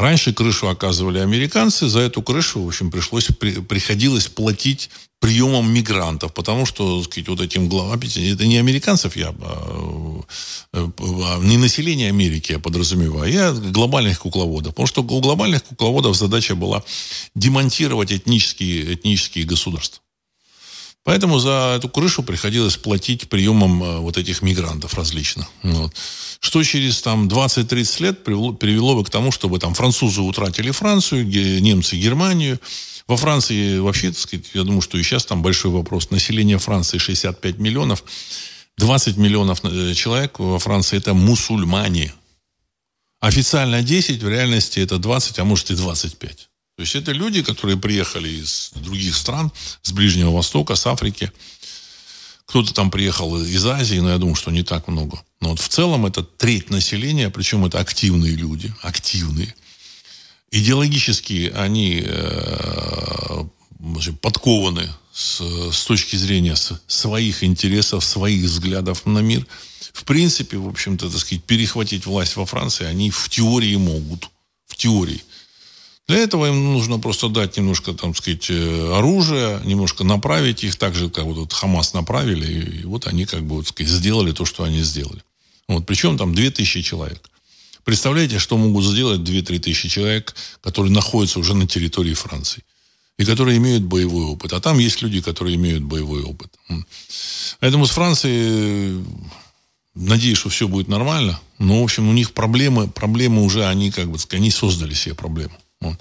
Раньше 0.00 0.32
крышу 0.32 0.68
оказывали 0.68 1.18
американцы, 1.18 1.88
за 1.88 2.00
эту 2.00 2.22
крышу, 2.22 2.62
в 2.62 2.68
общем, 2.68 2.90
пришлось, 2.90 3.26
при, 3.38 3.60
приходилось 3.60 4.28
платить 4.28 4.88
приемом 5.18 5.70
мигрантов, 5.70 6.32
потому 6.32 6.64
что, 6.64 7.02
так 7.02 7.12
сказать, 7.12 7.28
вот 7.28 7.40
этим 7.40 7.68
главам, 7.68 8.00
это 8.00 8.46
не 8.46 8.56
американцев 8.56 9.14
я, 9.16 9.34
а, 9.42 10.22
а, 10.72 11.38
не 11.42 11.58
население 11.58 12.08
Америки 12.08 12.52
я 12.52 12.58
подразумеваю, 12.58 13.30
я 13.30 13.52
глобальных 13.52 14.20
кукловодов, 14.20 14.72
потому 14.72 14.86
что 14.86 15.02
у 15.02 15.20
глобальных 15.20 15.64
кукловодов 15.64 16.16
задача 16.16 16.54
была 16.54 16.82
демонтировать 17.34 18.10
этнические, 18.10 18.94
этнические 18.94 19.44
государства. 19.44 20.02
Поэтому 21.04 21.38
за 21.38 21.74
эту 21.76 21.88
крышу 21.88 22.22
приходилось 22.22 22.76
платить 22.76 23.28
приемом 23.28 23.82
э, 23.82 23.98
вот 23.98 24.18
этих 24.18 24.42
мигрантов 24.42 24.94
различных. 24.94 25.46
Вот. 25.62 25.92
Что 26.40 26.62
через 26.62 27.02
там 27.02 27.28
20-30 27.28 28.02
лет 28.02 28.24
привело, 28.24 28.52
привело 28.52 28.96
бы 28.96 29.04
к 29.04 29.10
тому, 29.10 29.30
чтобы 29.30 29.58
там 29.58 29.74
французы 29.74 30.22
утратили 30.22 30.70
Францию, 30.70 31.26
немцы 31.26 31.96
Германию. 31.96 32.58
Во 33.06 33.16
Франции 33.16 33.78
вообще, 33.78 34.08
так 34.08 34.18
сказать, 34.18 34.46
я 34.54 34.62
думаю, 34.64 34.80
что 34.80 34.96
и 34.96 35.02
сейчас 35.02 35.26
там 35.26 35.42
большой 35.42 35.70
вопрос. 35.70 36.10
Население 36.10 36.58
Франции 36.58 36.96
65 36.96 37.58
миллионов. 37.58 38.04
20 38.78 39.18
миллионов 39.18 39.60
э, 39.64 39.92
человек 39.94 40.38
во 40.38 40.58
Франции 40.58 40.96
это 40.96 41.12
мусульмане. 41.12 42.14
Официально 43.20 43.82
10, 43.82 44.22
в 44.22 44.28
реальности 44.28 44.80
это 44.80 44.98
20, 44.98 45.38
а 45.38 45.44
может 45.44 45.70
и 45.70 45.76
25. 45.76 46.48
То 46.76 46.82
есть 46.82 46.94
это 46.94 47.12
люди, 47.12 47.42
которые 47.42 47.76
приехали 47.76 48.30
из 48.30 48.70
других 48.76 49.14
стран, 49.14 49.52
с 49.82 49.92
Ближнего 49.92 50.30
Востока, 50.30 50.74
с 50.74 50.86
Африки. 50.86 51.30
Кто-то 52.50 52.74
там 52.74 52.90
приехал 52.90 53.40
из 53.40 53.64
Азии, 53.64 54.00
но 54.00 54.10
я 54.10 54.18
думаю, 54.18 54.34
что 54.34 54.50
не 54.50 54.64
так 54.64 54.88
много. 54.88 55.22
Но 55.40 55.50
вот 55.50 55.60
в 55.60 55.68
целом 55.68 56.04
это 56.04 56.24
треть 56.24 56.68
населения, 56.68 57.30
причем 57.30 57.64
это 57.64 57.78
активные 57.78 58.34
люди, 58.34 58.74
активные. 58.82 59.54
Идеологически 60.50 61.52
они 61.54 62.02
э, 62.04 63.44
подкованы 64.20 64.92
с, 65.12 65.40
с 65.70 65.84
точки 65.84 66.16
зрения 66.16 66.56
своих 66.88 67.44
интересов, 67.44 68.04
своих 68.04 68.42
взглядов 68.42 69.06
на 69.06 69.20
мир. 69.20 69.46
В 69.92 70.02
принципе, 70.02 70.56
в 70.56 70.66
общем-то, 70.66 71.08
так 71.08 71.20
сказать, 71.20 71.44
перехватить 71.44 72.04
власть 72.04 72.34
во 72.34 72.46
Франции 72.46 72.84
они 72.84 73.12
в 73.12 73.28
теории 73.28 73.76
могут. 73.76 74.28
В 74.66 74.74
теории. 74.74 75.22
Для 76.10 76.18
этого 76.18 76.48
им 76.48 76.72
нужно 76.72 76.98
просто 76.98 77.28
дать 77.28 77.56
немножко, 77.56 77.92
там 77.92 78.16
сказать, 78.16 78.50
э, 78.50 78.92
оружия, 78.98 79.60
немножко 79.60 80.02
направить 80.02 80.64
их 80.64 80.74
так 80.74 80.92
же, 80.92 81.08
как 81.08 81.24
вот 81.24 81.52
Хамас 81.52 81.94
направили, 81.94 82.80
и 82.80 82.84
вот 82.84 83.06
они 83.06 83.26
как 83.26 83.44
бы, 83.44 83.54
вот, 83.54 83.68
сказать, 83.68 83.92
сделали 83.92 84.32
то, 84.32 84.44
что 84.44 84.64
они 84.64 84.82
сделали. 84.82 85.22
Вот, 85.68 85.86
причем 85.86 86.18
там 86.18 86.34
2000 86.34 86.82
человек. 86.82 87.30
Представляете, 87.84 88.40
что 88.40 88.56
могут 88.56 88.84
сделать 88.84 89.20
2-3 89.20 89.60
тысячи 89.60 89.88
человек, 89.88 90.34
которые 90.60 90.92
находятся 90.92 91.38
уже 91.38 91.54
на 91.54 91.68
территории 91.68 92.14
Франции 92.14 92.64
и 93.16 93.24
которые 93.24 93.58
имеют 93.58 93.84
боевой 93.84 94.24
опыт. 94.24 94.52
А 94.52 94.60
там 94.60 94.80
есть 94.80 95.02
люди, 95.02 95.20
которые 95.20 95.54
имеют 95.54 95.84
боевой 95.84 96.24
опыт. 96.24 96.52
Поэтому 97.60 97.86
с 97.86 97.90
Францией 97.90 99.04
надеюсь, 99.94 100.38
что 100.38 100.48
все 100.48 100.66
будет 100.66 100.88
нормально. 100.88 101.38
Но, 101.60 101.80
в 101.80 101.84
общем, 101.84 102.08
у 102.08 102.12
них 102.12 102.32
проблемы, 102.32 102.88
проблемы 102.88 103.44
уже, 103.44 103.64
они 103.64 103.92
как 103.92 104.10
бы, 104.10 104.18
они 104.32 104.50
создали 104.50 104.94
себе 104.94 105.14
проблему. 105.14 105.54
Вот. 105.80 105.98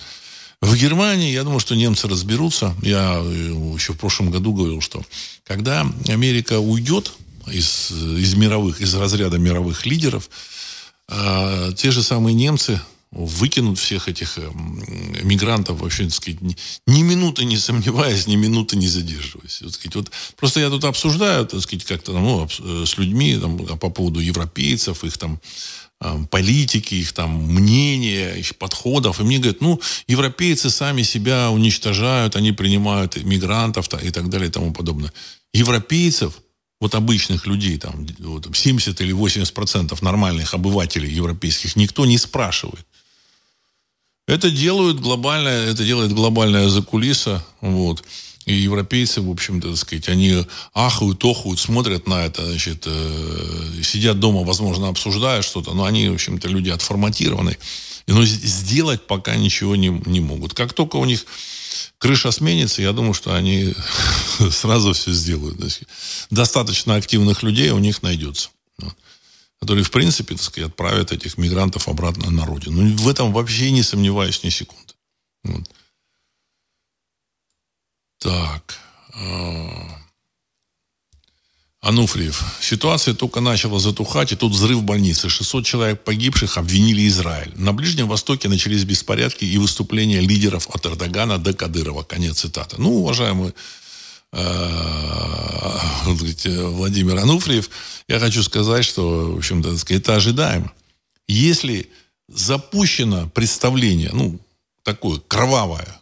В 0.62 0.76
Германии, 0.76 1.32
я 1.32 1.44
думаю, 1.44 1.60
что 1.62 1.76
немцы 1.76 2.08
разберутся. 2.08 2.76
Я 2.82 3.22
э, 3.24 3.74
еще 3.76 3.94
в 3.94 3.98
прошлом 3.98 4.30
году 4.30 4.54
говорил, 4.54 4.82
что 4.82 5.02
когда 5.46 5.88
Америка 6.08 6.60
уйдет 6.60 7.14
из, 7.48 7.92
из 7.92 8.36
мировых, 8.36 8.82
из 8.82 8.94
разряда 8.94 9.38
мировых 9.38 9.86
лидеров, 9.86 10.30
э, 11.08 11.72
те 11.78 11.92
же 11.92 12.04
самые 12.04 12.34
немцы 12.34 12.82
выкинут 13.12 13.80
всех 13.80 14.08
этих 14.08 14.38
э, 14.38 14.52
мигрантов, 15.24 15.80
вообще, 15.80 16.04
так 16.04 16.14
сказать, 16.14 16.40
ни 16.42 17.02
минуты 17.02 17.44
не 17.44 17.58
сомневаясь, 17.58 18.28
ни 18.28 18.36
минуты 18.36 18.76
не 18.76 18.88
задерживаясь. 18.88 19.62
Вот, 19.62 19.74
сказать, 19.74 19.96
вот, 19.96 20.12
просто 20.36 20.60
я 20.60 20.70
тут 20.70 20.84
обсуждаю, 20.84 21.46
так 21.48 21.62
сказать, 21.62 21.86
как-то 21.86 22.12
ну, 22.12 22.48
э, 22.48 22.86
с 22.86 22.98
людьми 22.98 23.36
там, 23.38 23.58
по 23.58 23.90
поводу 23.90 24.20
европейцев, 24.20 25.04
их 25.04 25.18
там 25.18 25.40
политики, 26.30 26.95
их 26.95 27.12
там 27.14 27.32
мнения, 27.32 28.36
их 28.36 28.56
подходов. 28.56 29.20
И 29.20 29.24
мне 29.24 29.38
говорят, 29.38 29.62
ну, 29.62 29.82
европейцы 30.08 30.70
сами 30.70 31.04
себя 31.04 31.50
уничтожают, 31.52 32.36
они 32.36 32.52
принимают 32.52 33.22
мигрантов 33.24 33.89
и 34.02 34.12
так 34.12 34.30
далее 34.30 34.50
и 34.50 34.52
тому 34.52 34.74
подобное. 34.74 35.12
Европейцев, 35.54 36.41
вот 36.80 36.95
обычных 36.95 37.45
людей, 37.47 37.78
там, 37.78 38.08
вот, 38.20 38.47
70 38.56 39.02
или 39.02 39.12
80 39.12 39.54
процентов 39.54 40.02
нормальных 40.02 40.54
обывателей 40.54 41.12
европейских, 41.12 41.76
никто 41.76 42.06
не 42.06 42.18
спрашивает. 42.18 42.86
Это 44.28 44.52
делают 44.52 45.00
глобальное, 45.00 45.72
это 45.72 45.84
делает 45.84 46.14
глобальная 46.14 46.70
закулиса, 46.70 47.43
вот. 47.62 48.04
И 48.50 48.54
европейцы, 48.54 49.22
в 49.22 49.30
общем-то, 49.30 49.76
сказать, 49.76 50.10
они 50.10 50.43
ахают, 50.74 51.24
охают, 51.24 51.60
смотрят 51.60 52.08
на 52.08 52.26
это, 52.26 52.43
значит, 52.43 52.84
э, 52.88 53.82
сидят 53.84 54.20
дома, 54.20 54.43
возможно, 54.43 54.88
обсуждают 54.88 55.45
что-то, 55.45 55.76
но 55.76 55.86
они, 55.86 56.10
в 56.10 56.16
общем-то, 56.16 56.47
люди 56.47 56.72
отформатированы. 56.72 57.60
Но 58.08 58.26
сделать 58.26 59.06
пока 59.06 59.36
ничего 59.36 59.76
не, 59.76 59.89
не 60.08 60.20
могут. 60.20 60.56
Как 60.56 60.74
только 60.74 60.95
у 60.95 61.06
них 61.06 61.28
крыша 62.00 62.32
сменится, 62.32 62.82
я 62.82 62.91
думаю, 62.91 63.14
что 63.14 63.36
они 63.36 63.76
сразу 64.50 64.93
все 64.93 65.12
сделают. 65.12 65.60
Достаточно 66.32 66.95
активных 66.95 67.43
людей 67.43 67.70
у 67.70 67.78
них 67.78 68.02
найдется. 68.02 68.50
Которые, 69.60 69.84
в 69.84 69.91
принципе, 69.91 70.34
так 70.34 70.43
сказать, 70.43 70.72
отправят 70.72 71.12
этих 71.12 71.38
мигрантов 71.38 71.88
обратно 71.88 72.32
на 72.32 72.47
родину. 72.47 72.82
Ну, 72.82 72.95
в 72.97 73.08
этом 73.08 73.32
вообще 73.32 73.70
не 73.70 73.84
сомневаюсь 73.84 74.41
ни 74.43 74.50
секунды. 74.50 74.93
Вот. 75.43 75.70
Так. 78.20 78.78
А, 79.13 79.99
Ануфриев. 81.82 82.43
Ситуация 82.59 83.13
только 83.13 83.39
начала 83.39 83.80
затухать, 83.80 84.34
и 84.34 84.36
тут 84.36 84.51
взрыв 84.51 84.80
в 84.80 84.84
больнице. 84.84 85.30
600 85.30 85.65
человек 85.65 86.03
погибших 86.03 86.57
обвинили 86.57 87.07
Израиль. 87.07 87.53
На 87.55 87.72
Ближнем 87.72 88.09
Востоке 88.09 88.49
начались 88.49 88.84
беспорядки 88.84 89.45
и 89.45 89.57
выступления 89.57 90.20
лидеров 90.20 90.67
от 90.74 90.86
Эрдогана 90.86 91.38
до 91.38 91.53
Кадырова. 91.53 92.03
Конец 92.03 92.39
цитаты. 92.39 92.76
Ну, 92.78 92.97
уважаемый 92.97 93.53
э, 94.34 95.70
Владимир 96.67 97.17
Ануфриев, 97.17 97.70
я 98.09 98.20
хочу 98.20 98.43
сказать, 98.43 98.84
что, 98.84 99.32
в 99.32 99.38
общем-то, 99.38 99.76
это 99.88 100.15
ожидаемо. 100.15 100.72
Если 101.28 101.89
запущено 102.28 103.30
представление, 103.30 104.09
ну, 104.11 104.38
такое 104.84 105.20
кровавое, 105.28 105.99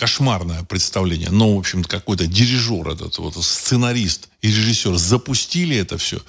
кошмарное 0.00 0.64
представление. 0.64 1.28
Но, 1.30 1.54
в 1.54 1.58
общем-то, 1.58 1.86
какой-то 1.86 2.26
дирижер, 2.26 2.88
этот 2.88 3.18
вот 3.18 3.36
сценарист 3.44 4.30
и 4.40 4.48
режиссер 4.48 4.96
запустили 4.96 5.76
это 5.76 5.98
все, 5.98 6.22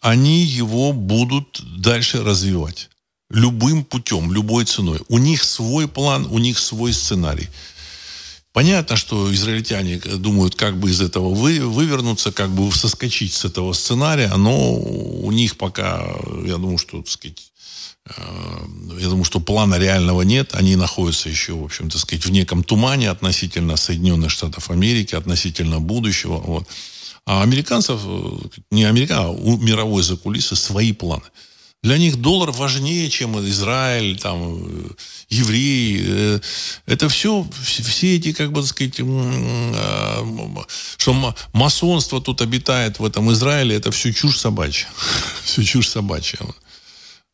они 0.00 0.42
его 0.42 0.92
будут 0.92 1.62
дальше 1.78 2.24
развивать. 2.24 2.90
Любым 3.30 3.84
путем, 3.84 4.32
любой 4.32 4.64
ценой. 4.64 4.98
У 5.08 5.18
них 5.18 5.44
свой 5.44 5.86
план, 5.86 6.26
у 6.30 6.38
них 6.38 6.58
свой 6.58 6.92
сценарий. 6.92 7.48
Понятно, 8.52 8.96
что 8.96 9.32
израильтяне 9.32 9.98
думают, 9.98 10.56
как 10.56 10.76
бы 10.76 10.90
из 10.90 11.00
этого 11.00 11.32
вы, 11.32 11.60
вывернуться, 11.60 12.32
как 12.32 12.50
бы 12.50 12.72
соскочить 12.72 13.34
с 13.34 13.44
этого 13.44 13.72
сценария, 13.72 14.34
но 14.36 14.74
у 14.74 15.30
них 15.30 15.56
пока, 15.56 16.04
я 16.44 16.56
думаю, 16.56 16.76
что, 16.76 16.98
так 16.98 17.08
сказать, 17.08 17.51
Э, 17.51 17.51
я 18.06 19.08
думаю, 19.08 19.24
что 19.24 19.40
плана 19.40 19.76
реального 19.76 20.22
нет. 20.22 20.54
Они 20.54 20.76
находятся 20.76 21.28
еще, 21.28 21.52
в 21.54 21.64
общем, 21.64 21.88
так 21.88 22.00
сказать, 22.00 22.24
в 22.24 22.30
неком 22.30 22.64
тумане 22.64 23.10
относительно 23.10 23.76
Соединенных 23.76 24.30
Штатов 24.30 24.70
Америки, 24.70 25.14
относительно 25.14 25.80
будущего. 25.80 26.36
Вот. 26.38 26.66
А 27.26 27.42
американцев, 27.42 28.00
э, 28.04 28.38
не 28.70 28.84
американцев, 28.84 29.26
а 29.26 29.30
у 29.30 29.56
мировой 29.56 30.02
закулисы 30.02 30.56
свои 30.56 30.92
планы. 30.92 31.22
Для 31.84 31.98
них 31.98 32.16
доллар 32.16 32.52
важнее, 32.52 33.10
чем 33.10 33.38
Израиль, 33.48 34.18
там, 34.18 34.64
э, 34.66 34.90
евреи. 35.28 36.40
Это 36.86 37.08
все, 37.08 37.46
все 37.64 38.16
эти, 38.16 38.32
как 38.32 38.50
бы 38.50 38.62
так 38.62 38.70
сказать, 38.70 38.94
что 40.96 41.34
масонство 41.52 42.20
тут 42.20 42.40
обитает 42.40 42.98
в 42.98 43.04
этом 43.04 43.32
Израиле, 43.32 43.76
это 43.76 43.92
все 43.92 44.12
чушь 44.12 44.38
собачья. 44.38 44.88
Все 45.44 45.64
чушь 45.64 45.88
собачья 45.88 46.38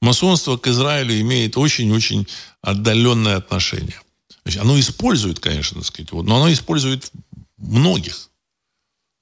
масонство 0.01 0.57
к 0.57 0.67
Израилю 0.69 1.21
имеет 1.21 1.57
очень-очень 1.57 2.27
отдаленное 2.63 3.37
отношение. 3.37 4.01
То 4.29 4.51
есть 4.51 4.59
оно 4.59 4.79
использует, 4.79 5.41
конечно, 5.41 5.81
так 5.81 5.87
сказать, 5.87 6.13
вот, 6.13 6.27
но 6.27 6.37
оно 6.37 6.53
использует 6.53 7.11
многих. 7.57 8.31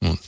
Вот. 0.00 0.20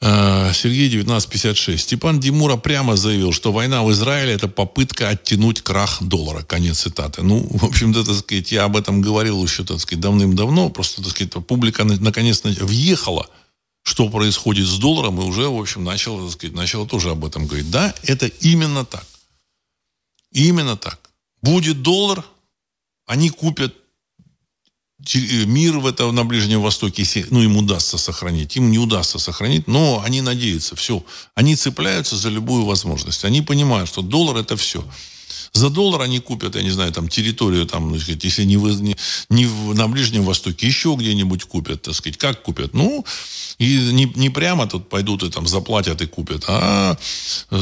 А, 0.00 0.52
Сергей 0.52 0.88
1956. 0.88 1.82
Степан 1.82 2.20
Димура 2.20 2.56
прямо 2.56 2.96
заявил, 2.96 3.32
что 3.32 3.52
война 3.52 3.82
в 3.82 3.90
Израиле– 3.92 4.32
это 4.34 4.48
попытка 4.48 5.08
оттянуть 5.08 5.62
крах 5.62 6.02
доллара. 6.02 6.42
Конец 6.42 6.80
цитаты. 6.80 7.22
Ну, 7.22 7.46
в 7.50 7.64
общем-то, 7.64 8.04
так 8.04 8.14
сказать, 8.16 8.52
я 8.52 8.64
об 8.64 8.76
этом 8.76 9.00
говорил 9.00 9.42
еще, 9.42 9.64
так 9.64 9.80
сказать, 9.80 10.00
давным-давно. 10.00 10.68
Просто, 10.70 11.02
так 11.02 11.10
сказать, 11.10 11.32
публика 11.46 11.84
наконец 11.84 12.42
въехала– 12.44 13.28
что 13.84 14.08
происходит 14.08 14.66
с 14.66 14.78
долларом, 14.78 15.20
и 15.20 15.24
уже, 15.24 15.48
в 15.48 15.60
общем, 15.60 15.84
начала, 15.84 16.22
так 16.22 16.32
сказать, 16.32 16.56
начала 16.56 16.86
тоже 16.86 17.10
об 17.10 17.24
этом 17.24 17.46
говорить. 17.46 17.70
Да, 17.70 17.94
это 18.02 18.26
именно 18.26 18.84
так. 18.84 19.06
Именно 20.32 20.76
так. 20.76 20.98
Будет 21.42 21.82
доллар, 21.82 22.24
они 23.06 23.28
купят 23.28 23.74
э, 25.14 25.44
мир 25.44 25.78
в 25.78 25.86
этом 25.86 26.14
на 26.14 26.24
Ближнем 26.24 26.62
Востоке, 26.62 27.02
если 27.02 27.26
ну, 27.28 27.42
им 27.42 27.58
удастся 27.58 27.98
сохранить. 27.98 28.56
Им 28.56 28.70
не 28.70 28.78
удастся 28.78 29.18
сохранить, 29.18 29.68
но 29.68 30.00
они 30.02 30.22
надеются. 30.22 30.74
Все. 30.76 31.04
Они 31.34 31.54
цепляются 31.54 32.16
за 32.16 32.30
любую 32.30 32.64
возможность. 32.64 33.26
Они 33.26 33.42
понимают, 33.42 33.90
что 33.90 34.00
доллар 34.00 34.38
это 34.38 34.56
все. 34.56 34.82
За 35.54 35.70
доллар 35.70 36.02
они 36.02 36.18
купят, 36.18 36.56
я 36.56 36.62
не 36.62 36.70
знаю, 36.70 36.92
там 36.92 37.08
территорию, 37.08 37.64
там, 37.64 37.92
так 37.92 38.02
сказать, 38.02 38.24
если 38.24 38.42
не, 38.44 38.56
в, 38.56 38.82
не, 38.82 38.96
не 39.28 39.46
на 39.74 39.86
Ближнем 39.86 40.24
Востоке, 40.24 40.66
еще 40.66 40.96
где-нибудь 40.98 41.44
купят, 41.44 41.82
так 41.82 41.94
сказать. 41.94 42.18
Как 42.18 42.42
купят? 42.42 42.74
Ну, 42.74 43.04
и 43.58 43.92
не, 43.92 44.06
не 44.16 44.30
прямо 44.30 44.66
тут 44.66 44.88
пойдут 44.88 45.22
и 45.22 45.30
там 45.30 45.46
заплатят 45.46 46.02
и 46.02 46.06
купят, 46.06 46.44
а 46.48 46.98
э, 47.50 47.56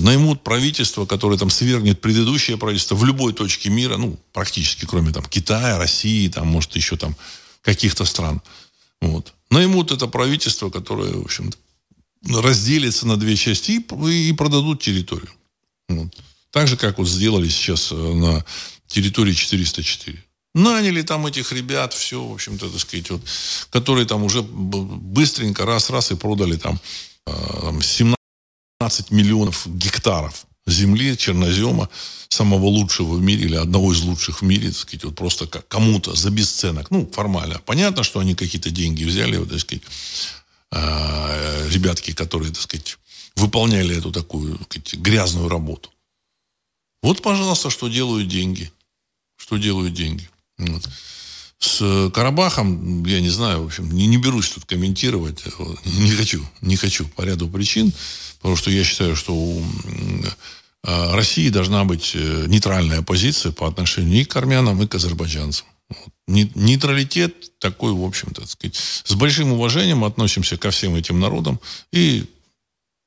наймут 0.00 0.42
правительство, 0.42 1.04
которое 1.04 1.38
там 1.38 1.50
свергнет 1.50 2.00
предыдущее 2.00 2.56
правительство 2.56 2.94
в 2.94 3.04
любой 3.04 3.34
точке 3.34 3.68
мира, 3.68 3.98
ну, 3.98 4.18
практически, 4.32 4.86
кроме 4.86 5.12
там 5.12 5.24
Китая, 5.26 5.76
России, 5.76 6.28
там, 6.28 6.46
может, 6.46 6.76
еще 6.76 6.96
там 6.96 7.14
каких-то 7.60 8.06
стран. 8.06 8.40
Вот. 9.02 9.34
Наймут 9.50 9.92
это 9.92 10.06
правительство, 10.06 10.70
которое, 10.70 11.12
в 11.12 11.24
общем 11.24 11.50
разделится 12.26 13.06
на 13.06 13.16
две 13.16 13.36
части 13.36 13.72
и, 13.72 14.28
и 14.28 14.32
продадут 14.32 14.82
территорию. 14.82 15.30
Вот. 15.88 16.08
Так 16.50 16.68
же, 16.68 16.76
как 16.76 16.98
вот 16.98 17.08
сделали 17.08 17.48
сейчас 17.48 17.92
э, 17.92 17.94
на 17.94 18.44
территории 18.86 19.32
404. 19.32 20.22
Наняли 20.54 21.02
там 21.02 21.26
этих 21.26 21.52
ребят, 21.52 21.92
все, 21.92 22.24
в 22.24 22.32
общем-то, 22.32 22.70
так 22.70 22.80
сказать, 22.80 23.10
вот, 23.10 23.22
которые 23.70 24.06
там 24.06 24.24
уже 24.24 24.42
быстренько 24.42 25.66
раз-раз 25.66 26.10
и 26.10 26.16
продали 26.16 26.56
там 26.56 26.80
17 27.26 28.16
э, 28.80 29.14
миллионов 29.14 29.66
гектаров 29.66 30.46
земли, 30.66 31.16
чернозема, 31.16 31.88
самого 32.28 32.66
лучшего 32.66 33.14
в 33.14 33.22
мире 33.22 33.44
или 33.44 33.56
одного 33.56 33.92
из 33.92 34.00
лучших 34.02 34.42
в 34.42 34.44
мире, 34.44 34.68
так 34.68 34.76
сказать, 34.76 35.04
вот 35.04 35.16
просто 35.16 35.46
кому-то 35.46 36.14
за 36.14 36.30
бесценок. 36.30 36.90
Ну, 36.90 37.10
формально. 37.10 37.60
Понятно, 37.64 38.02
что 38.02 38.20
они 38.20 38.34
какие-то 38.34 38.70
деньги 38.70 39.04
взяли, 39.04 39.36
вот, 39.36 39.50
так 39.50 39.60
сказать, 39.60 39.82
э, 40.72 41.68
ребятки, 41.70 42.12
которые, 42.12 42.52
так 42.52 42.62
сказать, 42.62 42.98
выполняли 43.36 43.96
эту 43.96 44.12
такую 44.12 44.58
так 44.58 44.86
сказать, 44.86 44.94
грязную 44.94 45.48
работу. 45.48 45.90
Вот, 47.02 47.22
пожалуйста, 47.22 47.70
что 47.70 47.88
делают 47.88 48.28
деньги. 48.28 48.72
Что 49.36 49.56
делают 49.56 49.94
деньги. 49.94 50.28
Вот. 50.58 50.88
С 51.58 52.10
Карабахом, 52.10 53.04
я 53.04 53.20
не 53.20 53.30
знаю, 53.30 53.62
в 53.62 53.66
общем, 53.66 53.90
не, 53.90 54.06
не 54.06 54.16
берусь 54.16 54.50
тут 54.50 54.64
комментировать. 54.64 55.42
Не 55.84 56.10
хочу, 56.12 56.44
не 56.60 56.76
хочу 56.76 57.06
по 57.08 57.22
ряду 57.22 57.48
причин. 57.48 57.92
Потому 58.38 58.56
что 58.56 58.70
я 58.70 58.84
считаю, 58.84 59.16
что 59.16 59.34
у 59.34 59.64
а, 60.84 61.16
России 61.16 61.48
должна 61.48 61.84
быть 61.84 62.12
э, 62.14 62.44
нейтральная 62.46 63.02
позиция 63.02 63.50
по 63.50 63.66
отношению 63.66 64.20
и 64.20 64.24
к 64.24 64.36
армянам, 64.36 64.80
и 64.82 64.86
к 64.86 64.94
азербайджанцам. 64.94 65.66
Нейтралитет 66.26 67.58
такой, 67.58 67.92
в 67.92 68.04
общем-то, 68.04 68.46
сказать, 68.46 68.76
с 68.76 69.14
большим 69.14 69.52
уважением 69.52 70.04
относимся 70.04 70.56
ко 70.56 70.70
всем 70.70 70.94
этим 70.94 71.18
народам 71.18 71.58
и 71.90 72.26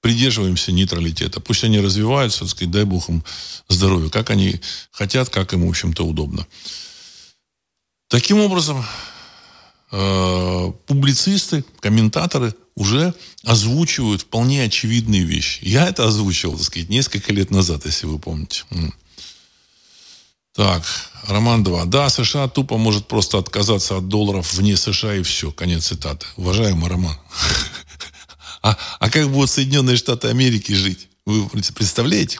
придерживаемся 0.01 0.71
нейтралитета. 0.71 1.39
Пусть 1.39 1.63
они 1.63 1.79
развиваются, 1.79 2.39
так 2.39 2.49
сказать, 2.49 2.71
дай 2.71 2.83
бог 2.83 3.07
им 3.09 3.23
здоровья, 3.69 4.09
как 4.09 4.29
они 4.31 4.59
хотят, 4.91 5.29
как 5.29 5.53
им, 5.53 5.65
в 5.65 5.69
общем-то, 5.69 6.05
удобно. 6.05 6.45
Таким 8.07 8.39
образом, 8.39 8.83
э, 9.91 10.71
публицисты, 10.87 11.63
комментаторы 11.79 12.53
уже 12.75 13.13
озвучивают 13.43 14.23
вполне 14.23 14.63
очевидные 14.63 15.23
вещи. 15.23 15.59
Я 15.61 15.87
это 15.87 16.05
озвучивал, 16.05 16.57
так 16.57 16.65
сказать, 16.65 16.89
несколько 16.89 17.31
лет 17.31 17.51
назад, 17.51 17.85
если 17.85 18.07
вы 18.07 18.19
помните. 18.19 18.63
Так, 20.53 20.83
Роман 21.27 21.63
2. 21.63 21.85
Да, 21.85 22.09
США 22.09 22.47
тупо 22.47 22.77
может 22.77 23.07
просто 23.07 23.37
отказаться 23.37 23.97
от 23.97 24.07
долларов 24.07 24.53
вне 24.53 24.75
США 24.75 25.15
и 25.15 25.23
все. 25.23 25.51
Конец 25.51 25.85
цитаты. 25.87 26.25
Уважаемый 26.35 26.89
Роман. 26.89 27.17
А, 28.62 28.78
а 28.99 29.09
как 29.09 29.30
будут 29.30 29.49
Соединенные 29.49 29.97
Штаты 29.97 30.28
Америки 30.28 30.72
жить? 30.74 31.07
Вы 31.26 31.47
представляете? 31.49 32.39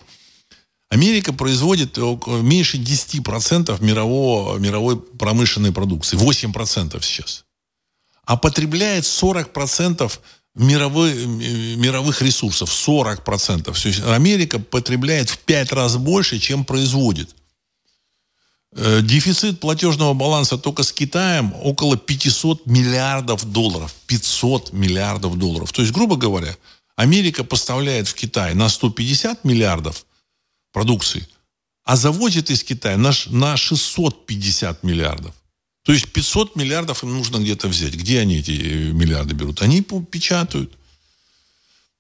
Америка 0.90 1.32
производит 1.32 1.98
меньше 1.98 2.78
10% 2.78 3.84
мирового, 3.84 4.58
мировой 4.58 5.00
промышленной 5.00 5.72
продукции. 5.72 6.18
8% 6.18 7.02
сейчас. 7.02 7.46
А 8.26 8.36
потребляет 8.36 9.06
40% 9.06 10.12
мировой, 10.56 11.14
мировых 11.78 12.22
ресурсов. 12.22 12.70
40%. 12.70 13.64
То 13.64 13.88
есть 13.88 14.02
Америка 14.06 14.60
потребляет 14.60 15.30
в 15.30 15.38
5 15.40 15.72
раз 15.72 15.96
больше, 15.96 16.40
чем 16.40 16.66
производит. 16.66 17.36
Э, 18.74 19.02
дефицит 19.02 19.60
платежного 19.60 20.14
баланса 20.14 20.58
только 20.58 20.84
с 20.84 20.94
Китаем 20.94 21.54
около 21.62 21.98
500 21.98 22.66
миллиардов 22.68 23.44
долларов. 23.44 23.94
500 24.08 24.72
миллиардов 24.72 25.38
долларов. 25.38 25.74
То 25.74 25.82
есть, 25.82 25.94
грубо 25.94 26.16
говоря, 26.16 26.56
Америка 26.96 27.44
поставляет 27.44 28.08
в 28.08 28.14
Китай 28.14 28.54
на 28.54 28.70
150 28.70 29.44
миллиардов 29.44 30.06
продукции, 30.72 31.28
а 31.84 31.98
завозит 31.98 32.50
из 32.50 32.64
Китая 32.64 32.96
на, 32.96 33.12
на 33.28 33.58
650 33.58 34.84
миллиардов. 34.84 35.36
То 35.84 35.92
есть 35.92 36.14
500 36.14 36.56
миллиардов 36.56 37.04
им 37.04 37.14
нужно 37.14 37.38
где-то 37.38 37.68
взять. 37.68 37.96
Где 37.96 38.20
они 38.20 38.38
эти 38.38 38.52
э, 38.52 38.92
миллиарды 38.94 39.34
берут? 39.34 39.62
Они 39.62 39.82
печатают. 39.82 40.72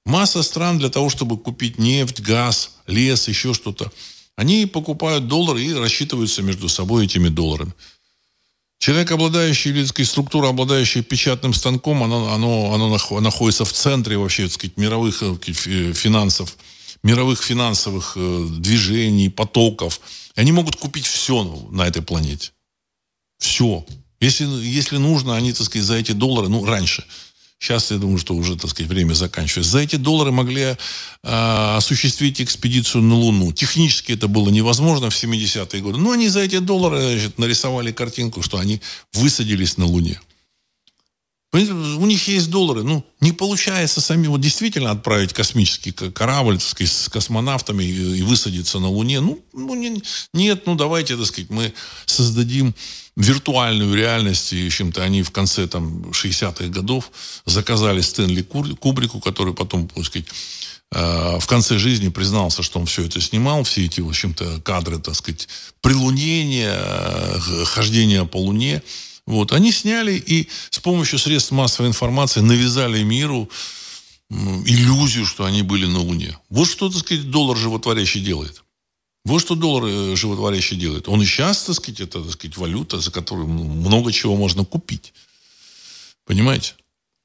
Масса 0.05 0.41
стран 0.41 0.79
для 0.79 0.89
того, 0.89 1.09
чтобы 1.09 1.37
купить 1.37 1.77
нефть, 1.77 2.21
газ, 2.21 2.77
лес, 2.87 3.27
еще 3.27 3.53
что-то. 3.53 3.91
Они 4.41 4.65
покупают 4.65 5.27
доллары 5.27 5.61
и 5.61 5.71
рассчитываются 5.71 6.41
между 6.41 6.67
собой 6.67 7.05
этими 7.05 7.29
долларами. 7.29 7.73
Человек, 8.79 9.11
обладающий, 9.11 9.85
сказать, 9.85 10.09
структура, 10.09 10.49
обладающая 10.49 11.03
печатным 11.03 11.53
станком, 11.53 12.01
оно, 12.01 12.33
оно, 12.33 12.73
оно 12.73 13.19
находится 13.19 13.65
в 13.65 13.71
центре 13.71 14.17
вообще, 14.17 14.45
так 14.45 14.53
сказать, 14.53 14.77
мировых 14.77 15.15
сказать, 15.15 15.95
финансов, 15.95 16.57
мировых 17.03 17.43
финансовых 17.43 18.13
э, 18.15 18.47
движений, 18.57 19.29
потоков. 19.29 20.01
И 20.35 20.41
они 20.41 20.51
могут 20.51 20.75
купить 20.75 21.05
все 21.05 21.43
на 21.69 21.85
этой 21.85 22.01
планете. 22.01 22.51
Все. 23.37 23.85
Если, 24.19 24.45
если 24.45 24.97
нужно, 24.97 25.35
они, 25.35 25.53
так 25.53 25.67
сказать, 25.67 25.85
за 25.85 25.97
эти 25.97 26.13
доллары, 26.13 26.47
ну, 26.47 26.65
раньше– 26.65 27.05
Сейчас, 27.61 27.91
я 27.91 27.97
думаю, 27.97 28.17
что 28.17 28.33
уже, 28.33 28.55
так 28.55 28.71
сказать, 28.71 28.89
время 28.89 29.13
заканчивается. 29.13 29.71
За 29.71 29.79
эти 29.79 29.95
доллары 29.95 30.31
могли 30.31 30.61
э, 30.61 30.75
осуществить 31.77 32.41
экспедицию 32.41 33.03
на 33.03 33.13
Луну. 33.13 33.51
Технически 33.53 34.13
это 34.13 34.27
было 34.27 34.49
невозможно 34.49 35.11
в 35.11 35.13
70-е 35.13 35.79
годы. 35.81 35.99
Но 35.99 36.11
они 36.11 36.27
за 36.27 36.39
эти 36.39 36.57
доллары 36.57 36.99
значит, 36.99 37.37
нарисовали 37.37 37.91
картинку, 37.91 38.41
что 38.41 38.57
они 38.57 38.81
высадились 39.13 39.77
на 39.77 39.85
Луне. 39.85 40.19
У 41.53 42.05
них 42.05 42.29
есть 42.29 42.49
доллары. 42.49 42.83
Ну, 42.83 43.03
не 43.19 43.33
получается 43.33 43.99
сами 43.99 44.27
вот 44.27 44.39
действительно 44.39 44.91
отправить 44.91 45.33
космический 45.33 45.91
корабль 45.91 46.57
так 46.57 46.67
сказать, 46.67 46.93
с 46.93 47.09
космонавтами 47.09 47.83
и, 47.83 48.19
и 48.19 48.21
высадиться 48.21 48.79
на 48.79 48.87
Луне. 48.87 49.19
Ну, 49.19 49.43
ну 49.51 49.75
не, 49.75 50.01
нет, 50.33 50.65
ну 50.65 50.75
давайте, 50.75 51.17
так 51.17 51.25
сказать, 51.25 51.49
мы 51.49 51.73
создадим 52.05 52.73
виртуальную 53.17 53.93
реальность. 53.93 54.53
И, 54.53 54.63
в 54.63 54.67
общем-то, 54.67 55.03
они 55.03 55.23
в 55.23 55.31
конце 55.31 55.67
там, 55.67 56.11
60-х 56.11 56.67
годов 56.67 57.11
заказали 57.45 57.99
Стэнли 57.99 58.43
Кубрику, 58.43 59.19
который 59.19 59.53
потом, 59.53 59.89
так 59.89 60.05
сказать, 60.05 60.27
э, 60.93 61.37
в 61.37 61.45
конце 61.47 61.77
жизни 61.77 62.07
признался, 62.07 62.63
что 62.63 62.79
он 62.79 62.85
все 62.85 63.03
это 63.03 63.19
снимал, 63.19 63.63
все 63.63 63.85
эти, 63.85 63.99
в 63.99 64.07
общем-то, 64.07 64.61
кадры, 64.61 64.99
так 64.99 65.15
сказать, 65.15 65.49
прилунения, 65.81 66.79
э, 66.79 67.65
хождения 67.65 68.23
по 68.23 68.37
Луне. 68.37 68.81
Вот. 69.31 69.53
Они 69.53 69.71
сняли 69.71 70.17
и 70.17 70.49
с 70.71 70.79
помощью 70.79 71.17
средств 71.17 71.51
массовой 71.51 71.87
информации 71.87 72.41
навязали 72.41 73.01
миру 73.01 73.49
иллюзию, 74.29 75.25
что 75.25 75.45
они 75.45 75.61
были 75.61 75.85
на 75.85 75.99
Луне. 75.99 76.37
Вот 76.49 76.67
что, 76.67 76.89
так 76.89 76.99
сказать, 76.99 77.31
доллар 77.31 77.55
животворящий 77.55 78.19
делает. 78.19 78.61
Вот 79.23 79.39
что 79.39 79.55
доллар 79.55 79.85
э, 79.85 80.15
животворящий 80.17 80.75
делает. 80.75 81.07
Он 81.07 81.21
и 81.21 81.25
сейчас, 81.25 81.63
так 81.63 81.75
сказать, 81.75 82.01
это, 82.01 82.21
так 82.21 82.33
сказать, 82.33 82.57
валюта, 82.57 82.99
за 82.99 83.09
которую 83.09 83.47
много 83.47 84.11
чего 84.11 84.35
можно 84.35 84.65
купить. 84.65 85.13
Понимаете? 86.25 86.73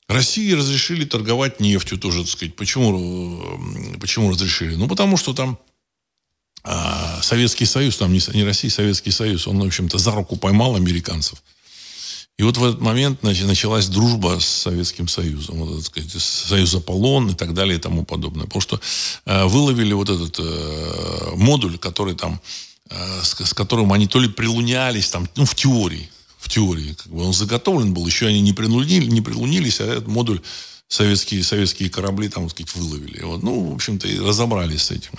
России 0.07 0.53
разрешили 0.53 1.05
торговать 1.07 1.59
нефтью 1.59 1.99
тоже, 1.99 2.21
так 2.23 2.31
сказать. 2.31 2.55
Почему, 2.55 3.59
э, 3.95 3.99
почему 3.99 4.31
разрешили? 4.31 4.77
Ну, 4.77 4.87
потому 4.87 5.17
что 5.17 5.35
там 5.35 5.59
а, 6.63 7.21
Советский 7.21 7.67
Союз, 7.67 7.97
там 7.97 8.13
не, 8.13 8.21
не 8.33 8.45
Россия, 8.45 8.71
Советский 8.71 9.11
Союз, 9.11 9.49
он, 9.49 9.59
в 9.59 9.67
общем-то, 9.67 9.99
за 9.99 10.13
руку 10.13 10.37
поймал 10.37 10.77
американцев– 10.77 11.43
и 12.39 12.43
вот 12.43 12.59
в 12.59 12.64
этот 12.64 12.80
момент 12.82 13.20
значит, 13.22 13.47
началась 13.47 13.87
дружба 13.87 14.39
с 14.41 14.47
Советским 14.47 15.09
Союзом, 15.09 15.57
вот, 15.59 15.76
так 15.76 15.87
сказать, 15.87 16.22
Союз 16.22 16.74
Аполлон 16.74 17.30
и 17.30 17.34
так 17.34 17.55
далее 17.55 17.78
и 17.78 17.80
тому 17.80 18.05
подобное. 18.05 18.45
Потому 18.45 18.61
что 18.61 18.80
э, 19.24 19.45
выловили 19.47 19.95
вот 19.95 20.11
этот 20.11 20.39
э, 20.39 21.30
модуль, 21.37 21.78
который 21.78 22.14
там, 22.14 22.41
э, 22.91 23.20
с, 23.22 23.34
с 23.43 23.55
которым 23.55 23.91
они 23.95 24.07
то 24.07 24.20
ли 24.20 24.28
прилунялись, 24.28 25.09
там, 25.09 25.26
ну, 25.37 25.47
в 25.47 25.55
теории, 25.55 26.11
в 26.39 26.51
теории, 26.51 26.93
как 26.93 27.11
бы 27.11 27.24
он 27.24 27.32
заготовлен 27.32 27.95
был, 27.95 28.07
еще 28.07 28.26
они 28.26 28.43
не, 28.43 28.53
прилунили, 28.53 29.07
не 29.07 29.22
прилунились, 29.22 29.80
а 29.80 29.87
этот 29.87 30.07
модуль 30.07 30.43
советские, 30.89 31.43
советские 31.43 31.89
корабли 31.89 32.28
там, 32.28 32.51
так 32.51 32.53
сказать, 32.53 32.74
выловили. 32.74 33.22
Вот. 33.22 33.43
Ну, 33.43 33.70
в 33.70 33.74
общем-то, 33.74 34.07
и 34.09 34.18
разобрались 34.18 34.82
с 34.82 34.91
этим. 34.91 35.12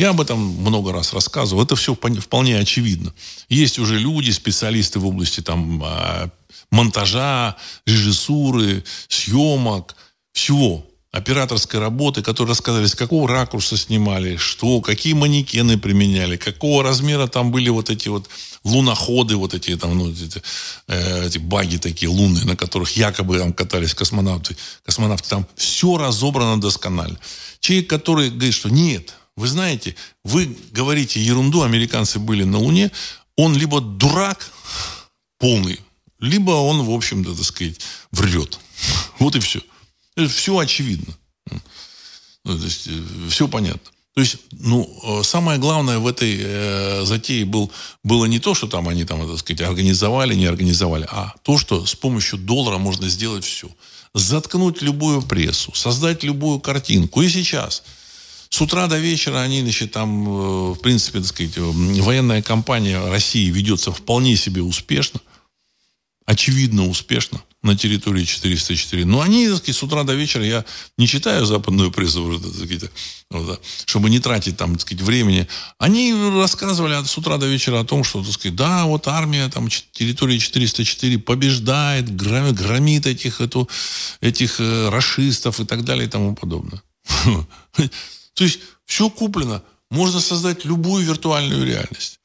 Я 0.00 0.10
об 0.10 0.20
этом 0.22 0.38
много 0.38 0.92
раз 0.92 1.12
рассказывал. 1.12 1.62
Это 1.62 1.76
все 1.76 1.94
вполне 1.94 2.58
очевидно. 2.58 3.12
Есть 3.50 3.78
уже 3.78 3.98
люди, 3.98 4.30
специалисты 4.30 4.98
в 4.98 5.06
области 5.06 5.42
там, 5.42 5.82
а, 5.84 6.30
монтажа, 6.70 7.56
режиссуры, 7.84 8.82
съемок, 9.08 9.94
всего 10.32 10.86
операторской 11.12 11.80
работы, 11.80 12.22
которые 12.22 12.52
рассказали, 12.52 12.86
с 12.86 12.94
какого 12.94 13.28
ракурса 13.28 13.76
снимали, 13.76 14.36
что, 14.36 14.80
какие 14.80 15.12
манекены 15.12 15.76
применяли, 15.76 16.38
какого 16.38 16.82
размера 16.82 17.26
там 17.26 17.50
были 17.50 17.68
вот 17.68 17.90
эти 17.90 18.08
вот 18.08 18.26
луноходы, 18.64 19.36
вот 19.36 19.52
эти 19.52 19.76
там, 19.76 19.98
ну, 19.98 20.10
эти, 20.10 20.42
э, 20.88 21.26
эти 21.26 21.36
баги 21.36 21.76
такие 21.76 22.08
лунные, 22.08 22.46
на 22.46 22.56
которых 22.56 22.96
якобы 22.96 23.38
там 23.38 23.52
катались 23.52 23.94
космонавты. 23.94 24.56
Космонавты 24.82 25.28
там 25.28 25.46
все 25.56 25.98
разобрано 25.98 26.58
досконально. 26.58 27.18
Человек, 27.60 27.90
который 27.90 28.30
говорит, 28.30 28.54
что 28.54 28.70
нет, 28.70 29.14
вы 29.40 29.48
знаете, 29.48 29.96
вы 30.22 30.54
говорите 30.70 31.18
ерунду, 31.18 31.62
американцы 31.62 32.18
были 32.18 32.44
на 32.44 32.58
Луне, 32.58 32.90
он 33.36 33.56
либо 33.56 33.80
дурак 33.80 34.52
полный, 35.38 35.80
либо 36.18 36.50
он, 36.50 36.82
в 36.82 36.90
общем-то, 36.90 37.34
так 37.34 37.44
сказать, 37.44 37.80
врет. 38.12 38.58
Вот 39.18 39.36
и 39.36 39.40
все. 39.40 39.60
Все 40.28 40.58
очевидно. 40.58 41.14
Ну, 42.44 42.58
то 42.58 42.64
есть, 42.64 42.86
э, 42.86 43.28
все 43.30 43.48
понятно. 43.48 43.90
То 44.14 44.20
есть, 44.20 44.36
ну, 44.52 44.88
э, 45.04 45.22
самое 45.22 45.58
главное 45.58 45.98
в 45.98 46.06
этой 46.06 46.36
э, 46.38 47.04
затее 47.04 47.46
был, 47.46 47.70
было 48.04 48.26
не 48.26 48.38
то, 48.40 48.54
что 48.54 48.66
там 48.66 48.88
они 48.88 49.04
там, 49.04 49.26
так 49.26 49.38
сказать, 49.38 49.62
организовали, 49.62 50.34
не 50.34 50.46
организовали, 50.46 51.06
а 51.10 51.34
то, 51.42 51.56
что 51.56 51.86
с 51.86 51.94
помощью 51.94 52.38
доллара 52.38 52.78
можно 52.78 53.08
сделать 53.08 53.44
все. 53.44 53.68
Заткнуть 54.12 54.82
любую 54.82 55.22
прессу, 55.22 55.72
создать 55.74 56.24
любую 56.24 56.60
картинку. 56.60 57.22
И 57.22 57.30
сейчас– 57.30 57.82
с 58.50 58.60
утра 58.60 58.88
до 58.88 58.98
вечера 58.98 59.40
они, 59.40 59.62
значит, 59.62 59.92
там, 59.92 60.28
э, 60.28 60.72
в 60.72 60.80
принципе, 60.80 61.20
так 61.20 61.28
сказать, 61.28 61.56
э, 61.56 61.60
военная 61.60 62.42
кампания 62.42 63.00
России 63.08 63.48
ведется 63.48 63.92
вполне 63.92 64.36
себе 64.36 64.60
успешно, 64.60 65.20
очевидно 66.26 66.88
успешно 66.88 67.42
на 67.62 67.76
территории 67.76 68.24
404. 68.24 69.04
Но 69.04 69.20
они, 69.20 69.46
так 69.46 69.58
сказать, 69.58 69.76
с 69.76 69.82
утра 69.84 70.02
до 70.02 70.14
вечера, 70.14 70.44
я 70.44 70.64
не 70.98 71.06
читаю 71.06 71.46
западную 71.46 71.92
прессу, 71.92 72.40
так 72.40 72.52
сказать, 72.54 72.90
вот, 73.30 73.62
чтобы 73.84 74.10
не 74.10 74.18
тратить 74.18 74.56
там, 74.56 74.72
так 74.72 74.80
сказать, 74.80 75.02
времени. 75.04 75.46
Они 75.78 76.12
рассказывали 76.12 77.04
с 77.04 77.16
утра 77.18 77.36
до 77.36 77.46
вечера 77.46 77.78
о 77.78 77.84
том, 77.84 78.02
что, 78.02 78.24
так 78.24 78.32
сказать, 78.32 78.56
да, 78.56 78.84
вот 78.84 79.06
армия 79.06 79.48
там 79.48 79.68
территории 79.68 80.38
404 80.38 81.18
побеждает, 81.18 82.16
громит 82.16 83.06
этих, 83.06 83.40
эту, 83.40 83.68
этих 84.20 84.58
э, 84.58 84.88
расистов 84.88 85.60
и 85.60 85.64
так 85.64 85.84
далее 85.84 86.06
и 86.06 86.10
тому 86.10 86.34
подобное. 86.34 86.82
То 88.40 88.44
есть 88.44 88.60
все 88.86 89.10
куплено. 89.10 89.62
Можно 89.90 90.18
создать 90.18 90.64
любую 90.64 91.04
виртуальную 91.04 91.62
реальность. 91.62 92.20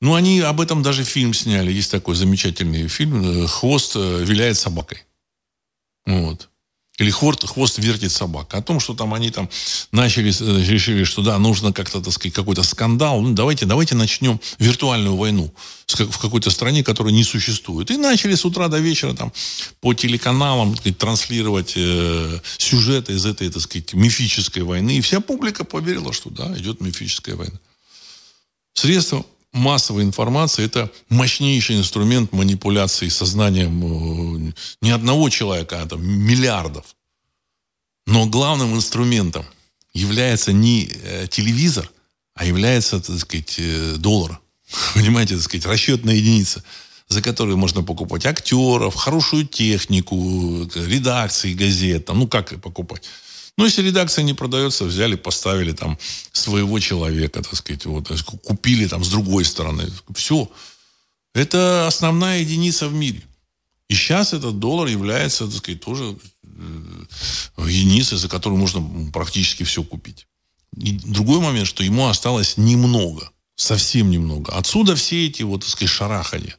Ну, 0.00 0.14
они 0.14 0.38
об 0.38 0.60
этом 0.60 0.84
даже 0.84 1.02
фильм 1.02 1.34
сняли. 1.34 1.72
Есть 1.72 1.90
такой 1.90 2.14
замечательный 2.14 2.86
фильм 2.86 3.42
э, 3.42 3.48
«Хвост 3.48 3.96
э, 3.96 4.22
виляет 4.22 4.56
собакой». 4.56 5.02
Вот. 6.06 6.48
Или 6.98 7.10
хвост, 7.10 7.46
хвост 7.46 7.78
вертит 7.78 8.12
собака. 8.12 8.58
О 8.58 8.62
том, 8.62 8.78
что 8.78 8.94
там 8.94 9.14
они 9.14 9.30
там 9.30 9.48
начали, 9.92 10.28
э, 10.28 10.64
решили, 10.66 11.04
что 11.04 11.22
да, 11.22 11.38
нужно 11.38 11.72
как-то, 11.72 12.02
так 12.02 12.12
сказать, 12.12 12.34
какой-то 12.34 12.62
скандал. 12.62 13.22
Ну, 13.22 13.32
давайте, 13.32 13.64
давайте 13.64 13.94
начнем 13.94 14.38
виртуальную 14.58 15.16
войну 15.16 15.52
в 15.86 16.18
какой-то 16.18 16.50
стране, 16.50 16.84
которая 16.84 17.14
не 17.14 17.24
существует. 17.24 17.90
И 17.90 17.96
начали 17.96 18.34
с 18.34 18.44
утра 18.44 18.68
до 18.68 18.78
вечера 18.78 19.14
там 19.14 19.32
по 19.80 19.94
телеканалам 19.94 20.76
сказать, 20.76 20.98
транслировать 20.98 21.72
э, 21.76 22.40
сюжеты 22.58 23.14
из 23.14 23.24
этой, 23.24 23.50
так 23.50 23.62
сказать, 23.62 23.94
мифической 23.94 24.62
войны. 24.62 24.98
И 24.98 25.00
вся 25.00 25.20
публика 25.20 25.64
поверила, 25.64 26.12
что 26.12 26.28
да, 26.28 26.56
идет 26.58 26.82
мифическая 26.82 27.36
война. 27.36 27.58
Средства 28.74 29.24
массовой 29.52 30.02
информации– 30.02 30.64
это 30.66 30.90
мощнейший 31.08 31.76
инструмент 31.76 32.32
манипуляции 32.32 33.08
сознанием 33.08 34.48
э, 34.48 34.52
не 34.80 34.90
одного 34.90 35.28
человека, 35.30 35.82
а 35.82 35.86
там 35.86 36.04
миллиардов. 36.04 36.96
Но 38.06 38.26
главным 38.26 38.74
инструментом 38.74 39.44
является 39.92 40.52
не 40.52 40.90
э, 40.90 41.26
телевизор, 41.28 41.90
а 42.34 42.44
является, 42.44 43.00
так 43.00 43.18
сказать, 43.18 43.56
э, 43.58 43.96
доллар. 43.98 44.40
Понимаете, 44.94 45.34
так 45.34 45.44
сказать, 45.44 45.66
расчетная 45.66 46.14
единица, 46.14 46.62
за 47.08 47.20
которую 47.20 47.58
можно 47.58 47.82
покупать 47.82 48.24
актеров, 48.24 48.94
хорошую 48.94 49.46
технику, 49.46 50.68
редакции 50.74 51.52
газет, 51.52 52.08
ну 52.08 52.26
как 52.26 52.60
покупать. 52.60 53.02
Ну, 53.58 53.64
если 53.64 53.82
редакция 53.82 54.22
не 54.24 54.34
продается, 54.34 54.84
взяли, 54.84 55.14
поставили 55.14 55.72
там 55.72 55.98
своего 56.32 56.78
человека, 56.80 57.42
так 57.42 57.54
сказать, 57.54 57.84
вот, 57.84 58.10
купили 58.42 58.86
там 58.86 59.04
с 59.04 59.10
другой 59.10 59.44
стороны. 59.44 59.90
Все. 60.14 60.50
Это 61.34 61.86
основная 61.86 62.40
единица 62.40 62.88
в 62.88 62.94
мире. 62.94 63.22
И 63.88 63.94
сейчас 63.94 64.32
этот 64.32 64.58
доллар 64.58 64.88
является, 64.88 65.46
так 65.46 65.56
сказать, 65.56 65.82
тоже 65.82 66.16
э, 66.44 67.04
единицей, 67.58 68.16
за 68.16 68.28
которую 68.28 68.58
можно 68.58 69.10
практически 69.12 69.64
все 69.64 69.82
купить. 69.82 70.26
И 70.78 70.92
другой 70.92 71.40
момент, 71.40 71.66
что 71.66 71.84
ему 71.84 72.08
осталось 72.08 72.56
немного, 72.56 73.30
совсем 73.54 74.10
немного. 74.10 74.52
Отсюда 74.56 74.96
все 74.96 75.26
эти 75.26 75.42
вот, 75.42 75.60
так 75.60 75.68
сказать, 75.68 75.90
шарахания. 75.90 76.56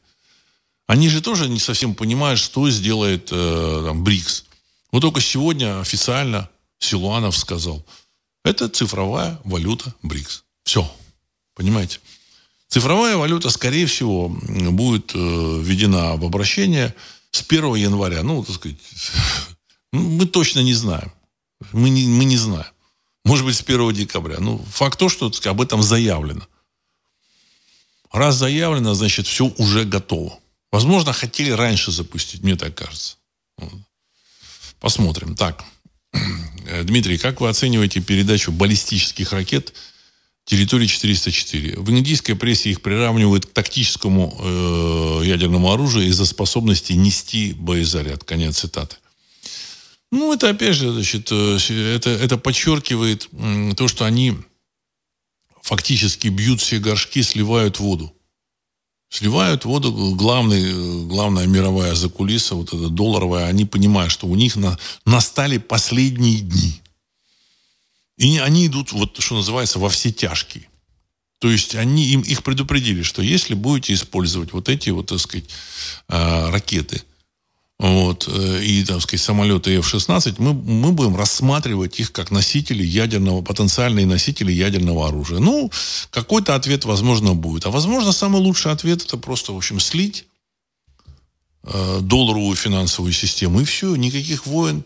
Они 0.86 1.08
же 1.08 1.20
тоже 1.20 1.48
не 1.48 1.58
совсем 1.58 1.94
понимают, 1.94 2.38
что 2.38 2.70
сделает 2.70 3.30
э, 3.32 3.82
там, 3.86 4.04
БРИКС. 4.04 4.44
Вот 4.92 5.00
только 5.00 5.20
сегодня 5.20 5.80
официально 5.80 6.48
Силуанов 6.84 7.36
сказал, 7.36 7.84
это 8.44 8.68
цифровая 8.68 9.40
валюта 9.44 9.94
БРИКС. 10.02 10.44
Все. 10.64 10.90
Понимаете? 11.54 12.00
Цифровая 12.68 13.16
валюта, 13.16 13.50
скорее 13.50 13.86
всего, 13.86 14.28
будет 14.28 15.12
э, 15.14 15.18
введена 15.18 16.16
в 16.16 16.24
обращение 16.24 16.94
с 17.30 17.42
1 17.42 17.74
января. 17.76 18.22
Ну, 18.22 18.44
так 18.44 18.56
сказать, 18.56 18.78
мы 19.92 20.26
точно 20.26 20.60
не 20.60 20.74
знаем. 20.74 21.12
Мы 21.72 21.88
не, 21.88 22.06
мы 22.06 22.24
не 22.24 22.36
знаем. 22.36 22.70
Может 23.24 23.46
быть, 23.46 23.56
с 23.56 23.62
1 23.62 23.92
декабря. 23.92 24.38
Ну, 24.40 24.58
факт 24.70 24.98
то, 24.98 25.08
что 25.08 25.32
сказать, 25.32 25.54
об 25.54 25.60
этом 25.60 25.82
заявлено. 25.82 26.46
Раз 28.12 28.36
заявлено, 28.36 28.94
значит, 28.94 29.26
все 29.26 29.46
уже 29.58 29.84
готово. 29.84 30.38
Возможно, 30.70 31.12
хотели 31.12 31.50
раньше 31.50 31.92
запустить, 31.92 32.42
мне 32.42 32.56
так 32.56 32.74
кажется. 32.74 33.16
Посмотрим. 34.80 35.34
Так, 35.36 35.64
Дмитрий, 36.84 37.18
как 37.18 37.40
вы 37.40 37.48
оцениваете 37.48 38.00
передачу 38.00 38.52
баллистических 38.52 39.32
ракет 39.32 39.72
территории 40.44 40.86
404? 40.86 41.76
В 41.78 41.90
индийской 41.90 42.34
прессе 42.36 42.70
их 42.70 42.82
приравнивают 42.82 43.46
к 43.46 43.52
тактическому 43.52 44.38
э, 44.40 45.26
ядерному 45.26 45.72
оружию 45.72 46.06
из-за 46.06 46.26
способности 46.26 46.92
нести 46.92 47.52
боезаряд. 47.52 48.24
Конец 48.24 48.58
цитаты. 48.58 48.96
Ну, 50.10 50.32
это 50.32 50.50
опять 50.50 50.76
же, 50.76 50.92
значит, 50.92 51.28
э, 51.32 51.58
это, 51.96 52.10
это 52.10 52.38
подчеркивает 52.38 53.28
то, 53.76 53.88
что 53.88 54.04
они 54.04 54.36
фактически 55.62 56.28
бьют 56.28 56.60
все 56.60 56.78
горшки, 56.78 57.22
сливают 57.22 57.80
воду. 57.80 58.14
Сливают 59.08 59.64
воду, 59.64 59.92
главный, 60.16 61.06
главная 61.06 61.46
мировая 61.46 61.94
закулиса, 61.94 62.56
вот 62.56 62.68
эта 62.68 62.88
долларовая, 62.88 63.46
они 63.46 63.64
понимают, 63.64 64.10
что 64.10 64.26
у 64.26 64.34
них 64.34 64.56
на, 64.56 64.76
настали 65.04 65.58
последние 65.58 66.40
дни. 66.40 66.80
И 68.16 68.38
они 68.38 68.66
идут, 68.66 68.92
вот 68.92 69.16
что 69.20 69.36
называется, 69.36 69.78
во 69.78 69.88
все 69.88 70.10
тяжкие. 70.10 70.68
То 71.38 71.50
есть 71.50 71.74
они, 71.74 72.06
им, 72.06 72.22
их 72.22 72.42
предупредили, 72.42 73.02
что 73.02 73.22
если 73.22 73.54
будете 73.54 73.94
использовать 73.94 74.52
вот 74.52 74.68
эти 74.68 74.90
вот, 74.90 75.06
так 75.06 75.20
сказать, 75.20 75.48
э, 76.08 76.50
ракеты– 76.50 77.02
вот, 77.78 78.28
э, 78.28 78.62
и, 78.62 78.84
так 78.84 79.02
сказать, 79.02 79.20
самолеты 79.20 79.76
F-16, 79.78 80.36
мы, 80.38 80.52
мы 80.54 80.92
будем 80.92 81.16
рассматривать 81.16 81.98
их 81.98 82.12
как 82.12 82.30
носители 82.30 82.84
ядерного, 82.84 83.42
потенциальные 83.42 84.06
носители 84.06 84.52
ядерного 84.52 85.08
оружия. 85.08 85.40
Ну, 85.40 85.70
какой-то 86.10 86.54
ответ, 86.54 86.84
возможно, 86.84 87.34
будет. 87.34 87.66
А, 87.66 87.70
возможно, 87.70 88.12
самый 88.12 88.40
лучший 88.40 88.70
ответ– 88.70 89.02
это 89.04 89.16
просто, 89.16 89.52
в 89.52 89.56
общем, 89.56 89.80
слить 89.80 90.26
э, 91.64 91.98
долларовую 92.00 92.54
финансовую 92.54 93.12
систему, 93.12 93.60
и 93.60 93.64
все, 93.64 93.96
никаких 93.96 94.46
войн, 94.46 94.84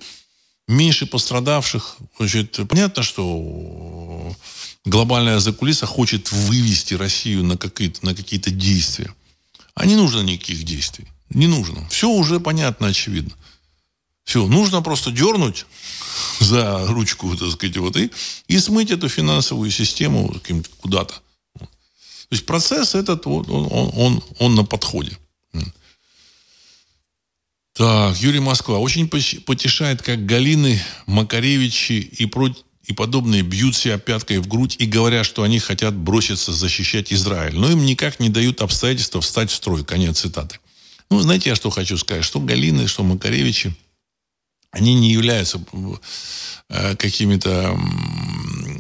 меньше 0.67 1.07
пострадавших. 1.07 1.99
Значит, 2.19 2.59
понятно, 2.71 3.03
что 3.03 4.35
глобальная 4.87 5.41
закулиса 5.41 5.85
хочет 5.85 6.33
вывести 6.33 6.95
Россию 6.95 7.45
на 7.45 7.59
какие-то, 7.59 8.05
на 8.07 8.15
какие-то 8.15 8.51
действия. 8.51 9.15
А 9.75 9.85
не 9.85 9.95
нужно 9.95 10.21
никаких 10.23 10.65
действий. 10.65 11.07
Не 11.31 11.47
нужно. 11.47 11.87
Все 11.89 12.09
уже 12.09 12.41
понятно, 12.41 12.89
очевидно. 12.89 13.35
Все, 14.25 14.47
нужно 14.47 14.83
просто 14.83 15.11
дернуть 15.11 15.67
за 16.41 16.87
ручку, 16.87 17.35
так 17.37 17.51
сказать, 17.51 17.77
вот, 17.79 17.97
и, 17.97 18.11
и 18.47 18.59
смыть 18.59 18.91
эту 18.91 19.09
финансовую 19.09 19.71
систему 19.71 20.35
куда-то. 20.81 21.15
То 21.55 22.35
есть 22.35 22.45
процесс 22.45 22.95
этот, 22.95 23.25
вот, 23.25 23.49
он, 23.49 23.69
он, 23.71 23.91
он, 23.95 24.25
он 24.39 24.55
на 24.55 24.65
подходе. 24.65 25.17
Так, 27.79 28.21
Юрий 28.21 28.41
Москва. 28.41 28.79
Очень 28.79 29.09
потешает, 29.09 30.03
как 30.03 30.27
Галины, 30.27 30.83
Макаревичи 31.07 31.93
и, 31.93 32.27
про... 32.27 32.49
и 32.85 32.93
подобные 32.93 33.43
бьют 33.43 33.77
себя 33.77 33.99
пяткой 33.99 34.39
в 34.39 34.49
грудь 34.49 34.75
и 34.81 34.85
говорят, 34.85 35.25
что 35.25 35.45
они 35.45 35.61
хотят 35.61 35.95
броситься 35.95 36.53
защищать 36.53 37.13
Израиль. 37.13 37.55
Но 37.55 37.71
им 37.71 37.87
никак 37.87 38.19
не 38.19 38.31
дают 38.31 38.63
обстоятельства 38.63 39.21
встать 39.21 39.53
в 39.53 39.55
строй. 39.55 39.85
Конец 39.85 40.19
цитаты. 40.19 40.59
Ну, 41.11 41.21
знаете, 41.21 41.51
я 41.51 41.57
что 41.57 41.71
хочу 41.71 41.97
сказать? 41.97 42.25
Что 42.25 42.41
Галины, 42.41 42.87
что 42.87 43.03
Макаревичи, 43.03 43.75
они 44.71 44.95
не 44.95 45.13
являются 45.13 45.61
э, 46.69 46.97
какими-то... 46.97 47.79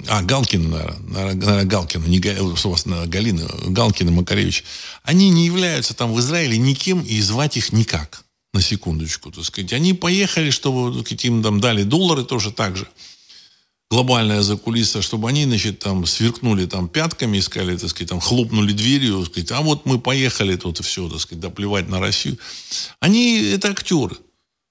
А, 0.08 0.22
Галкин, 0.22 0.70
наверное, 0.70 1.64
Галкин, 1.64 2.04
не 2.04 2.18
Галина, 2.18 3.48
Галкин 3.66 4.08
и 4.08 4.10
Макаревич. 4.10 4.64
Они 5.02 5.30
не 5.30 5.46
являются 5.46 5.94
там 5.94 6.12
в 6.12 6.20
Израиле 6.20 6.58
никем 6.58 7.00
и 7.00 7.20
звать 7.20 7.56
их 7.56 7.72
никак. 7.72 8.24
На 8.54 8.62
секундочку, 8.62 9.30
так 9.30 9.44
сказать. 9.44 9.74
Они 9.74 9.92
поехали, 9.92 10.50
чтобы 10.50 11.04
им 11.22 11.42
там 11.42 11.60
дали 11.60 11.82
доллары 11.82 12.24
тоже 12.24 12.50
так 12.50 12.76
же 12.76 12.88
глобальная 13.90 14.42
закулиса, 14.42 15.00
чтобы 15.02 15.28
они, 15.28 15.44
значит, 15.44 15.78
там 15.78 16.06
сверкнули 16.06 16.66
там 16.66 16.88
пятками, 16.88 17.38
искали, 17.38 17.76
так 17.76 17.90
сказать, 17.90 18.10
там 18.10 18.20
хлопнули 18.20 18.72
дверью, 18.72 19.20
так 19.20 19.32
сказать, 19.32 19.52
а 19.52 19.60
вот 19.60 19.86
мы 19.86 19.98
поехали 19.98 20.56
тут 20.56 20.80
и 20.80 20.82
все, 20.82 21.08
так 21.08 21.20
сказать, 21.20 21.40
доплевать 21.40 21.88
на 21.88 22.00
Россию. 22.00 22.38
Они, 23.00 23.40
это 23.40 23.70
актеры. 23.70 24.16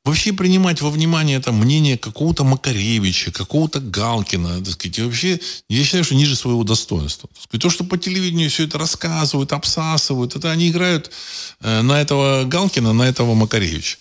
Вообще 0.05 0.32
принимать 0.32 0.82
во 0.82 0.89
внимание 0.89 1.41
там 1.41 1.55
мнение 1.55 1.97
какого-то 1.97 2.45
Макаревича, 2.45 3.32
какого-то 3.32 3.82
Галкина, 3.82 4.63
так 4.63 4.74
сказать, 4.74 4.99
вообще, 4.99 5.39
я 5.68 5.84
считаю, 5.84 6.05
что 6.05 6.15
ниже 6.15 6.36
своего 6.36 6.63
достоинства. 6.63 7.28
Так 7.34 7.43
сказать, 7.43 7.61
то, 7.61 7.70
что 7.70 7.84
по 7.84 7.97
телевидению 7.97 8.49
все 8.49 8.65
это 8.65 8.78
рассказывают, 8.78 9.51
обсасывают, 9.51 10.36
это 10.36 10.49
они 10.51 10.70
играют 10.70 11.11
э, 11.59 11.82
на 11.82 11.99
этого 11.99 12.45
Галкина, 12.45 12.93
на 12.93 13.03
этого 13.03 13.34
Макаревича. 13.34 13.97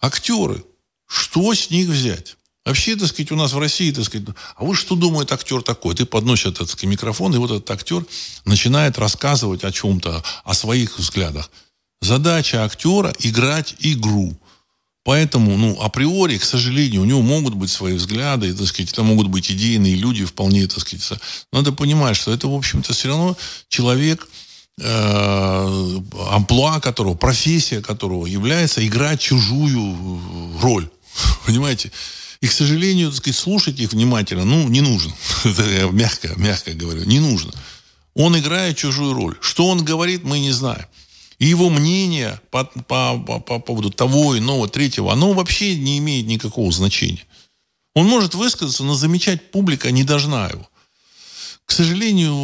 Актеры. 0.00 0.64
Что 1.06 1.54
с 1.54 1.70
них 1.70 1.88
взять? 1.88 2.36
Вообще, 2.66 2.94
так 2.94 3.08
сказать, 3.08 3.32
у 3.32 3.36
нас 3.36 3.52
в 3.52 3.58
России, 3.58 3.90
так 3.90 4.04
сказать, 4.04 4.28
а 4.56 4.64
вот 4.64 4.74
что 4.74 4.94
думает 4.94 5.32
актер 5.32 5.62
такой? 5.62 5.94
Ты 5.94 6.04
подносишь 6.04 6.46
этот 6.46 6.68
сказать, 6.68 6.90
микрофон, 6.90 7.34
и 7.34 7.38
вот 7.38 7.50
этот 7.50 7.70
актер 7.70 8.04
начинает 8.44 8.98
рассказывать 8.98 9.64
о 9.64 9.72
чем-то, 9.72 10.22
о 10.44 10.54
своих 10.54 10.98
взглядах. 10.98 11.50
Задача 12.02 12.64
актера– 12.64 13.14
играть 13.18 13.76
игру. 13.80 14.36
Поэтому, 15.04 15.56
ну, 15.56 15.80
априори, 15.80 16.36
к 16.36 16.44
сожалению, 16.44 17.02
у 17.02 17.04
него 17.06 17.22
могут 17.22 17.54
быть 17.54 17.70
свои 17.70 17.94
взгляды, 17.94 18.54
так 18.54 18.66
сказать, 18.66 18.92
это 18.92 19.02
могут 19.02 19.28
быть 19.28 19.50
идейные 19.50 19.94
люди, 19.94 20.26
вполне, 20.26 20.66
так 20.66 20.80
сказать. 20.80 21.18
Надо 21.52 21.72
понимать, 21.72 22.16
что 22.16 22.32
это, 22.32 22.48
в 22.48 22.54
общем-то, 22.54 22.92
все 22.92 23.08
равно 23.08 23.36
человек, 23.68 24.28
э, 24.78 25.98
амплуа 26.30 26.80
которого, 26.80 27.14
профессия 27.14 27.80
которого 27.80 28.26
является 28.26 28.86
играть 28.86 29.20
чужую 29.20 30.60
роль. 30.60 30.90
Понимаете? 31.46 31.90
И, 32.40 32.46
к 32.46 32.52
сожалению, 32.52 33.10
так 33.10 33.18
сказать, 33.18 33.36
слушать 33.36 33.80
их 33.80 33.92
внимательно, 33.92 34.44
ну, 34.44 34.66
не 34.68 34.80
нужно. 34.80 35.14
Это 35.44 35.62
я 35.62 35.86
мягко, 35.90 36.32
мягко 36.36 36.72
говорю, 36.72 37.04
не 37.04 37.20
нужно. 37.20 37.52
Он 38.14 38.38
играет 38.38 38.78
чужую 38.78 39.12
роль. 39.12 39.36
Что 39.40 39.66
он 39.66 39.84
говорит, 39.84 40.24
мы 40.24 40.38
не 40.38 40.50
знаем. 40.50 40.86
И 41.38 41.46
его 41.46 41.70
мнение 41.70 42.40
по, 42.50 42.64
по, 42.64 43.18
по, 43.18 43.40
по 43.40 43.58
поводу 43.58 43.90
того, 43.90 44.38
иного, 44.38 44.68
третьего, 44.68 45.12
оно 45.12 45.32
вообще 45.32 45.74
не 45.76 45.98
имеет 45.98 46.26
никакого 46.26 46.70
значения. 46.72 47.24
Он 47.94 48.06
может 48.06 48.34
высказаться, 48.34 48.84
но 48.84 48.94
замечать 48.94 49.50
публика 49.50 49.90
не 49.90 50.04
должна 50.04 50.48
его. 50.48 50.68
К 51.64 51.72
сожалению, 51.72 52.34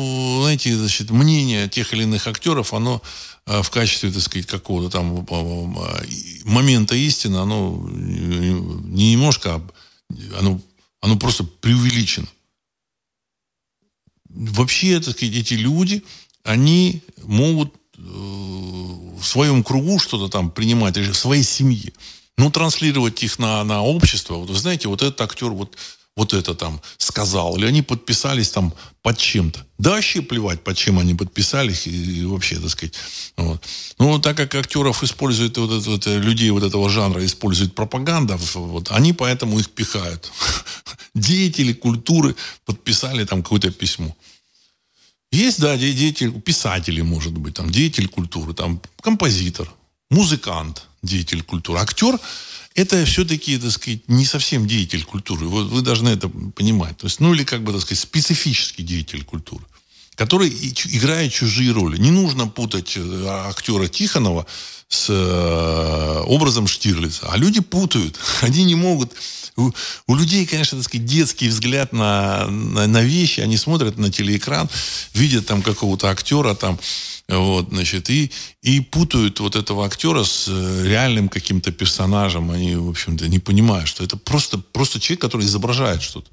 знаете, 0.42 0.76
значит, 0.76 1.11
мнение 1.11 1.68
тех 1.68 1.92
или 1.92 2.05
иных 2.05 2.26
актеров, 2.26 2.72
оно 2.72 3.03
э, 3.47 3.61
в 3.61 3.70
качестве, 3.70 4.11
так 4.12 4.22
сказать, 4.22 4.47
какого-то 4.47 4.88
там 4.88 5.26
э, 5.28 6.07
момента 6.44 6.94
истины, 6.94 7.38
оно 7.38 7.86
немножко 7.90 9.61
оно, 10.38 10.61
оно 11.00 11.18
просто 11.18 11.44
преувеличено. 11.44 12.26
Вообще, 14.28 15.00
так 15.00 15.16
сказать, 15.16 15.34
эти 15.34 15.54
люди, 15.54 16.04
они 16.42 17.02
могут 17.22 17.74
э, 17.96 18.00
в 18.00 19.22
своем 19.22 19.64
кругу 19.64 19.98
что-то 19.98 20.28
там 20.28 20.50
принимать, 20.50 20.96
в 20.96 21.14
своей 21.14 21.42
семье. 21.42 21.92
Но 22.36 22.50
транслировать 22.50 23.22
их 23.22 23.38
на, 23.38 23.64
на 23.64 23.82
общество, 23.82 24.34
вот 24.34 24.50
вы 24.50 24.57
знаете, 24.57 24.88
вот 24.88 25.02
этот 25.02 25.20
актер 25.22 25.50
вот 25.50 25.76
вот 26.16 26.32
это 26.32 26.54
там 26.54 26.80
сказал, 26.96 27.56
или 27.56 27.66
они 27.66 27.82
подписались 27.82 28.50
там 28.50 28.72
под 29.02 29.18
чем-то. 29.18 29.66
Да 29.78 29.90
вообще 29.90 30.22
плевать, 30.22 30.64
под 30.64 30.76
чем 30.76 30.98
они 30.98 31.14
подписались, 31.14 31.86
и, 31.86 32.20
и 32.20 32.24
вообще, 32.24 32.56
так 32.56 32.70
сказать. 32.70 32.94
Вот. 33.36 33.62
Ну, 33.98 34.18
так 34.18 34.36
как 34.36 34.54
актеров 34.54 35.02
используют, 35.02 35.58
вот, 35.58 35.70
это, 35.70 35.90
вот, 35.90 36.06
людей 36.06 36.50
вот 36.50 36.62
этого 36.62 36.88
жанра 36.88 37.24
используют 37.24 37.74
пропаганда, 37.74 38.38
вот, 38.54 38.90
они 38.90 39.12
поэтому 39.12 39.60
их 39.60 39.68
пихают. 39.70 40.32
Деятели 41.14 41.74
культуры 41.74 42.34
подписали 42.64 43.24
там 43.24 43.42
какое-то 43.42 43.70
письмо. 43.70 44.16
Есть, 45.30 45.60
да, 45.60 45.76
деятель, 45.76 46.40
писатели, 46.40 47.02
может 47.02 47.32
быть, 47.32 47.54
там, 47.54 47.70
деятель 47.70 48.08
культуры, 48.08 48.54
там, 48.54 48.80
композитор, 49.02 49.70
музыкант, 50.08 50.86
деятель 51.02 51.42
культуры. 51.42 51.80
Актер 51.80 52.18
это 52.76 53.04
все-таки, 53.06 53.58
так 53.58 53.72
сказать, 53.72 54.06
не 54.06 54.26
совсем 54.26 54.66
деятель 54.68 55.02
культуры. 55.02 55.46
Вот 55.46 55.68
вы 55.68 55.80
должны 55.80 56.10
это 56.10 56.28
понимать. 56.28 56.96
То 56.98 57.06
есть, 57.06 57.20
ну 57.20 57.32
или 57.34 57.42
как 57.42 57.62
бы, 57.62 57.72
так 57.72 57.80
сказать, 57.80 57.98
специфический 57.98 58.82
деятель 58.82 59.24
культуры. 59.24 59.64
который 60.14 60.48
играет 60.48 61.32
чужие 61.32 61.72
роли. 61.72 61.98
Не 61.98 62.10
нужно 62.10 62.46
путать 62.48 62.96
э, 62.96 63.26
актера 63.48 63.88
Тихонова 63.88 64.46
с 64.88 65.06
э, 65.10 66.22
образом 66.26 66.66
Штирлица. 66.66 67.28
А 67.30 67.36
люди 67.36 67.60
путают. 67.60 68.18
Они 68.42 68.64
не 68.64 68.74
могут... 68.74 69.12
У, 69.56 70.14
людей, 70.14 70.44
конечно, 70.44 70.76
так 70.76 70.84
сказать, 70.84 71.06
детский 71.06 71.48
взгляд 71.48 71.94
на, 71.94 72.46
на, 72.46 72.86
на 72.86 73.02
вещи. 73.02 73.40
Они 73.40 73.56
смотрят 73.56 73.96
на 73.96 74.12
телеэкран, 74.12 74.68
видят 75.14 75.46
там 75.46 75.62
какого-то 75.62 76.10
актера, 76.10 76.54
там, 76.54 76.78
вот, 77.28 77.70
значит, 77.70 78.08
и, 78.08 78.30
и 78.62 78.80
путают 78.80 79.40
вот 79.40 79.56
этого 79.56 79.84
актера 79.84 80.22
с 80.22 80.46
э, 80.48 80.82
реальным 80.86 81.28
каким-то 81.28 81.72
персонажем. 81.72 82.52
Они, 82.52 82.76
в 82.76 82.88
общем-то, 82.88 83.26
не 83.28 83.40
понимают, 83.40 83.88
что 83.88 84.04
это 84.04 84.16
просто, 84.16 84.58
просто 84.58 85.00
человек, 85.00 85.22
который 85.22 85.46
изображает 85.46 86.02
что-то. 86.02 86.30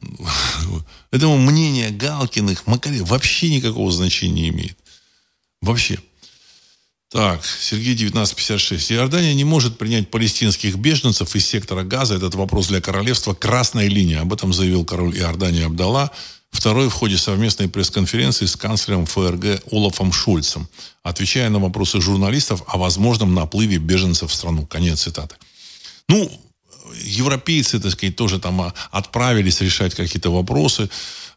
Поэтому 1.10 1.38
мнение 1.38 1.90
Галкиных, 1.90 2.66
Макарев 2.66 3.08
вообще 3.08 3.48
никакого 3.50 3.92
значения 3.92 4.42
не 4.42 4.48
имеет. 4.48 4.78
Вообще. 5.62 5.98
Так, 7.08 7.44
Сергей 7.44 7.94
1956. 7.94 8.92
Иордания 8.92 9.32
не 9.32 9.44
может 9.44 9.78
принять 9.78 10.10
палестинских 10.10 10.76
беженцев 10.76 11.36
из 11.36 11.46
сектора 11.46 11.84
Газа. 11.84 12.16
Этот 12.16 12.34
вопрос 12.34 12.66
для 12.66 12.80
королевства 12.80 13.32
красная 13.32 13.88
линия. 13.88 14.22
Об 14.22 14.32
этом 14.32 14.52
заявил 14.52 14.84
король 14.84 15.16
Иордании 15.16 15.62
Абдалла. 15.62 16.10
Второй 16.50 16.88
в 16.88 16.92
ходе 16.92 17.18
совместной 17.18 17.68
пресс-конференции 17.68 18.46
с 18.46 18.56
канцлером 18.56 19.06
ФРГ 19.06 19.62
Олафом 19.70 20.12
Шульцем, 20.12 20.68
отвечая 21.02 21.50
на 21.50 21.58
вопросы 21.58 22.00
журналистов 22.00 22.62
о 22.66 22.78
возможном 22.78 23.34
наплыве 23.34 23.78
беженцев 23.78 24.30
в 24.30 24.34
страну. 24.34 24.66
Конец 24.66 25.02
цитаты. 25.02 25.36
Ну, 26.08 26.30
европейцы, 27.02 27.80
так 27.80 27.92
сказать, 27.92 28.16
тоже 28.16 28.38
там 28.38 28.60
а, 28.60 28.74
отправились 28.90 29.60
решать 29.60 29.94
какие-то 29.94 30.30
вопросы, 30.30 30.88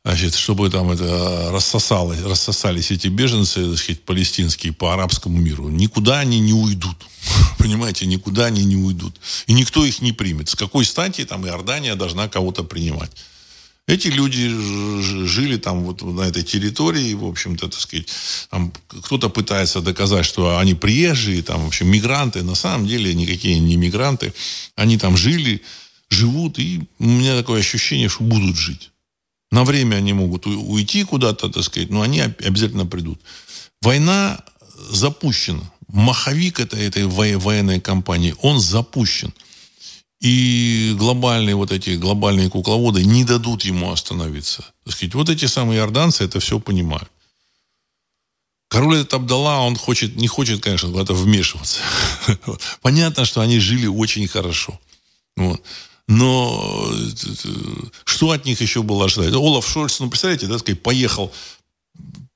значит, 0.04 0.36
чтобы 0.36 0.70
там 0.70 0.92
это 0.92 1.50
рассосалось, 1.52 2.22
рассосались 2.22 2.92
эти 2.92 3.08
беженцы, 3.08 3.70
так 3.70 3.78
сказать, 3.78 4.04
палестинские 4.04 4.74
по 4.74 4.94
арабскому 4.94 5.38
миру. 5.38 5.70
Никуда 5.70 6.20
они 6.20 6.40
не 6.40 6.54
уйдут. 6.54 6.98
Понимаете, 7.58 8.06
никуда 8.06 8.46
они 8.46 8.64
не 8.64 8.76
уйдут. 8.76 9.20
И 9.48 9.54
никто 9.54 9.86
их 9.86 10.02
не 10.02 10.12
примет. 10.12 10.50
С 10.50 10.56
какой 10.56 10.86
стати 10.86 11.26
там 11.26 11.46
Иордания 11.46 11.96
должна 11.96 12.28
кого-то 12.28 12.64
принимать? 12.64 13.12
Эти 13.90 14.10
люди 14.10 14.48
жили 15.26 15.58
там 15.58 15.84
вот 15.84 16.04
на 16.04 16.22
этой 16.22 16.44
территории, 16.44 17.16
в 17.16 17.26
общем-то, 17.26 17.70
так 17.70 17.80
сказать, 17.80 18.08
кто-то 18.88 19.30
пытается 19.30 19.82
доказать, 19.82 20.26
что 20.26 20.60
они 20.60 20.76
приезжие, 20.76 21.42
там, 21.42 21.64
в 21.64 21.68
общем, 21.70 21.88
мигранты. 21.88 22.44
На 22.44 22.54
самом 22.54 22.86
деле 22.86 23.16
никакие 23.16 23.58
не 23.58 23.78
мигранты. 23.78 24.32
Они 24.76 25.00
там 25.00 25.18
жили, 25.18 25.64
живут, 26.12 26.60
и 26.60 26.82
у 27.00 27.04
меня 27.04 27.36
такое 27.36 27.62
ощущение, 27.62 28.10
что 28.10 28.24
будут 28.24 28.58
жить. 28.58 28.92
На 29.50 29.64
время 29.64 29.96
они 29.96 30.14
могут 30.14 30.46
уйти 30.46 31.04
куда-то, 31.04 31.50
так 31.50 31.64
сказать, 31.64 31.90
но 31.90 32.04
они 32.04 32.20
обязательно 32.20 32.86
придут. 32.86 33.20
Война 33.82 34.40
запущена. 34.92 35.64
Маховик 35.88 36.60
этой, 36.60 36.86
этой 36.86 37.08
военной 37.08 37.82
кампании, 37.82 38.36
он 38.44 38.60
запущен. 38.60 39.34
И 40.20 40.96
глобальные 40.98 41.56
вот 41.56 41.72
эти 41.72 41.92
глобальные 41.92 42.50
кукловоды 42.50 43.06
не 43.06 43.24
дадут 43.24 43.64
ему 43.64 43.92
остановиться. 43.92 44.66
Так 44.84 44.94
сказать, 44.94 45.16
вот 45.16 45.30
эти 45.30 45.46
самые 45.46 45.80
иорданцы 45.80 46.26
это 46.26 46.40
все 46.40 46.60
понимают. 46.60 47.10
Король 48.68 48.98
этот 48.98 49.14
Абдалла, 49.16 49.62
он 49.62 49.76
хочет, 49.76 50.16
не 50.16 50.28
хочет, 50.28 50.62
конечно, 50.62 50.96
это 51.00 51.14
вмешиваться. 51.14 51.80
Понятно, 52.82 53.26
что 53.26 53.42
они 53.42 53.60
жили 53.60 53.88
очень 53.88 54.28
хорошо. 54.28 54.80
Вот. 55.36 55.62
Но 56.08 56.92
что 58.04 58.32
от 58.32 58.46
них 58.46 58.62
еще 58.62 58.84
было 58.84 59.06
ожидать? 59.06 59.34
Олаф 59.34 59.68
Шольц, 59.68 60.00
ну, 60.00 60.10
представляете, 60.10 60.48
да, 60.48 60.60
сказать, 60.60 60.84
поехал 60.84 61.32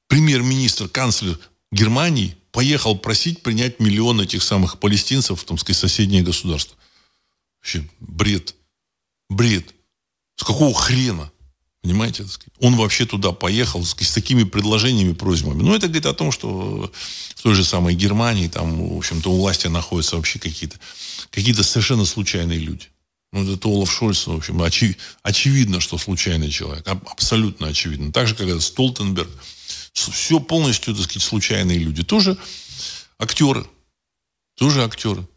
премьер-министр, 0.08 0.88
канцлер 0.88 1.38
Германии, 1.72 2.36
поехал 2.52 2.96
просить 2.98 3.44
принять 3.44 3.80
миллион 3.80 4.22
этих 4.22 4.42
самых 4.42 4.80
палестинцев 4.80 5.42
в, 5.42 5.44
там, 5.44 5.58
сказать, 5.58 5.80
соседнее 5.80 6.24
государство. 6.24 6.78
Вообще 7.64 7.88
бред. 8.02 8.56
Бред. 9.30 9.74
С 10.36 10.44
какого 10.44 10.74
хрена? 10.74 11.32
Понимаете? 11.82 12.26
Он 12.60 12.76
вообще 12.76 13.06
туда 13.06 13.32
поехал 13.32 13.84
с, 13.86 13.94
такими 14.14 14.44
предложениями, 14.44 15.14
просьбами. 15.14 15.64
Ну, 15.64 15.74
это 15.74 15.88
говорит 15.88 16.06
о 16.06 16.14
том, 16.14 16.32
что 16.32 16.92
в 17.36 17.42
той 17.42 17.56
же 17.56 17.64
самой 17.64 17.96
Германии, 17.96 18.50
там, 18.50 18.96
в 18.96 18.98
общем-то, 18.98 19.32
у 19.32 19.38
власти 19.38 19.68
находятся 19.68 20.18
вообще 20.18 20.40
какие-то 20.40 20.78
какие 21.32 21.54
совершенно 21.54 22.06
случайные 22.06 22.60
люди. 22.60 22.88
Ну, 23.32 23.52
это 23.52 23.68
Олаф 23.68 23.92
Шольц, 23.92 24.28
в 24.28 24.34
общем, 24.34 24.62
очи, 24.62 24.96
очевидно, 25.24 25.80
что 25.80 25.98
случайный 25.98 26.50
человек. 26.50 26.88
Абсолютно 26.88 27.68
очевидно. 27.68 28.12
Так 28.12 28.28
же, 28.28 28.36
как 28.36 28.48
это 28.48 28.60
Столтенберг. 28.60 29.30
Все 29.94 30.40
полностью, 30.40 30.94
так 30.94 31.04
сказать, 31.06 31.24
случайные 31.24 31.80
люди. 31.80 32.04
Тоже 32.04 32.38
актеры. 33.18 33.66
Тоже 34.56 34.84
актеры. 34.84 35.28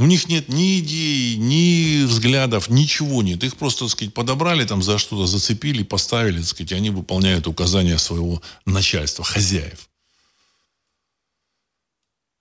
У 0.00 0.06
них 0.06 0.28
нет 0.28 0.48
ни 0.48 0.78
идей, 0.78 1.36
ни 1.36 2.04
взглядов, 2.04 2.70
ничего 2.70 3.22
нет. 3.22 3.44
Их 3.44 3.56
просто, 3.56 3.80
так 3.80 3.90
сказать, 3.90 4.14
подобрали, 4.14 4.64
там 4.64 4.82
за 4.82 4.96
что-то 4.96 5.26
зацепили, 5.26 5.82
поставили, 5.82 6.38
так 6.38 6.46
сказать, 6.46 6.72
и 6.72 6.74
они 6.74 6.88
выполняют 6.88 7.46
указания 7.46 7.98
своего 7.98 8.40
начальства, 8.64 9.26
хозяев. 9.26 9.90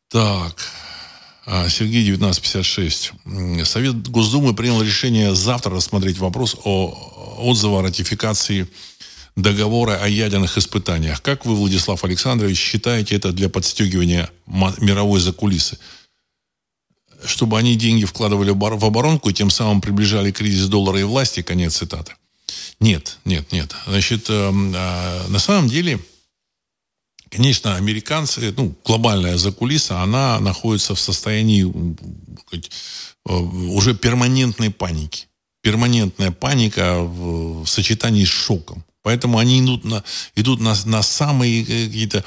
Так. 0.07 0.55
А, 1.45 1.68
Сергей 1.68 2.10
1956. 2.14 3.12
Совет 3.66 4.07
Госдумы 4.07 4.55
принял 4.55 4.82
решение 4.82 5.36
завтра 5.36 5.76
рассмотреть 5.76 6.18
вопрос 6.18 6.55
о 6.64 7.36
отзыве 7.39 7.74
о 7.74 7.82
ратификации 7.82 8.70
договора 9.36 9.97
о 10.01 10.07
ядерных 10.07 10.57
испытаниях. 10.57 11.22
Как 11.22 11.45
вы, 11.45 11.55
Владислав 11.55 12.05
Александрович, 12.05 12.57
считаете 12.57 13.18
это 13.18 13.34
для 13.34 13.49
подстегивания 13.49 14.30
мировой 14.47 15.20
закулисы? 15.20 15.78
Чтобы 17.26 17.57
они 17.57 17.76
деньги 17.76 18.05
вкладывали 18.05 18.51
в 18.51 18.86
оборонку 18.86 19.30
и 19.30 19.34
тем 19.34 19.49
самым 19.49 19.82
приближали 19.82 20.32
кризис 20.32 20.67
доллара 20.67 20.99
и 20.99 21.03
власти, 21.03 21.41
конец 21.41 21.78
цитаты. 21.78 22.13
Нет, 22.80 23.17
нет, 23.26 23.51
нет. 23.51 23.76
Значит, 23.88 24.30
э, 24.30 24.34
э, 24.34 25.28
на 25.28 25.39
самом 25.39 25.67
деле, 25.67 25.99
конечно, 27.30 27.76
американцы, 27.76 28.53
ну, 28.55 28.74
глобальная 28.86 29.38
закулиса, 29.38 30.01
она 30.01 30.39
находится 30.39 30.95
в 30.95 30.99
состоянии 30.99 31.63
э, 32.51 33.32
уже 33.32 33.95
перманентной 33.95 34.70
паники. 34.70 35.28
Перманентная 35.61 36.32
паника 36.32 36.99
в, 36.99 37.65
в 37.65 37.67
сочетании 37.67 38.24
с 38.24 38.30
шоком. 38.30 38.84
Поэтому 39.10 39.39
они 39.39 39.60
идут 39.60 39.86
на, 39.86 40.03
идут 40.36 40.60
на, 40.60 40.76
на 40.86 41.01
самые 41.01 41.66
какие-то 41.66 42.24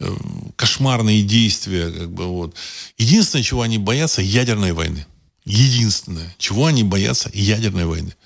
э, 0.00 0.16
кошмарные 0.56 1.22
действия. 1.22 1.92
Как 1.92 2.10
бы, 2.10 2.26
вот. 2.26 2.56
Единственное, 2.98 3.44
чего 3.44 3.62
они 3.62 3.78
боятся, 3.78 4.20
ядерной 4.20 4.72
войны. 4.72 5.06
Единственное, 5.44 6.34
чего 6.36 6.66
они 6.66 6.82
боятся, 6.82 7.30
ядерной 7.32 7.84
войны. 7.84 8.16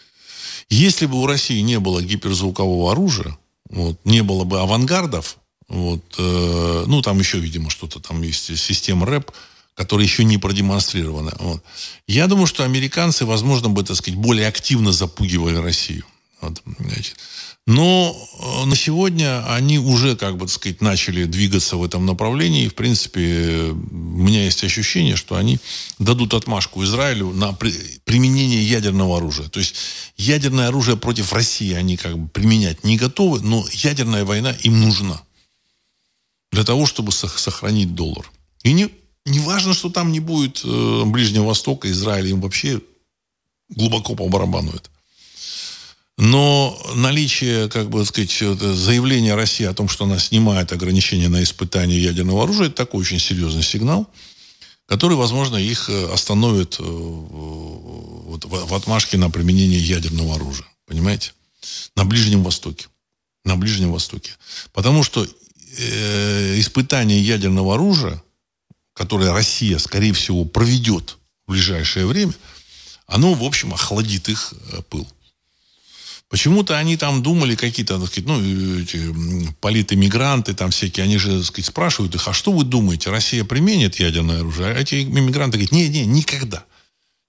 Если 0.70 1.04
бы 1.04 1.20
у 1.20 1.26
России 1.26 1.61
не 1.61 1.78
было 1.78 2.02
гиперзвукового 2.02 2.92
оружия, 2.92 3.36
вот, 3.68 4.00
не 4.06 4.22
было 4.22 4.44
бы 4.44 4.59
авангардов, 4.59 5.36
вот, 5.68 6.02
э, 6.16 6.84
ну, 6.86 7.02
там 7.02 7.18
еще, 7.18 7.38
видимо, 7.38 7.68
что-то 7.68 8.00
там 8.00 8.22
есть, 8.22 8.59
система 8.59 9.04
РЭП, 9.04 9.32
которая 9.74 10.06
еще 10.06 10.24
не 10.24 10.38
продемонстрирована. 10.38 11.36
Вот. 11.40 11.62
Я 12.06 12.26
думаю, 12.26 12.46
что 12.46 12.64
американцы, 12.64 13.26
возможно, 13.26 13.68
бы, 13.68 13.84
так 13.84 13.98
сказать, 13.98 14.18
более 14.18 14.48
активно 14.48 14.92
запугивали 14.92 15.56
Россию. 15.56 16.06
Вот, 16.40 16.62
значит. 16.78 17.16
Но 17.68 18.16
э, 18.16 18.64
на 18.64 18.74
сегодня 18.74 19.46
они 19.52 19.78
уже, 19.78 20.16
как 20.16 20.38
бы 20.38 20.46
так 20.46 20.54
сказать, 20.54 20.80
начали 20.80 21.26
двигаться 21.26 21.76
в 21.76 21.84
этом 21.84 22.06
направлении. 22.06 22.64
И, 22.64 22.68
в 22.68 22.74
принципе, 22.74 23.72
у 23.72 23.74
меня 23.74 24.44
есть 24.44 24.64
ощущение, 24.64 25.16
что 25.16 25.36
они 25.36 25.58
дадут 25.98 26.32
отмашку 26.32 26.82
Израилю 26.84 27.30
на 27.30 27.52
применение 27.52 28.66
ядерного 28.66 29.18
оружия. 29.18 29.50
То 29.50 29.60
есть 29.60 29.74
ядерное 30.16 30.68
оружие 30.68 30.96
против 30.96 31.34
России 31.34 31.74
они 31.74 31.98
как 31.98 32.18
бы 32.18 32.28
применять 32.30 32.84
не 32.84 32.96
готовы, 32.96 33.42
но 33.42 33.66
ядерная 33.70 34.24
война 34.24 34.52
им 34.62 34.80
нужна 34.80 35.20
для 36.50 36.64
того, 36.64 36.86
чтобы 36.86 37.12
сохранить 37.12 37.94
доллар. 37.94 38.32
И 38.62 38.72
не, 38.72 38.88
не 39.26 39.40
важно, 39.40 39.74
что 39.74 39.90
там 39.90 40.10
не 40.10 40.20
будет 40.20 40.62
э, 40.64 41.02
Ближнего 41.04 41.44
Востока, 41.44 41.90
Израиля, 41.90 42.30
им 42.30 42.40
вообще 42.40 42.80
глубоко 43.68 44.14
по 44.14 44.26
барабану 44.26 44.70
это. 44.70 44.88
Но 46.18 46.76
наличие, 46.96 47.68
как 47.68 47.90
бы 47.90 48.04
сказать, 48.04 48.32
заявления 48.32 49.36
России 49.36 49.64
о 49.64 49.72
том, 49.72 49.88
что 49.88 50.04
она 50.04 50.18
снимает 50.18 50.72
ограничения 50.72 51.28
на 51.28 51.44
испытание 51.44 52.02
ядерного 52.02 52.42
оружия, 52.42 52.66
это 52.66 52.74
такой 52.74 53.02
очень 53.02 53.20
серьезный 53.20 53.62
сигнал, 53.62 54.10
который, 54.86 55.16
возможно, 55.16 55.56
их 55.56 55.88
э, 55.88 56.12
остановит 56.12 56.80
э, 56.80 56.82
вот, 56.82 58.44
в 58.46 58.74
отмашке 58.74 59.16
на 59.16 59.30
применение 59.30 59.78
ядерного 59.78 60.34
оружия. 60.34 60.66
Понимаете? 60.86 61.34
На 61.94 62.04
Ближнем 62.04 62.42
Востоке. 62.42 62.88
На 63.44 63.54
Ближнем 63.56 63.92
Востоке. 63.92 64.32
Потому 64.72 65.04
что 65.04 65.24
э, 65.24 66.58
испытание 66.58 67.22
ядерного 67.22 67.74
оружия, 67.74 68.20
которое 68.92 69.32
Россия, 69.32 69.78
скорее 69.78 70.12
всего, 70.14 70.44
проведет 70.44 71.16
в 71.46 71.52
ближайшее 71.52 72.06
время, 72.06 72.34
оно, 73.06 73.34
в 73.34 73.44
общем, 73.44 73.72
охладит 73.72 74.28
их 74.28 74.52
пыл. 74.90 75.06
Почему-то 76.29 76.76
они 76.76 76.99
там 76.99 77.22
думали 77.22 77.55
какие-то, 77.55 77.99
так 77.99 78.09
сказать, 78.09 78.29
ну, 78.29 78.39
эти 78.81 79.14
политэмигранты 79.61 80.53
там 80.53 80.70
всякие, 80.70 81.05
они 81.05 81.16
же, 81.16 81.39
так 81.39 81.47
сказать, 81.47 81.66
спрашивают 81.66 82.14
их, 82.14 82.29
а 82.29 82.35
что 82.35 82.53
вы 82.53 82.64
думаете, 82.64 83.11
Россия 83.11 83.45
применит 83.45 83.99
ядерное 83.99 84.41
оружие? 84.41 84.68
А 84.68 84.79
эти 84.79 85.03
иммигранты 85.03 85.57
говорят, 85.57 85.72
не, 85.72 85.89
не, 85.89 86.05
никогда. 86.05 86.64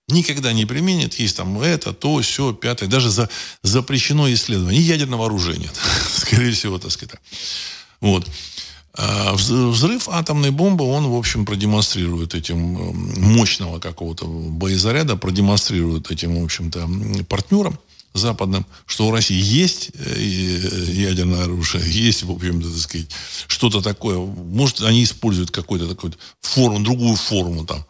Никогда 0.10 0.52
не 0.52 0.66
применит. 0.66 1.14
Есть 1.14 1.38
там 1.38 1.62
это, 1.62 1.94
то, 1.94 2.20
все, 2.20 2.52
пятое. 2.52 2.90
Даже 2.90 3.10
за, 3.10 3.30
запрещено 3.64 4.32
исследование. 4.34 4.82
И 4.82 4.84
ядерного 4.84 5.28
оружия 5.28 5.56
нет. 5.56 5.74
Скорее 6.10 6.52
всего, 6.52 6.78
так 6.78 6.92
сказать. 6.92 7.16
Вот. 8.02 8.28
А 8.96 9.34
взрыв 9.34 10.10
атомной 10.10 10.50
бомбы, 10.50 10.84
он, 10.84 11.08
в 11.08 11.16
общем, 11.16 11.46
продемонстрирует 11.46 12.36
этим 12.36 12.58
мощного 12.58 13.80
какого-то 13.80 14.26
боезаряда, 14.26 15.16
продемонстрирует 15.16 16.12
этим, 16.12 16.42
в 16.42 16.44
общем-то, 16.44 16.90
партнерам 17.30 17.80
западным, 18.14 18.66
что 18.86 19.08
у 19.08 19.12
России 19.12 19.40
есть 19.40 19.92
э, 19.94 20.22
ядерное 20.22 21.44
оружие, 21.44 21.84
есть, 21.86 22.24
в 22.24 22.32
общем-то, 22.32 22.70
так 22.70 22.80
сказать, 22.80 23.10
что-то 23.48 23.82
такое. 23.82 24.18
Может, 24.18 24.82
они 24.82 25.04
используют 25.04 25.52
какую-то 25.52 25.88
такую 25.88 26.14
форму, 26.42 26.80
другую 26.80 27.16
форму, 27.16 27.66
там, 27.66 27.86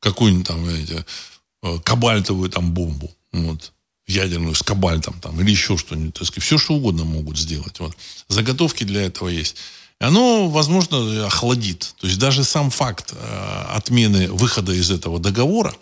какую-нибудь 0.00 0.46
там, 0.46 0.64
знаете, 0.64 1.06
э, 1.62 1.78
кабальтовую 1.84 2.50
там 2.50 2.72
бомбу, 2.72 3.10
вот, 3.32 3.72
ядерную 4.06 4.54
с 4.54 4.62
кабальтом 4.62 5.18
там, 5.20 5.40
или 5.40 5.50
еще 5.50 5.76
что-нибудь, 5.76 6.14
так 6.14 6.26
сказать, 6.26 6.44
все, 6.44 6.58
что 6.58 6.74
угодно 6.74 7.04
могут 7.04 7.38
сделать. 7.38 7.78
Вот. 7.80 7.96
Заготовки 8.28 8.84
для 8.84 9.02
этого 9.02 9.28
есть. 9.28 9.56
И 10.00 10.04
оно, 10.04 10.48
возможно, 10.48 11.26
охладит. 11.26 11.94
То 12.00 12.06
есть 12.08 12.18
даже 12.18 12.44
сам 12.44 12.70
факт 12.70 13.12
э, 13.12 13.64
отмены 13.70 14.30
выхода 14.32 14.72
из 14.72 14.90
этого 14.90 15.18
договора, 15.18 15.74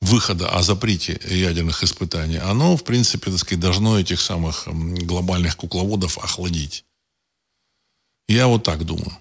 выхода 0.00 0.48
о 0.50 0.62
запрете 0.62 1.20
ядерных 1.28 1.82
испытаний, 1.82 2.38
оно, 2.38 2.76
в 2.76 2.84
принципе, 2.84 3.30
так 3.30 3.40
сказать, 3.40 3.60
должно 3.60 3.98
этих 3.98 4.20
самых 4.20 4.66
глобальных 4.66 5.56
кукловодов 5.56 6.18
охладить. 6.18 6.84
Я 8.28 8.46
вот 8.46 8.62
так 8.62 8.84
думаю. 8.84 9.16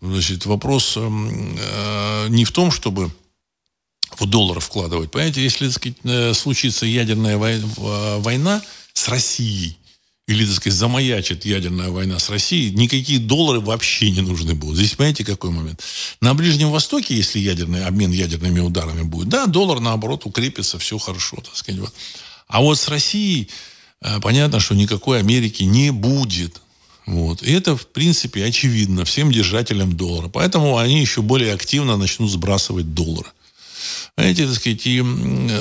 Значит, 0.00 0.46
вопрос 0.46 0.94
э, 0.96 2.26
не 2.28 2.44
в 2.44 2.52
том, 2.52 2.70
чтобы 2.70 3.10
в 4.18 4.26
доллар 4.26 4.60
вкладывать. 4.60 5.10
Понимаете, 5.10 5.42
если, 5.42 5.66
так 5.66 5.74
сказать, 5.74 5.98
э, 6.04 6.34
случится 6.34 6.86
ядерная 6.86 7.38
война 7.38 8.62
с 8.92 9.08
Россией, 9.08 9.78
или, 10.26 10.44
так 10.44 10.56
сказать, 10.56 10.78
замаячит 10.78 11.44
ядерная 11.44 11.90
война 11.90 12.18
с 12.18 12.28
Россией, 12.30 12.72
никакие 12.72 13.20
доллары 13.20 13.60
вообще 13.60 14.10
не 14.10 14.22
нужны 14.22 14.54
будут. 14.54 14.76
Здесь 14.76 14.94
понимаете, 14.94 15.24
какой 15.24 15.50
момент? 15.50 15.80
На 16.20 16.34
Ближнем 16.34 16.70
Востоке, 16.70 17.14
если 17.16 17.38
ядерный 17.38 17.84
обмен 17.84 18.10
ядерными 18.10 18.58
ударами 18.58 19.02
будет, 19.02 19.28
да, 19.28 19.46
доллар, 19.46 19.78
наоборот, 19.78 20.26
укрепится, 20.26 20.78
все 20.78 20.98
хорошо, 20.98 21.36
так 21.36 21.54
сказать. 21.56 21.80
Вот. 21.80 21.94
А 22.48 22.60
вот 22.60 22.76
с 22.78 22.88
Россией 22.88 23.48
э, 24.02 24.20
понятно, 24.20 24.58
что 24.58 24.74
никакой 24.74 25.20
Америки 25.20 25.62
не 25.62 25.92
будет. 25.92 26.60
Вот. 27.06 27.44
И 27.44 27.52
это, 27.52 27.76
в 27.76 27.86
принципе, 27.86 28.44
очевидно 28.44 29.04
всем 29.04 29.30
держателям 29.30 29.96
доллара. 29.96 30.28
Поэтому 30.28 30.76
они 30.76 31.00
еще 31.00 31.22
более 31.22 31.54
активно 31.54 31.96
начнут 31.96 32.32
сбрасывать 32.32 32.94
доллары. 32.94 33.30
Знаете, 34.16 34.46
так 34.46 34.54
сказать, 34.56 34.86
и 34.86 35.02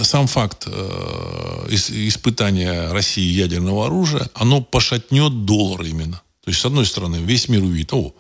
сам 0.04 0.28
факт 0.28 0.64
э, 0.68 1.68
испытания 1.70 2.92
России 2.92 3.24
ядерного 3.24 3.88
оружия, 3.88 4.30
оно 4.34 4.62
пошатнет 4.62 5.46
доллар 5.46 5.84
именно. 5.84 6.22
То 6.44 6.50
есть, 6.50 6.62
с 6.62 6.66
одной 6.66 6.86
стороны, 6.86 7.18
весь 7.18 7.50
мир 7.50 7.64
увидит, 7.64 7.94
о, 7.94 8.16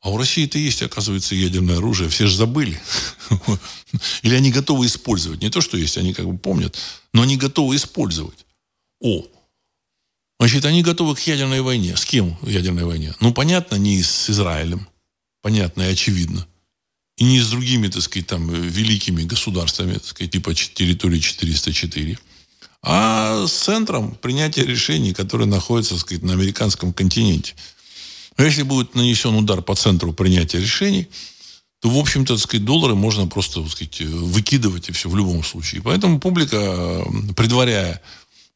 а 0.00 0.10
у 0.10 0.18
России-то 0.18 0.58
есть, 0.58 0.82
оказывается, 0.82 1.34
ядерное 1.34 1.78
оружие, 1.78 2.08
все 2.08 2.26
же 2.26 2.36
забыли. 2.36 2.80
Или 4.22 4.34
они 4.34 4.52
готовы 4.52 4.86
использовать. 4.86 5.42
Не 5.42 5.50
то, 5.50 5.60
что 5.60 5.76
есть, 5.76 5.98
они 5.98 6.12
как 6.12 6.26
бы 6.26 6.38
помнят, 6.38 6.76
но 7.12 7.22
они 7.22 7.36
готовы 7.36 7.76
использовать. 7.76 8.46
О, 9.00 9.24
значит, 10.38 10.64
они 10.64 10.82
готовы 10.82 11.14
к 11.14 11.20
ядерной 11.20 11.60
войне. 11.60 11.96
С 11.96 12.04
кем 12.04 12.36
ядерной 12.42 12.84
войне? 12.84 13.14
Ну, 13.20 13.32
понятно, 13.32 13.76
не 13.76 14.02
с 14.02 14.30
Израилем. 14.30 14.86
Понятно 15.42 15.82
и 15.82 15.92
очевидно 15.92 16.46
и 17.16 17.24
не 17.24 17.40
с 17.40 17.48
другими, 17.48 17.88
так 17.88 18.02
сказать, 18.02 18.26
там, 18.26 18.48
великими 18.48 19.22
государствами, 19.22 19.94
так 19.94 20.04
сказать, 20.04 20.32
типа 20.32 20.54
территории 20.54 21.18
404, 21.18 22.18
а 22.82 23.46
с 23.46 23.52
центром 23.52 24.14
принятия 24.14 24.64
решений, 24.64 25.12
который 25.12 25.46
находится, 25.46 25.94
так 25.94 26.02
сказать, 26.02 26.22
на 26.22 26.34
американском 26.34 26.92
континенте. 26.92 27.54
А 28.36 28.44
если 28.44 28.62
будет 28.62 28.94
нанесен 28.94 29.34
удар 29.34 29.62
по 29.62 29.74
центру 29.74 30.12
принятия 30.12 30.60
решений, 30.60 31.08
то, 31.80 31.88
в 31.88 31.98
общем-то, 31.98 32.34
так 32.34 32.42
сказать, 32.42 32.64
доллары 32.64 32.94
можно 32.94 33.26
просто, 33.26 33.62
так 33.62 33.70
сказать, 33.70 34.00
выкидывать 34.00 34.88
и 34.88 34.92
все 34.92 35.08
в 35.08 35.16
любом 35.16 35.42
случае. 35.42 35.82
Поэтому 35.82 36.20
публика, 36.20 37.04
предваряя 37.34 38.00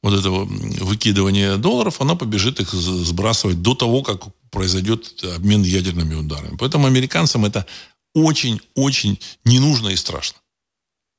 вот 0.03 0.19
этого 0.19 0.45
выкидывания 0.45 1.57
долларов, 1.57 2.01
она 2.01 2.15
побежит 2.15 2.61
их 2.61 2.73
сбрасывать 2.73 3.63
до 3.63 3.75
того, 3.75 4.03
как 4.03 4.23
произойдет 4.51 5.23
обмен 5.37 5.63
ядерными 5.63 6.15
ударами. 6.15 6.57
Поэтому 6.57 6.87
американцам 6.87 7.45
это 7.45 7.67
очень-очень 8.15 9.21
не 9.45 9.59
нужно 9.59 9.89
и 9.89 9.97
страшно. 9.97 10.39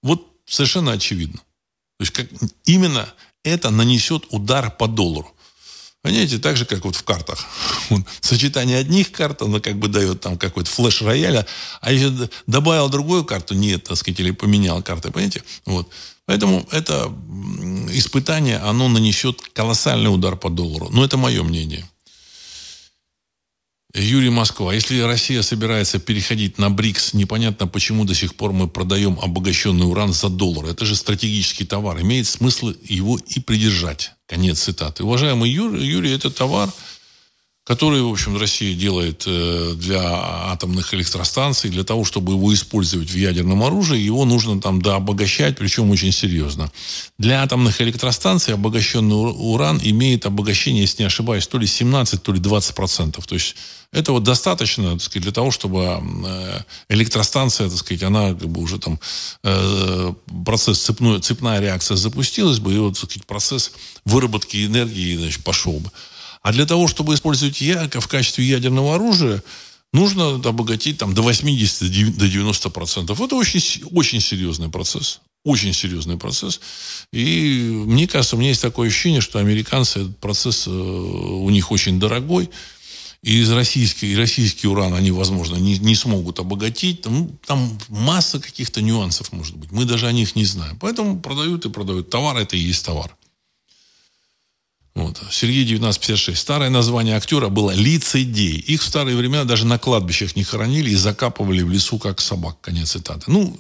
Вот 0.04 0.28
совершенно 0.46 0.92
очевидно. 0.92 1.39
То 1.98 2.04
есть 2.04 2.12
как, 2.12 2.28
именно 2.66 3.14
это 3.44 3.70
нанесет 3.70 4.26
удар 4.30 4.72
по 4.72 4.88
доллару. 4.88 5.34
Понимаете, 6.02 6.39
так 6.39 6.58
же, 6.58 6.66
как 6.66 6.84
вот 6.84 6.96
в 6.96 7.04
картах. 7.04 7.46
Вот, 7.89 8.04
сочетание 8.22 8.78
одних 8.78 9.12
карт, 9.12 9.42
оно 9.42 9.60
как 9.60 9.78
бы 9.78 9.88
дает 9.88 10.22
там 10.22 10.38
какой-то 10.38 10.70
флеш 10.70 11.02
рояля, 11.02 11.46
а 11.82 11.92
если 11.92 12.30
добавил 12.48 12.88
другую 12.89 13.26
карту, 13.26 13.54
нет, 13.54 13.84
так 13.84 13.98
сказать, 13.98 14.20
или 14.20 14.32
поменял 14.32 14.82
карты, 14.82 15.12
понимаете? 15.12 15.44
Вот. 15.66 15.89
Поэтому 16.26 16.66
это 16.72 17.14
испытание, 17.92 18.58
оно 18.58 18.88
нанесет 18.88 19.42
колоссальный 19.54 20.14
удар 20.14 20.38
по 20.38 20.50
доллару. 20.50 20.88
Но 20.89 21.04
это 21.04 21.18
мое 21.18 21.44
мнение. 21.44 21.88
Юрий 23.94 24.30
Москва. 24.30 24.74
Если 24.74 25.02
Россия 25.02 25.42
собирается 25.42 26.00
переходить 26.00 26.58
на 26.58 26.70
БРИКС, 26.70 27.14
непонятно, 27.14 27.68
почему 27.68 28.06
до 28.06 28.16
сих 28.16 28.36
пор 28.36 28.54
мы 28.54 28.70
продаем 28.70 29.20
обогащенный 29.22 29.86
уран 29.86 30.14
за 30.14 30.30
доллар. 30.30 30.68
Это 30.68 30.86
же 30.86 30.96
стратегический 30.96 31.66
товар. 31.66 32.00
Имеет 32.02 32.28
смысл 32.28 32.74
его 32.84 33.18
и 33.18 33.39
придержать. 33.39 34.12
Конец 34.28 34.62
цитаты. 34.62 35.04
Уважаемый 35.04 35.50
Юрий, 35.50 35.86
Юрий 35.86 36.14
это 36.14 36.30
товар, 36.30 36.70
который, 37.64 38.01
в 38.01 38.09
общем, 38.09 38.38
Россия 38.38 38.76
делает 38.76 39.24
э, 39.28 39.74
для 39.76 40.01
атомных 40.03 40.95
электростанций, 40.95 41.70
для 41.70 41.84
того, 41.84 42.03
чтобы 42.03 42.34
его 42.34 42.51
использовать 42.53 43.12
в 43.12 43.16
ядерном 43.16 43.62
оружии, 43.64 43.99
его 43.99 44.26
нужно 44.26 44.59
там 44.59 44.82
дообогащать, 44.82 45.57
причем 45.57 45.91
очень 45.91 46.12
серьезно. 46.12 46.72
Для 47.20 47.43
атомных 47.43 47.80
электростанций 47.80 48.55
обогащенный 48.55 49.16
уран 49.16 49.80
имеет 49.84 50.26
обогащение, 50.26 50.82
если 50.82 51.03
не 51.03 51.07
ошибаюсь, 51.07 51.45
то 51.45 51.59
ли 51.59 51.68
17, 51.68 52.24
то 52.24 52.34
ли 52.34 52.39
20 52.39 52.76
процентов. 52.76 53.28
То 53.28 53.36
есть 53.36 53.55
этого 53.91 54.20
достаточно 54.20 54.93
так 54.93 55.01
сказать, 55.01 55.24
для 55.24 55.32
того, 55.32 55.51
чтобы 55.51 56.01
э, 56.26 56.62
электростанция, 56.89 57.70
так 57.70 57.78
сказать, 57.78 58.01
она 58.03 58.30
как 58.30 58.47
бы 58.47 58.62
уже 58.62 58.80
там 58.80 58.99
э, 59.43 60.14
процесс 60.45 60.80
цепной, 60.80 61.22
цепная 61.22 61.59
реакция 61.59 61.95
запустилась 61.95 62.59
бы, 62.59 62.74
и 62.74 62.78
вот 62.78 62.99
так 62.99 63.09
сказать, 63.09 63.28
процесс 63.28 63.72
выработки 64.05 64.66
энергии 64.66 65.18
значит, 65.18 65.43
пошел 65.43 65.80
бы. 65.80 65.91
А 66.42 66.52
для 66.52 66.66
того, 66.66 66.88
чтобы 66.88 67.14
использовать 67.14 67.62
яко 67.62 68.02
в 68.02 68.08
качестве 68.08 68.46
ядерного 68.46 68.96
оружия, 68.96 69.44
нужно 69.94 70.36
обогатить 70.36 70.98
там, 70.98 71.14
до 71.14 71.22
80 71.22 72.18
до 72.18 72.28
90 72.28 72.70
процентов. 72.70 73.22
Это 73.22 73.36
очень, 73.36 73.84
очень 73.92 74.22
серьезный 74.22 74.70
процесс. 74.70 75.22
Очень 75.44 75.74
серьезный 75.74 76.18
процесс. 76.18 76.60
И 77.12 77.84
мне 77.86 78.08
кажется, 78.08 78.36
у 78.36 78.39
меня 78.39 78.50
есть 78.50 78.62
такое 78.62 78.89
ощущение, 78.89 79.22
что 79.22 79.39
американцы 79.39 80.02
этот 80.02 80.18
процесс 80.20 80.68
э, 80.68 80.70
у 80.70 81.50
них 81.50 81.72
очень 81.72 82.00
дорогой. 82.00 82.50
И 83.24 83.39
из 83.39 83.52
российский, 83.52 84.16
российский 84.16 84.68
уран 84.68 84.94
они, 84.94 85.12
возможно, 85.12 85.56
не, 85.56 85.78
не 85.78 85.96
смогут 85.96 86.39
обогатить. 86.39 87.02
Там, 87.02 87.30
там 87.46 87.78
масса 87.89 88.39
каких-то 88.39 88.82
нюансов, 88.82 89.32
может 89.32 89.56
быть. 89.58 89.72
Мы 89.72 89.86
даже 89.86 90.08
о 90.08 90.12
них 90.12 90.36
не 90.36 90.46
знаем. 90.46 90.78
Поэтому 90.80 91.20
продают 91.20 91.66
и 91.66 91.70
продают. 91.70 92.10
Товар– 92.10 92.38
это 92.38 92.56
и 92.56 92.60
есть 92.60 92.84
товар. 92.84 93.16
Вот. 94.94 95.22
Сергей 95.32 95.64
1956. 95.64 96.38
Старое 96.38 96.70
название 96.70 97.16
актера 97.16 97.50
было 97.50 97.72
лицедей. 97.72 98.58
Их 98.58 98.82
в 98.82 98.86
старые 98.86 99.16
времена 99.16 99.46
даже 99.46 99.66
на 99.66 99.80
кладбищах 99.80 100.36
не 100.36 100.44
хоронили 100.44 100.89
и 100.89 100.96
закапывали 100.96 101.62
в 101.62 101.70
лесу, 101.70 101.98
как 101.98 102.20
собак. 102.20 102.60
Конец 102.62 102.92
цитаты. 102.92 103.24
Ну, 103.28 103.58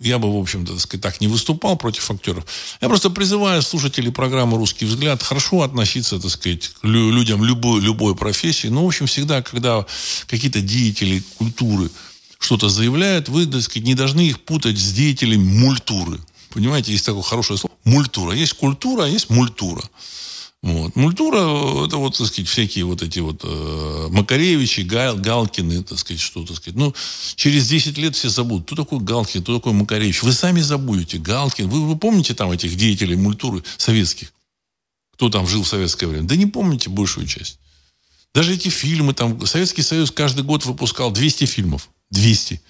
я 0.00 0.18
бы, 0.18 0.32
в 0.32 0.40
общем-то, 0.40 0.72
так, 0.72 0.80
сказать, 0.80 1.02
так 1.02 1.20
не 1.20 1.28
выступал 1.28 1.76
против 1.76 2.10
актеров. 2.10 2.46
Я 2.80 2.88
просто 2.88 3.10
призываю 3.10 3.60
слушателей 3.60 4.10
программы 4.10 4.56
«Русский 4.56 4.86
взгляд» 4.86 5.22
хорошо 5.22 5.60
относиться, 5.60 6.18
так 6.18 6.30
сказать, 6.30 6.68
к 6.68 6.84
людям 6.84 7.44
любой, 7.44 7.82
любой 7.82 8.16
профессии. 8.16 8.68
Но, 8.68 8.84
в 8.84 8.88
общем, 8.88 9.06
всегда, 9.06 9.42
когда 9.42 9.84
какие-то 10.26 10.62
деятели 10.62 11.22
культуры 11.36 11.90
что-то 12.38 12.70
заявляют, 12.70 13.28
вы, 13.28 13.44
так 13.44 13.60
сказать, 13.60 13.84
не 13.84 13.94
должны 13.94 14.22
их 14.22 14.40
путать 14.40 14.78
с 14.78 14.92
деятелями 14.92 15.44
мультуры. 15.44 16.18
Понимаете, 16.48 16.92
есть 16.92 17.04
такое 17.04 17.22
хорошее 17.22 17.58
слово. 17.58 17.74
Мультура. 17.84 18.32
Есть 18.32 18.54
культура, 18.54 19.04
а 19.04 19.08
есть 19.08 19.28
мультура. 19.28 19.82
Вот. 20.62 20.94
Мультура, 20.94 21.38
это 21.86 21.96
вот, 21.96 22.18
так 22.18 22.26
сказать, 22.26 22.48
всякие 22.48 22.84
вот 22.84 23.02
эти 23.02 23.18
вот 23.20 23.40
э, 23.44 24.08
Макаревичи, 24.10 24.82
Гал, 24.82 25.16
Галкины, 25.16 25.82
так 25.82 25.98
сказать, 25.98 26.20
что, 26.20 26.44
так 26.44 26.56
сказать. 26.56 26.78
Ну, 26.78 26.94
через 27.34 27.66
10 27.68 27.96
лет 27.96 28.14
все 28.14 28.28
забудут, 28.28 28.66
кто 28.66 28.76
такой 28.76 29.00
Галкин, 29.00 29.42
кто 29.42 29.56
такой 29.56 29.72
Макаревич. 29.72 30.22
Вы 30.22 30.32
сами 30.32 30.60
забудете. 30.60 31.18
Галкин. 31.18 31.68
Вы, 31.68 31.86
вы 31.86 31.96
помните 31.96 32.34
там 32.34 32.50
этих 32.50 32.76
деятелей 32.76 33.16
мультуры 33.16 33.62
советских? 33.78 34.32
кто 35.20 35.28
там 35.28 35.46
жил 35.46 35.64
в 35.64 35.68
советское 35.68 36.06
время. 36.06 36.26
Да 36.26 36.34
не 36.34 36.46
помните 36.46 36.88
большую 36.88 37.26
часть. 37.26 37.58
Даже 38.32 38.54
эти 38.54 38.68
фильмы, 38.70 39.12
там, 39.12 39.44
Советский 39.44 39.82
Союз 39.82 40.10
каждый 40.10 40.44
год 40.44 40.64
выпускал 40.64 41.10
200 41.10 41.44
фильмов. 41.44 41.90
200. 42.10 42.62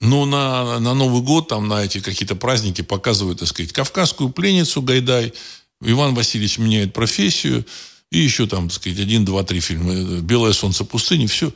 Но 0.00 0.24
на, 0.24 0.80
на 0.80 0.94
Новый 0.94 1.20
год, 1.20 1.48
там, 1.48 1.68
на 1.68 1.84
эти 1.84 2.00
какие-то 2.00 2.34
праздники 2.34 2.80
показывают, 2.80 3.40
так 3.40 3.48
сказать, 3.48 3.74
«Кавказскую 3.74 4.30
пленницу» 4.30 4.80
Гайдай, 4.80 5.34
Иван 5.82 6.14
Васильевич 6.14 6.58
меняет 6.58 6.92
профессию, 6.92 7.64
и 8.10 8.18
еще 8.18 8.46
там, 8.46 8.68
так 8.68 8.76
сказать, 8.76 8.98
один, 8.98 9.24
два, 9.24 9.42
три 9.42 9.60
фильма. 9.60 10.20
«Белое 10.20 10.52
солнце 10.52 10.84
пустыни», 10.84 11.26
все. 11.26 11.52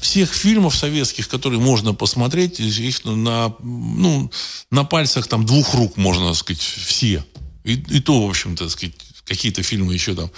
Всех 0.00 0.32
фильмов 0.32 0.76
советских, 0.76 1.28
которые 1.28 1.60
можно 1.60 1.94
посмотреть, 1.94 2.60
их 2.60 3.04
на, 3.04 3.54
ну, 3.60 4.30
на 4.70 4.84
пальцах 4.84 5.28
там 5.28 5.46
двух 5.46 5.74
рук 5.74 5.96
можно, 5.96 6.28
так 6.28 6.36
сказать, 6.36 6.62
все. 6.62 7.24
И, 7.62 7.74
и 7.74 8.00
то, 8.00 8.26
в 8.26 8.28
общем-то, 8.28 8.64
так 8.64 8.72
сказать, 8.72 8.94
какие-то 9.24 9.62
фильмы 9.62 9.94
еще 9.94 10.14
там 10.14 10.30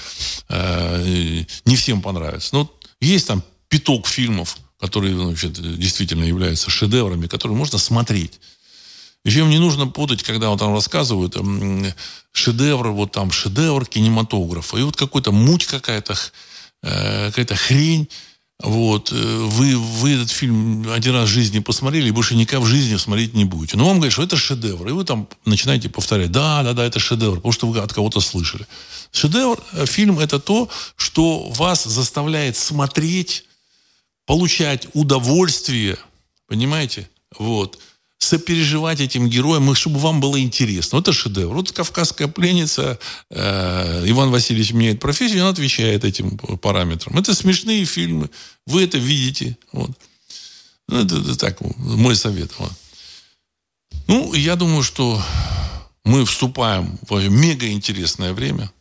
э, 0.49 1.45
не 1.65 1.77
всем 1.77 2.03
понравятся. 2.03 2.55
Но 2.55 2.71
есть 3.01 3.27
там 3.27 3.43
пяток 3.69 4.07
фильмов, 4.07 4.59
которые 4.79 5.15
ну, 5.15 5.31
вообще 5.31 5.49
действительно 5.49 6.25
являются 6.25 6.71
шедеврами, 6.71 7.27
которые 7.27 7.57
можно 7.57 7.79
смотреть. 7.79 8.39
Причем 9.27 9.51
не 9.51 9.59
нужно 9.59 9.89
путать, 9.89 10.23
когда 10.23 10.51
вот 10.51 10.61
там 10.61 10.73
рассказывают 10.73 11.36
шедевр, 12.31 12.90
вот 12.90 13.11
там 13.11 13.32
шедевр 13.32 13.85
кинематографа, 13.85 14.77
и 14.77 14.82
вот 14.82 14.97
какой-то 14.97 15.32
муть 15.32 15.66
какая-то, 15.66 16.15
э, 16.85 17.27
какая-то 17.31 17.57
хрень, 17.57 18.09
вот, 18.61 19.11
э, 19.11 19.16
вы, 19.16 19.77
вы 19.77 20.12
этот 20.12 20.31
фильм 20.31 20.89
один 20.93 21.15
раз 21.15 21.28
в 21.28 21.32
жизни 21.32 21.59
посмотрели, 21.59 22.07
и 22.07 22.12
больше 22.12 22.36
никогда 22.36 22.65
в 22.65 22.69
жизни 22.69 22.94
смотреть 22.98 23.35
не 23.35 23.44
будете. 23.44 23.77
Но 23.77 23.86
вам 23.86 23.97
говорят, 23.97 24.12
что 24.12 24.23
это 24.23 24.36
шедевр. 24.36 24.86
И 24.86 24.93
вы 24.93 25.03
там 25.03 25.27
начинаете 25.44 25.89
повторять, 25.89 26.31
да, 26.31 26.62
да, 26.62 26.73
да, 26.73 26.85
это 26.85 27.01
шедевр, 27.01 27.39
потому 27.39 27.51
что 27.51 27.66
вы 27.66 27.81
от 27.81 27.93
кого-то 27.93 28.20
слышали. 28.20 28.65
Шедевр, 29.11 29.61
э, 29.73 29.86
фильм– 29.86 30.19
это 30.20 30.39
то, 30.39 30.69
что 30.94 31.48
вас 31.48 31.82
заставляет 31.82 32.57
смотреть, 32.57 33.43
получать 34.24 34.86
удовольствие, 34.94 35.98
понимаете? 36.47 37.11
Вот 37.36 37.81
сопереживать 38.18 39.01
этим 39.01 39.28
героям, 39.28 39.74
чтобы 39.74 39.98
вам 39.98 40.20
было 40.20 40.40
интересно. 40.40 40.97
Вот 40.97 41.09
это 41.09 41.16
шедевр. 41.16 41.55
Вот 41.55 41.72
«Кавказская 41.72 42.28
пленница», 42.28 42.98
э, 43.30 44.05
Иван 44.06 44.30
Васильевич 44.30 44.72
меняет 44.72 45.01
профессию, 45.01 45.44
он 45.44 45.51
отвечает 45.51 46.05
этим 46.05 46.38
параметрам. 46.38 47.16
Это 47.18 47.34
смешные 47.34 47.84
фильмы, 47.84 48.30
вы 48.66 48.84
это 48.84 48.98
видите. 48.98 49.56
Вот. 49.72 49.90
Ну, 50.88 51.05
это, 51.05 51.16
это 51.16 51.36
так, 51.36 51.60
мой 51.76 52.16
совет. 52.16 52.52
Вот. 52.59 52.72
Ну, 54.06 54.32
я 54.34 54.56
думаю, 54.56 54.82
что 54.82 55.22
мы 56.05 56.24
вступаем 56.24 56.98
в 57.09 57.28
мега 57.28 57.68
интересное 57.68 58.32
время. 58.32 58.72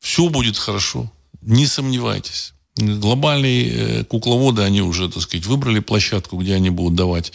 Все 0.00 0.28
будет 0.28 0.56
хорошо. 0.56 1.10
Не 1.40 1.66
сомневайтесь. 1.66 2.52
Глобальные 2.76 3.70
э, 3.70 4.04
кукловоды, 4.04 4.62
они 4.62 4.80
уже, 4.80 5.10
так 5.10 5.22
сказать, 5.22 5.46
выбрали 5.46 5.80
площадку, 5.80 6.38
где 6.38 6.54
они 6.54 6.70
будут 6.70 6.94
давать 6.94 7.32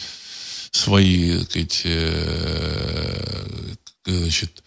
свои 0.76 1.42
сказать, 1.44 1.82
э, 1.84 3.74
значит, 4.04 4.62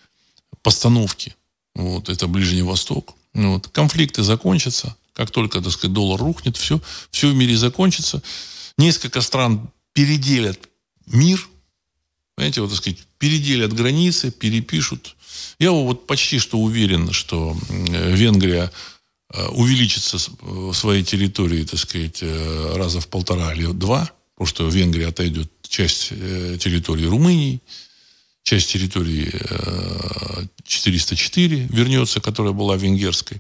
постановки. 0.62 1.36
Вот, 1.76 2.10
это 2.10 2.28
Ближний 2.28 2.64
Восток. 2.64 3.16
Вот. 3.34 3.68
Конфликты 3.68 4.24
закончатся. 4.24 4.96
Как 5.14 5.32
только, 5.32 5.62
так 5.62 5.72
сказать, 5.72 5.94
доллар 5.94 6.20
рухнет, 6.20 6.58
все, 6.58 6.82
все 7.12 7.30
в 7.30 7.36
мире 7.36 7.56
закончится. 7.58 8.22
Несколько 8.78 9.22
стран 9.22 9.70
переделят 9.94 10.60
мир. 11.06 11.48
Понимаете, 12.36 12.62
вот, 12.62 12.70
так 12.70 12.78
сказать, 12.78 13.00
переделят 13.18 13.74
границы, 13.74 14.32
перепишут. 14.32 15.16
Я 15.60 15.72
вот 15.72 16.08
почти 16.08 16.40
что 16.40 16.58
уверен, 16.58 17.12
что 17.12 17.56
Венгрия 17.70 18.72
э, 19.34 19.48
увеличится 19.50 20.18
в 20.42 20.74
своей 20.74 21.04
территории, 21.04 21.66
так 21.66 21.80
сказать, 21.80 22.20
э, 22.22 22.74
раза 22.76 23.02
в 23.02 23.08
полтора 23.08 23.54
или 23.54 23.66
два, 23.72 24.10
потому 24.36 24.48
что 24.48 24.70
Венгрия 24.70 25.08
отойдет 25.08 25.52
часть 25.70 26.08
э, 26.12 26.58
территории 26.60 27.06
Румынии, 27.06 27.62
часть 28.44 28.72
территории 28.72 29.32
404 30.66 31.58
э, 31.58 31.68
вернется, 31.70 32.20
которая 32.20 32.54
была 32.54 32.76
венгерской. 32.76 33.40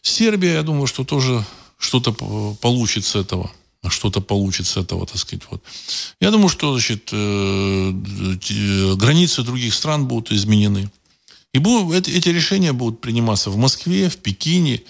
Сербия, 0.00 0.54
я 0.54 0.62
думаю, 0.62 0.86
что 0.86 1.04
тоже 1.04 1.44
что-то 1.76 2.12
получит 2.12 3.04
с 3.04 3.16
этого. 3.16 3.50
Что-то 3.88 4.20
получит 4.20 4.66
с 4.66 4.76
этого, 4.76 5.06
так 5.06 5.16
сказать. 5.16 5.42
Вот. 5.50 5.62
Я 6.20 6.30
думаю, 6.30 6.50
что 6.50 6.72
значит, 6.72 7.08
э, 7.12 7.92
границы 8.96 9.42
других 9.42 9.74
стран 9.74 10.06
будут 10.06 10.32
изменены. 10.32 10.90
И 11.52 11.58
будут, 11.58 12.06
эти 12.06 12.28
решения 12.28 12.72
будут 12.72 13.00
приниматься 13.00 13.50
в 13.50 13.56
Москве, 13.56 14.08
в 14.08 14.18
Пекине. 14.18 14.82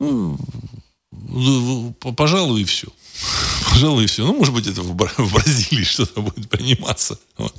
Ну, 0.00 0.38
пожалуй, 2.16 2.62
и 2.62 2.64
все. 2.64 2.88
Пожалуй, 3.70 4.04
и 4.04 4.06
все. 4.06 4.24
Ну, 4.24 4.34
может 4.34 4.54
быть, 4.54 4.66
это 4.66 4.82
в 4.82 4.94
Бразилии 4.94 5.84
что-то 5.84 6.20
будет 6.22 6.48
приниматься. 6.48 7.18
Вот. 7.36 7.54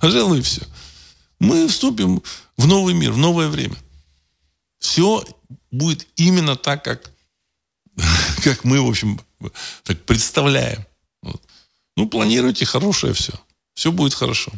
Пожалуй, 0.00 0.38
и 0.38 0.42
все. 0.42 0.62
Мы 1.38 1.68
вступим 1.68 2.22
в 2.56 2.66
новый 2.66 2.94
мир, 2.94 3.12
в 3.12 3.18
новое 3.18 3.48
время. 3.48 3.76
Все 4.78 5.24
будет 5.70 6.06
именно 6.16 6.56
так, 6.56 6.84
как, 6.84 7.10
как 8.44 8.64
мы, 8.64 8.80
в 8.80 8.88
общем, 8.88 9.20
так 9.82 10.04
представляем. 10.04 10.84
Вот. 11.22 11.42
Ну, 11.96 12.08
планируйте 12.08 12.64
хорошее 12.64 13.12
все. 13.12 13.32
Все 13.74 13.92
будет 13.92 14.14
хорошо. 14.14 14.52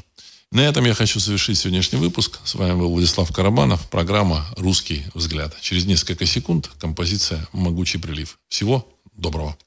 На 0.51 0.61
этом 0.61 0.85
я 0.87 0.95
хочу 0.95 1.21
завершить 1.21 1.59
сегодняшний 1.59 1.99
выпуск. 1.99 2.39
С 2.45 2.55
вами 2.55 2.73
был 2.73 2.91
Владислав 2.91 3.31
Карабанов. 3.33 3.89
Программа 3.91 4.47
«Русский 4.57 5.05
взгляд». 5.15 5.55
Через 5.61 5.85
несколько 5.85 6.25
секунд 6.25 6.71
композиция 6.79 7.47
«Могучий 7.53 7.99
прилив». 7.99 8.39
Всего 8.49 8.89
доброго. 9.15 9.59